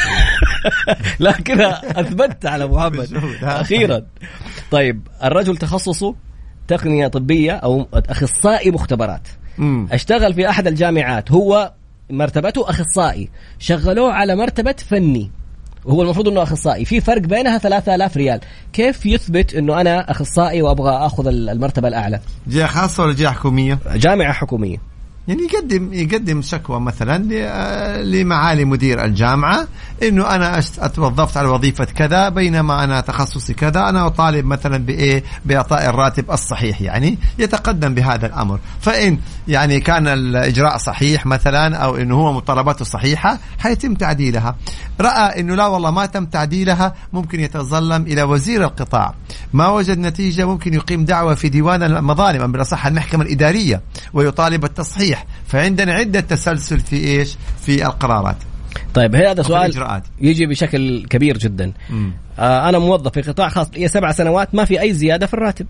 كذا 1.46 1.82
اثبتت 2.00 2.46
على 2.46 2.68
محمد. 2.68 3.24
أخيرا. 3.44 4.02
طيب 4.72 5.08
الرجل 5.24 5.58
تخصصه 5.58 6.16
تقنية 6.68 7.08
طبية 7.08 7.52
أو 7.52 7.88
أخصائي 7.94 8.72
مختبرات. 8.72 9.28
اشتغل 9.92 10.34
في 10.34 10.50
أحد 10.50 10.68
الجامعات. 10.68 11.32
هو 11.32 11.74
مرتبته 12.10 12.70
أخصائي. 12.70 13.30
شغلوه 13.60 14.14
على 14.14 14.36
مرتبة 14.36 14.76
فني. 14.90 15.32
وهو 15.86 16.02
المفروض 16.02 16.28
إنه 16.28 16.44
أخصائي. 16.44 16.86
في 16.86 17.02
فرق 17.02 17.22
بينها 17.22 17.58
3000 17.58 18.18
ريال. 18.18 18.40
كيف 18.74 19.06
يثبت 19.06 19.54
إنه 19.54 19.82
أنا 19.82 20.12
أخصائي 20.12 20.62
وأبغى 20.62 21.06
أخذ 21.06 21.28
المرتبة 21.28 21.88
الأعلى؟ 21.88 22.20
جهة 22.48 22.68
خاصة 22.68 23.04
ولا 23.04 23.14
جهة 23.14 23.32
حكومية؟ 23.32 23.80
جامعة 23.96 24.34
حكومية. 24.34 24.93
يعني 25.28 25.42
يقدم 25.44 25.94
يقدم 25.94 26.42
شكوى 26.42 26.80
مثلا 26.80 27.30
آه، 27.34 28.02
لمعالي 28.02 28.66
مدير 28.66 29.06
الجامعة 29.06 29.68
إنه 30.04 30.36
أنا 30.36 30.60
أتوظفت 30.80 31.38
على 31.38 31.48
وظيفة 31.48 31.86
كذا 31.86 32.30
بينما 32.30 32.84
أنا 32.84 33.02
تخصصي 33.02 33.54
كذا 33.54 33.90
أنا 33.90 34.08
أطالب 34.08 34.46
مثلا 34.46 34.78
بإيه؟ 34.78 35.24
بإعطاء 35.46 35.90
الراتب 35.90 36.32
الصحيح 36.32 36.82
يعني 36.82 37.18
يتقدم 37.40 37.94
بهذا 37.94 38.26
الأمر. 38.26 38.60
فإن 38.82 39.20
يعني 39.48 39.80
كان 39.80 40.08
الإجراء 40.08 40.78
صحيح 40.78 41.26
مثلا 41.26 41.78
أو 41.78 41.96
انه 41.96 42.16
هو 42.16 42.34
مطالباته 42.34 42.86
صحيحة 42.86 43.40
حيتم 43.60 43.94
تعديلها. 43.94 44.56
رأى 45.02 45.40
إنه 45.40 45.56
لا 45.56 45.68
والله 45.68 45.92
ما 45.92 46.06
تم 46.06 46.26
تعديلها 46.26 46.94
ممكن 47.14 47.40
يتظلم 47.40 48.02
إلى 48.02 48.24
وزير 48.24 48.64
القطاع. 48.64 49.16
ما 49.54 49.68
وجد 49.68 49.98
نتيجة 49.98 50.46
ممكن 50.46 50.74
يقيم 50.74 51.06
دعوة 51.06 51.36
في 51.36 51.50
ديوان 51.50 51.84
المظالم 51.84 52.52
بالأصح 52.52 52.86
المحكمة 52.86 53.24
الإدارية 53.24 53.82
ويطالب 54.14 54.66
التصحيح 54.66 55.13
فعندنا 55.48 55.94
عدة 55.94 56.20
تسلسل 56.20 56.80
في 56.80 56.96
إيش؟ 56.96 57.38
في 57.66 57.86
القرارات. 57.86 58.38
طيب 58.94 59.16
هذا 59.16 59.44
سؤال 59.44 59.62
الإجراءات. 59.62 60.04
يجي 60.22 60.46
بشكل 60.46 61.06
كبير 61.10 61.38
جدا. 61.38 61.74
مم. 61.90 62.14
آه 62.40 62.70
أنا 62.70 62.80
موظف 62.80 63.12
في 63.12 63.22
قطاع 63.22 63.50
خاص 63.50 63.68
لي 63.74 63.88
سبع 63.88 64.12
سنوات 64.12 64.56
ما 64.56 64.66
في 64.66 64.82
أي 64.82 64.94
زيادة 64.94 65.26
في 65.26 65.34
الراتب. 65.34 65.68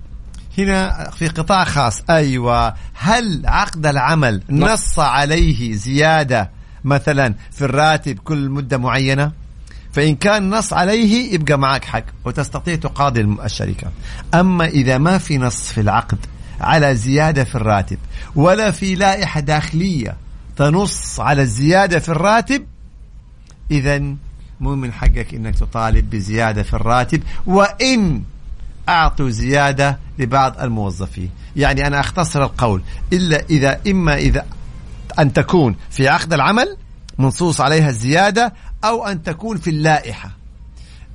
هنا 0.57 1.09
في 1.09 1.27
قطاع 1.27 1.63
خاص 1.63 2.01
أيوه. 2.09 2.73
هل 2.93 3.41
عقد 3.45 3.85
العمل 3.85 4.41
نص 4.49 4.99
عليه 4.99 5.73
زيادة 5.73 6.49
مثلا 6.83 7.33
في 7.51 7.65
الراتب 7.65 8.19
كل 8.19 8.49
مدة 8.49 8.77
معينة؟ 8.77 9.31
فإن 9.91 10.15
كان 10.15 10.49
نص 10.49 10.73
عليه 10.73 11.33
يبقى 11.33 11.59
معك 11.59 11.85
حق 11.85 12.03
وتستطيع 12.25 12.75
تقاضي 12.75 13.21
الشركة. 13.21 13.87
أما 14.33 14.65
إذا 14.65 14.97
ما 14.97 15.17
في 15.17 15.37
نص 15.37 15.71
في 15.71 15.81
العقد 15.81 16.17
على 16.63 16.95
زيادة 16.95 17.43
في 17.43 17.55
الراتب 17.55 17.97
ولا 18.35 18.71
في 18.71 18.95
لائحة 18.95 19.39
داخلية 19.39 20.15
تنص 20.55 21.19
على 21.19 21.41
الزيادة 21.41 21.99
في 21.99 22.09
الراتب. 22.09 22.65
إذا 23.71 23.99
مو 24.59 24.75
من 24.75 24.93
حقك 24.93 25.33
أنك 25.33 25.55
تطالب 25.55 26.09
بزيادة 26.09 26.63
في 26.63 26.73
الراتب 26.73 27.23
وإن 27.45 28.23
أعطوا 28.89 29.29
زيادة 29.29 29.99
لبعض 30.19 30.61
الموظفين. 30.61 31.29
يعني 31.55 31.87
أنا 31.87 31.99
أختصر 31.99 32.43
القول 32.43 32.83
إلا 33.13 33.43
إذا 33.49 33.79
إما 33.87 34.15
إذا 34.15 34.45
أن 35.19 35.33
تكون 35.33 35.75
في 35.89 36.07
عقد 36.07 36.33
العمل 36.33 36.77
منصوص 37.17 37.61
عليها 37.61 37.89
الزيادة 37.89 38.53
أو 38.83 39.05
أن 39.05 39.23
تكون 39.23 39.57
في 39.57 39.69
اللائحة. 39.69 40.31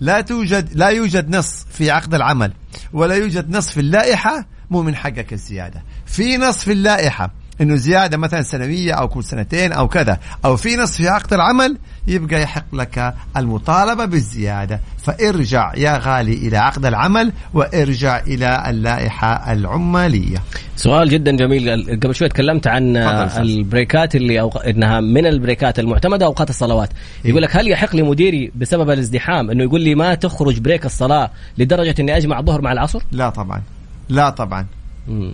لا 0.01 0.21
توجد 0.21 0.69
لا 0.73 0.89
يوجد 0.89 1.37
نص 1.37 1.67
في 1.73 1.91
عقد 1.91 2.15
العمل 2.15 2.53
ولا 2.93 3.15
يوجد 3.15 3.57
نص 3.57 3.69
في 3.69 3.81
اللائحة 3.81 4.47
مو 4.71 4.83
من 4.83 4.95
حقك 4.95 5.33
الزيادة. 5.33 5.83
في 6.07 6.37
نص 6.37 6.65
في 6.65 6.73
اللائحة 6.73 7.31
إنه 7.61 7.77
زيادة 7.77 8.17
مثلا 8.17 8.43
سنوية 8.43 8.93
أو 8.93 9.09
كل 9.09 9.25
سنتين 9.25 9.73
أو 9.73 9.89
كذا 9.89 10.19
أو 10.45 10.57
في 10.57 10.77
نص 10.77 10.97
في 10.97 11.09
عقد 11.09 11.33
العمل 11.33 11.79
يبقى 12.07 12.43
يحق 12.43 12.75
لك 12.75 13.15
المطالبة 13.37 14.05
بالزيادة. 14.05 14.81
فارجع 15.03 15.73
يا 15.77 15.99
غالي 15.99 16.33
إلى 16.33 16.57
عقد 16.57 16.87
العمل 16.87 17.33
وارجع 17.55 18.21
إلى 18.21 18.71
اللائحة 18.71 19.53
العمالية. 19.53 20.43
سؤال 20.77 21.09
جدا 21.09 21.37
جميل. 21.37 22.01
قبل 22.01 22.15
شوي 22.15 22.29
تكلمت 22.29 22.67
عن. 22.67 22.97
ال 22.97 23.14
breakات 23.14 24.17
اللي 24.17 24.41
أو... 24.41 24.49
إنها 24.49 25.01
من 25.01 25.27
ال 25.27 25.34
breakات 25.34 25.79
المعتمدة 25.79 26.27
اوقات 26.27 26.51
الصلوات. 26.51 26.91
يقول 27.25 27.43
لك 27.43 27.57
هل 27.57 27.71
يحق 27.71 27.97
لمديري 27.97 28.53
بسبب 28.55 28.91
الازدحام 28.91 29.51
إنه 29.51 29.63
يقول 29.63 29.81
لي 29.81 29.95
ما 29.95 30.15
تخرج 30.15 30.59
break 30.59 30.87
الصلاة 30.87 31.31
لدرجة 31.59 31.95
إني 32.01 32.17
أجمع 32.17 32.39
الظهر 32.39 32.61
مع 32.61 32.73
العصر؟ 32.73 33.03
لا 33.13 33.31
طبعا. 33.31 33.63
لا 34.09 34.31
طبعا. 34.31 34.67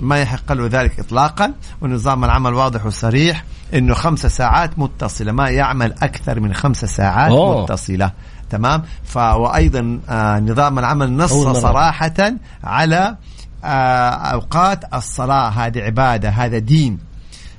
ما 0.01 0.21
يحق 0.23 0.53
له 0.53 0.67
ذلك 0.67 1.01
اطلاقا 1.01 1.53
ونظام 1.81 2.25
العمل 2.25 2.55
واضح 2.55 2.87
وصريح 2.87 3.45
إنه 3.75 3.95
خمسة 3.95 4.29
ساعات 4.29 4.79
متصلة 4.79 5.33
ما 5.33 5.49
يعمل 5.49 5.93
أكثر 6.03 6.41
من 6.41 6.55
خمسة 6.55 6.87
ساعات 6.87 7.31
أوه. 7.31 7.63
متصلة 7.63 8.13
تمام 8.51 8.83
ف 9.05 9.17
وأيضا 9.17 10.01
آه 10.09 10.41
نظام 10.41 10.79
العمل 10.79 11.13
نص. 11.17 11.33
صراحة 11.33 12.33
على 12.65 13.17
آه 13.65 14.09
أوقات 14.11 14.95
الصلاة 14.95 15.49
هذه 15.49 15.81
عبادة 15.81 16.29
هذا 16.29 16.59
دين 16.59 16.99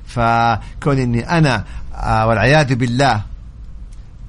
فكون 0.06 0.98
إني 0.98 1.38
أنا 1.38 1.64
آه 1.94 2.26
والعياذ 2.26 2.74
بالله 2.74 3.22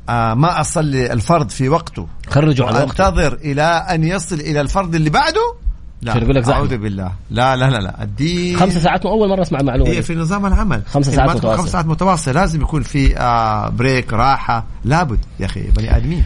آه 0.10 0.34
ما 0.34 0.62
أصلي 0.62 1.14
الفرض 1.14 1.50
في 1.50 1.70
وقته 1.70 2.08
خرجوا 2.30 2.68
عن 2.68 2.74
وقته 2.74 2.84
وأنتظر 2.86 3.34
إلى 3.34 3.64
أن 3.64 4.04
يصل 4.04 4.36
إلى 4.36 4.62
الفرض 4.62 4.96
اللي 4.96 5.10
بعده 5.10 5.56
لا 6.02 6.12
عشان 6.12 6.24
يقول 6.24 6.36
لك 6.36 6.44
زحمة. 6.44 6.56
أعوذ 6.56 6.78
بالله. 6.78 7.12
لا 7.32 7.56
لا 7.56 7.70
لا 7.70 7.78
لا. 7.78 8.04
الدين 8.04 8.58
خمس 8.58 8.78
ساعات 8.78 9.06
مو 9.06 9.12
أول 9.12 9.30
مرة 9.30 9.42
أسمع 9.42 9.60
المعلومة 9.60 9.90
دي. 9.92 10.02
في 10.02 10.16
نظام 10.16 10.46
العمل. 10.46 10.82
خمس 10.88 11.08
إذا 11.08 11.16
ساعات 11.16 11.36
متواصل. 11.36 11.62
خمس 11.62 11.72
ساعات 11.72 11.86
متواصل 11.86 12.34
لازم 12.34 12.62
يكون 12.62 12.84
في 12.84 13.18
آه 13.18 13.70
بريك 13.70 14.14
راحة. 14.14 14.66
لابد 14.86 15.20
يا 15.40 15.46
أخي 15.46 15.62
بني 15.62 15.98
آدمين. 15.98 16.24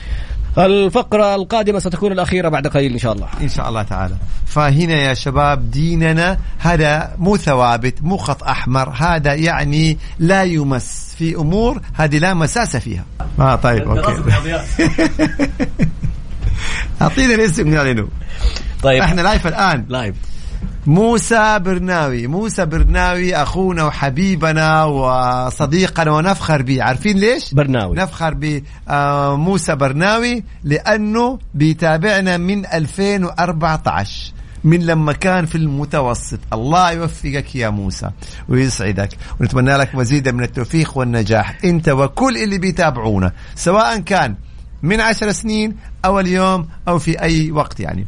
الفقرة 0.57 1.35
القادمة 1.35 1.79
ستكون 1.79 2.11
الأخيرة 2.11 2.49
بعد 2.49 2.67
قليل 2.67 2.91
إن 2.91 2.97
شاء 2.97 3.13
الله. 3.13 3.27
إن 3.41 3.49
شاء 3.49 3.69
الله 3.69 3.83
تعالى. 3.83 4.15
فهنا 4.45 4.93
يا 4.93 5.13
شباب 5.13 5.71
ديننا 5.71 6.37
هذا 6.57 7.15
مو 7.17 7.37
ثوابت 7.37 8.01
مو 8.01 8.17
خط 8.17 8.43
أحمر. 8.43 8.89
هذا 8.89 9.33
يعني 9.33 9.97
لا 10.19 10.43
يمس 10.43 11.15
في 11.17 11.35
أمور 11.35 11.81
هذه 11.93 12.17
لا 12.17 12.33
مساس 12.33 12.77
فيها. 12.77 13.05
آه 13.39 13.55
طيب 13.55 13.89
okay. 13.89 14.15
اعطينا 17.01 17.35
الاسم 17.35 17.67
نعلنه 17.67 18.07
طيب. 18.83 19.01
إحنا 19.01 19.21
live 19.21 19.47
الآن. 19.47 19.85
live 19.89 20.15
موسى 20.85 21.59
برناوي. 21.59 22.27
موسى 22.27 22.65
برناوي 22.65 23.35
أخونا 23.35 23.83
وحبيبنا 23.83 24.83
وصديقنا 24.83 26.11
ونفخر 26.11 26.61
به. 26.61 26.83
عارفين 26.83 27.17
ليش؟ 27.17 27.53
برناوي. 27.53 27.97
نفخر 27.97 28.33
بموسى 28.33 29.75
برناوي 29.75 30.43
لأنه 30.63 31.39
بيتابعنا 31.53 32.37
من 32.37 32.65
2014 32.65 34.33
من 34.63 34.85
لما 34.85 35.13
كان 35.13 35.45
في 35.45 35.55
المتوسط. 35.55 36.39
الله 36.53 36.91
يوفقك 36.91 37.55
يا 37.55 37.69
موسى 37.69 38.09
ويسعدك. 38.49 39.09
ونتمنى 39.39 39.77
لك 39.77 39.95
مزيد 39.95 40.29
من 40.29 40.43
التوفيق 40.43 40.97
والنجاح. 40.97 41.57
أنت 41.65 41.89
وكل 41.89 42.37
اللي 42.37 42.57
بيتابعونا 42.57 43.31
سواء 43.55 43.97
كان 43.99 44.35
من 44.83 45.01
عشر 45.01 45.31
سنين 45.31 45.75
أو 46.05 46.19
اليوم 46.19 46.67
أو 46.87 46.99
في 46.99 47.21
أي 47.21 47.51
وقت 47.51 47.79
يعني. 47.79 48.05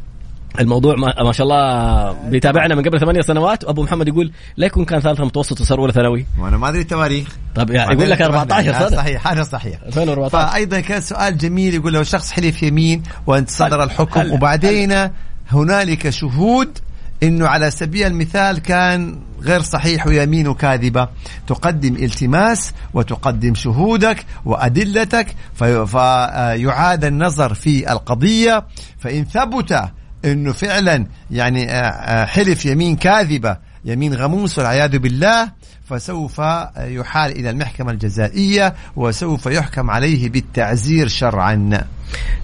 الموضوع 0.60 0.96
ما, 0.96 1.24
ما 1.24 1.32
شاء 1.32 1.48
الله 1.48 2.12
بيتابعنا 2.30 2.76
من 2.76 2.84
قبل 2.84 3.00
ثمانية 3.00 3.22
سنوات. 3.22 3.64
وابو 3.64 3.84
محمد 3.84 4.08
يقول 4.08 4.32
لا 4.58 4.66
يكون 4.66 4.86
كان 4.86 5.00
ثالثه 5.00 5.26
متوسط 5.26 5.62
وصار 5.62 5.80
اولى 5.80 5.94
ثانوي. 5.94 6.26
وأنا 6.40 6.58
ما 6.58 6.70
أدري 6.70 6.82
التواريخ. 6.82 7.28
طب 7.56 7.70
يعني 7.70 7.94
يقول 7.94 8.10
لك 8.10 8.22
14 8.22 8.70
آه، 8.70 8.80
سنه 8.80 8.98
صحيح 8.98 9.28
هذا 9.28 9.44
صحيح. 9.44 9.80
2014 9.86 10.52
فايضا 10.52 10.80
كان 10.80 11.02
سؤال 11.02 11.38
جميل 11.38 11.74
يقول 11.74 11.94
لو 11.94 12.04
شخص 12.04 12.32
حلف 12.32 12.64
يمين 12.64 13.04
وانت 13.28 13.50
صدر 13.50 13.84
الحكم. 13.84 14.32
وبعدين 14.32 15.10
هنالك 15.52 16.10
شهود 16.10 16.80
إنه 17.24 17.48
على 17.48 17.72
سبيل 17.72 18.08
المثال 18.08 18.60
كان 18.60 19.20
غير 19.42 19.62
صحيح 19.62 20.08
ويمين 20.08 20.54
كاذبه 20.54 21.08
تقدم 21.48 21.96
التماس 21.96 22.72
وتقدم 22.94 23.56
شهودك 23.56 24.26
وأدلتك 24.46 25.28
في- 25.56 25.88
فيعاد 25.88 27.06
النظر 27.06 27.54
في 27.54 27.92
القضية. 27.92 28.66
فإن 29.00 29.26
ثبت 29.26 29.84
إنه 30.26 30.54
فعلا 30.54 31.06
يعني 31.32 31.72
آه، 31.72 31.76
آه، 31.82 32.26
حلف 32.26 32.66
يمين 32.66 32.96
كاذبة 32.96 33.58
يمين 33.86 34.14
غموس 34.14 34.58
والعياذ 34.58 34.98
بالله 34.98 35.52
فسوف 35.86 36.42
يحال 36.78 37.32
إلى 37.32 37.50
المحكمة 37.50 37.92
الجزائية 37.92 38.74
وسوف 38.96 39.46
يحكم 39.46 39.90
عليه 39.90 40.30
بالتعزير 40.30 41.08
شرعا. 41.08 41.84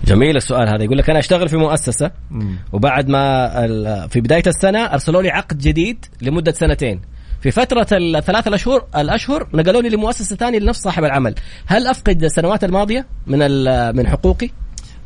جميل 0.05 0.35
السؤال 0.35 0.67
هذا. 0.67 0.83
يقول 0.83 0.97
لك 0.97 1.09
أنا 1.09 1.19
أشتغل 1.19 1.49
في 1.49 1.57
مؤسسة 1.57 2.11
وبعد 2.71 3.09
ما 3.09 4.07
في 4.07 4.21
بداية 4.21 4.43
السنة 4.47 4.79
أرسلوا 4.79 5.21
لي 5.21 5.29
عقد 5.29 5.57
جديد 5.57 6.05
لمدة 6.21 6.51
سنتين. 6.51 7.01
في 7.41 7.51
فترة 7.51 7.87
الثلاث 7.91 8.47
الأشهر 8.47 8.85
الأشهر 8.95 9.47
نقلوني 9.53 9.89
لمؤسسة 9.89 10.35
ثانية 10.35 10.59
لنفس 10.59 10.81
صاحب 10.81 11.03
العمل، 11.03 11.35
هل 11.65 11.87
أفقد 11.87 12.23
السنوات 12.23 12.63
الماضية 12.63 13.07
من 13.27 13.39
من 13.95 14.07
حقوقي؟ 14.07 14.49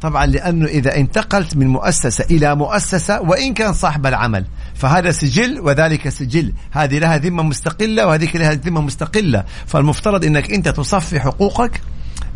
طبعا 0.04 0.26
لأنه 0.26 0.66
إذا 0.66 0.96
انتقلت 0.96 1.58
من 1.58 1.68
مؤسسة 1.68 2.26
إلى 2.32 2.56
مؤسسة 2.56 3.22
وإن 3.22 3.54
كان 3.54 3.74
صاحب 3.74 4.06
العمل. 4.06 4.46
فهذا 4.76 5.12
سجل 5.12 5.60
وذلك 5.60 6.10
سجل. 6.10 6.54
هذه 6.72 7.00
لها 7.00 7.18
ذمة 7.18 7.44
مستقلة 7.44 8.08
وهذيك 8.08 8.36
لها 8.36 8.54
ذمة 8.54 8.82
مستقلة. 8.82 9.44
فالمفترض 9.66 10.26
إنك 10.26 10.54
أنت 10.54 10.70
تصفي 10.70 11.20
حقوقك 11.20 11.82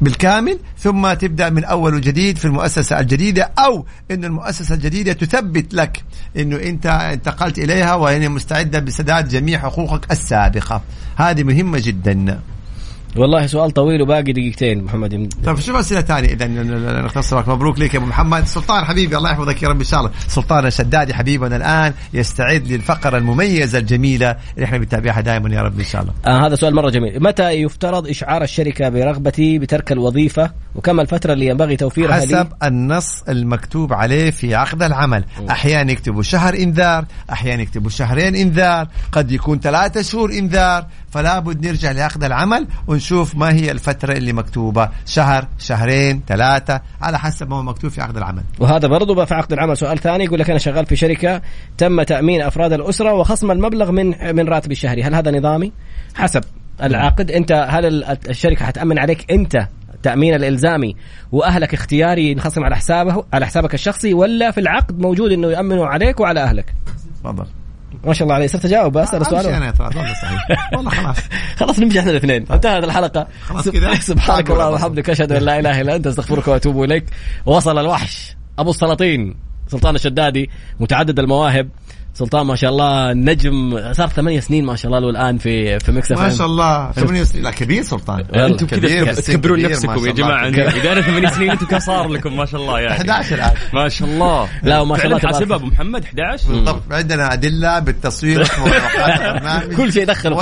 بالكامل 0.01 0.59
ثم 0.78 1.13
تبدأ 1.13 1.49
من 1.49 1.63
أول 1.63 1.93
وجديد 1.95 2.38
في 2.38 2.45
المؤسسة 2.45 2.99
الجديدة 2.99 3.51
أو 3.59 3.86
إن 4.11 4.26
المؤسسة 4.26 4.76
الجديدة 4.76 5.13
تثبت 5.13 5.74
لك 5.74 6.03
إنه 6.38 6.55
أنت 6.55 6.86
انتقلت 6.86 7.57
إليها 7.57 7.93
وهي 7.95 8.30
مستعدة 8.30 8.80
بسداد 8.80 9.28
جميع 9.28 9.59
حقوقك 9.59 10.11
السابقة. 10.11 10.82
هذه 11.15 11.43
مهمة 11.43 11.80
جدا. 11.84 12.39
والله 13.16 13.47
سؤال 13.47 13.72
طويل 13.72 14.01
وباقي 14.01 14.34
دقيقتين 14.34 14.84
محمد. 14.84 15.34
طيب 15.45 15.60
شوف 15.60 15.76
أسئلة 15.76 16.01
ثانية 16.01 16.34
إذا 16.34 16.47
نختصر. 17.01 17.49
مبروك 17.49 17.80
لك 17.80 17.93
يا 17.93 17.99
أبو 17.99 18.08
محمد. 18.08 18.45
سلطان 18.45 18.86
حبيبي 18.86 19.18
الله 19.18 19.32
يحفظك 19.32 19.64
يا 19.64 19.68
رب 19.68 19.80
إن 19.80 19.86
شاء 19.86 19.99
الله. 19.99 20.12
سلطان 20.28 20.66
الشدادي 20.66 21.14
حبيبنا 21.14 21.55
الآن 21.55 21.93
يستعد 22.14 22.68
للفقرة 22.68 23.18
المميزة 23.18 23.80
الجميلة 23.80 24.36
اللي 24.55 24.66
إحنا 24.66 24.78
بنتابعها 24.78 25.22
دائما 25.22 25.55
يا 25.55 25.62
رب 25.62 25.80
إن 25.80 25.86
شاء 25.86 26.01
الله. 26.01 26.14
آه 26.26 26.47
هذا 26.47 26.55
سؤال 26.55 26.76
مرة 26.76 26.89
جميل. 26.89 27.24
متى 27.24 27.51
يفترض 27.51 28.08
إشعار 28.08 28.43
الشركة 28.43 28.89
برغبتي 28.89 29.60
بترك 29.60 29.91
الوظيفة؟ 29.91 30.51
وكم 30.76 30.99
الفترة 30.99 31.34
اللي 31.34 31.45
ينبغي 31.45 31.76
توفيرها 31.76 32.14
حسب 32.14 32.32
لي 32.32 32.47
النص 32.64 33.24
المكتوب 33.30 33.93
عليه 33.93 34.32
في 34.32 34.55
عقد 34.55 34.84
العمل. 34.84 35.24
أحيانا 35.49 35.91
يكتبوا 35.91 36.24
شهر 36.24 36.53
إنذار 36.53 37.05
أحيانا 37.32 37.62
يكتبوا 37.62 37.89
شهرين 37.89 38.36
إنذار. 38.36 38.88
قد 39.12 39.32
يكون 39.32 39.60
ثلاثة 39.60 40.01
شهور 40.01 40.32
إنذار. 40.32 40.86
فلا 41.12 41.39
بد 41.39 41.68
نرجع 41.68 41.91
لعقد 41.91 42.24
العمل 42.24 42.68
ونشوف 42.98 43.36
ما 43.36 43.54
هي 43.54 43.72
الفترة 43.72 44.14
اللي 44.14 44.34
مكتوبة. 44.34 44.89
شهر 45.06 45.48
شهرين 45.60 46.22
ثلاثة 46.28 46.82
على 47.02 47.20
حسب 47.20 47.50
ما 47.50 47.56
هو 47.56 47.64
مكتوب 47.64 47.91
في 47.91 48.02
عقد 48.02 48.18
العمل. 48.18 48.43
وهذا 48.60 48.88
برضو 48.88 49.14
بقى 49.14 49.28
في 49.28 49.34
عقد 49.34 49.54
العمل. 49.54 49.78
سؤال 49.78 49.98
ثاني 49.98 50.24
يقول 50.24 50.39
لك 50.39 50.50
أنا 50.50 50.60
شغال 50.60 50.86
في 50.86 50.95
شركة 50.95 51.41
تم 51.78 52.04
تأمين 52.04 52.41
أفراد 52.41 52.74
الأسرة 52.74 53.14
وخصم 53.14 53.52
المبلغ 53.52 53.91
من 53.91 54.36
من 54.36 54.48
راتبي 54.48 54.72
الشهري. 54.74 55.04
هل 55.04 55.16
هذا 55.16 55.32
نظامي؟ 55.32 55.72
حسب. 56.16 56.43
العقد 56.84 57.32
أنت 57.32 57.52
هل 57.52 57.86
ال- 57.86 58.18
الشركة 58.30 58.66
حتأمن 58.66 59.00
عليك 59.00 59.32
أنت 59.32 59.68
تأمين 60.04 60.34
الإلزامي 60.34 60.95
وأهلك 61.32 61.74
اختياري 61.74 62.32
ينخصم 62.32 62.64
على 62.64 62.76
حسابه 62.76 63.24
على 63.34 63.45
حسابك 63.45 63.74
الشخصي 63.74 64.14
ولا 64.14 64.52
في 64.52 64.60
العقد 64.60 65.00
موجود 65.00 65.32
أنه 65.32 65.48
يأمنوا 65.52 65.88
عليك 65.88 66.20
وعلى 66.20 66.43
أهلك؟ 66.43 66.74
تفضل. 67.24 67.45
ما 68.06 68.14
شاء 68.14 68.24
الله 68.24 68.36
عليه. 68.36 68.48
صرت 68.48 68.66
أجاوب 68.66 68.98
أسأل 68.98 69.26
سؤال. 69.26 69.48
أنا 69.48 69.74
والله 69.80 70.14
صحيح 70.14 70.74
والله 70.74 70.91
خلاص. 70.91 71.18
خلاص 71.60 71.80
نمشي 71.80 72.00
إحنا 72.00 72.12
الاثنين. 72.12 72.45
انتهت 72.52 72.84
الحلقة. 72.84 73.28
خلاص 73.41 73.70
كذا؟ 73.70 73.95
سبحانك 73.95 74.48
تعال 74.48 74.60
اللهم 74.60 74.74
وبحمدك 74.74 75.10
أشهد 75.10 75.32
أن 75.32 75.41
لا 75.41 75.60
إله 75.60 75.82
إلا 75.82 75.95
أنت 75.95 76.08
أستغفرك 76.08 76.48
وأتوب 76.48 76.84
إليك. 76.84 77.06
وصل 77.45 77.78
الوحش 77.78 78.36
أبو 78.60 78.70
السلاطين 78.70 79.36
سلطان 79.68 79.95
الشدادي 79.95 80.50
متعدد 80.80 81.20
المواهب. 81.20 81.70
سلطان 82.18 82.45
ما 82.45 82.55
شاء 82.55 82.70
الله 82.70 83.13
نجم 83.13 83.80
صار 83.93 84.07
ثمانية 84.07 84.39
سنين 84.39 84.65
ما 84.65 84.76
شاء 84.76 84.88
الله 84.88 84.99
له 84.99 85.09
الآن 85.09 85.38
في 85.38 85.80
في 85.80 85.91
مكس 85.91 86.11
ما 86.11 86.30
شاء 86.30 86.47
الله. 86.47 86.91
ثمانية 86.91 87.24
سنين. 87.24 87.43
لا 87.43 87.51
كبير 87.51 87.84
سلطان. 87.84 88.26
أنتم 88.36 88.65
كبير 88.65 89.05
كذا 89.05 89.22
تكبرون 89.22 89.61
نفسكم 89.61 90.01
ما 90.01 90.07
يا 90.07 90.15
شاء 90.15 90.26
الله. 90.26 90.49
جماعة. 90.49 90.70
اذا 90.70 90.91
أنا 90.91 91.01
ثمان 91.01 91.32
سنين 91.32 91.51
أنتم 91.51 91.65
كم 91.65 91.80
صار 91.80 92.07
لكم 92.07 92.38
ما 92.38 92.45
شاء 92.45 92.61
الله 92.61 92.80
يعني. 92.80 92.93
11 92.93 93.36
الان 93.36 93.53
ما 93.74 93.89
شاء 93.89 94.07
الله. 94.07 94.49
لا، 94.63 94.80
وما 94.80 94.97
شاء 94.97 95.05
الله 95.05 95.18
فعلاً 95.18 95.20
تبارك 95.20 95.36
حاسبها 95.36 95.57
أبو 95.57 95.65
محمد 95.65 96.03
11 96.03 96.49
بالضبط. 96.49 96.82
عندنا 96.91 97.34
أدلة 97.34 97.80
بالتصوير. 97.80 98.47
كل 99.78 99.93
شيء 99.93 100.05
دخل 100.05 100.34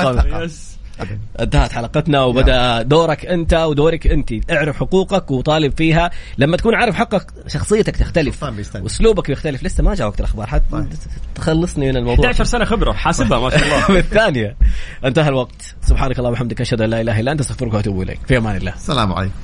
انتهت 1.40 1.72
حلقتنا 1.72 2.22
وبدأ 2.22 2.82
دورك 2.82 3.26
أنت 3.26 3.54
ودورك 3.54 4.08
أنت. 4.08 4.52
اعرف 4.52 4.78
حقوقك 4.78 5.32
وطالب 5.32 5.74
فيها. 5.78 6.12
لما 6.38 6.58
تكون 6.58 6.76
عارف 6.76 6.96
حقك 6.96 7.32
شخصيتك 7.48 7.96
تختلف. 7.96 8.44
طيب،. 8.44 8.86
اسلوبك 8.86 9.28
بيختلف 9.28 9.64
لسه 9.64 9.84
ما 9.84 9.96
جاء 9.96 10.08
وقت 10.08 10.20
الأخبار. 10.20 10.48
حتى 10.48 10.86
تخلصني 11.36 11.92
من 11.92 11.98
الموضوع. 11.98 12.26
11 12.26 12.44
سنة 12.44 12.66
خبرة. 12.66 12.92
حاسبها 12.92 13.40
ما 13.40 13.50
شاء 13.50 13.64
الله. 13.64 13.88
بالثانية. 13.96 14.56
انتهى 15.06 15.30
الوقت. 15.30 15.76
سبحانك 15.82 16.20
اللهم 16.20 16.32
وبحمدك 16.32 16.62
أشهد 16.62 16.82
أن 16.82 16.90
لا 16.90 17.02
إله 17.02 17.20
إلا 17.20 17.32
أنت 17.32 17.40
أستغفرك 17.40 17.74
وأتوب 17.74 18.02
إليك. 18.02 18.20
في 18.28 18.38
أمان 18.38 18.56
الله. 18.56 18.74
السلام 18.74 19.14
عليكم. 19.14 19.36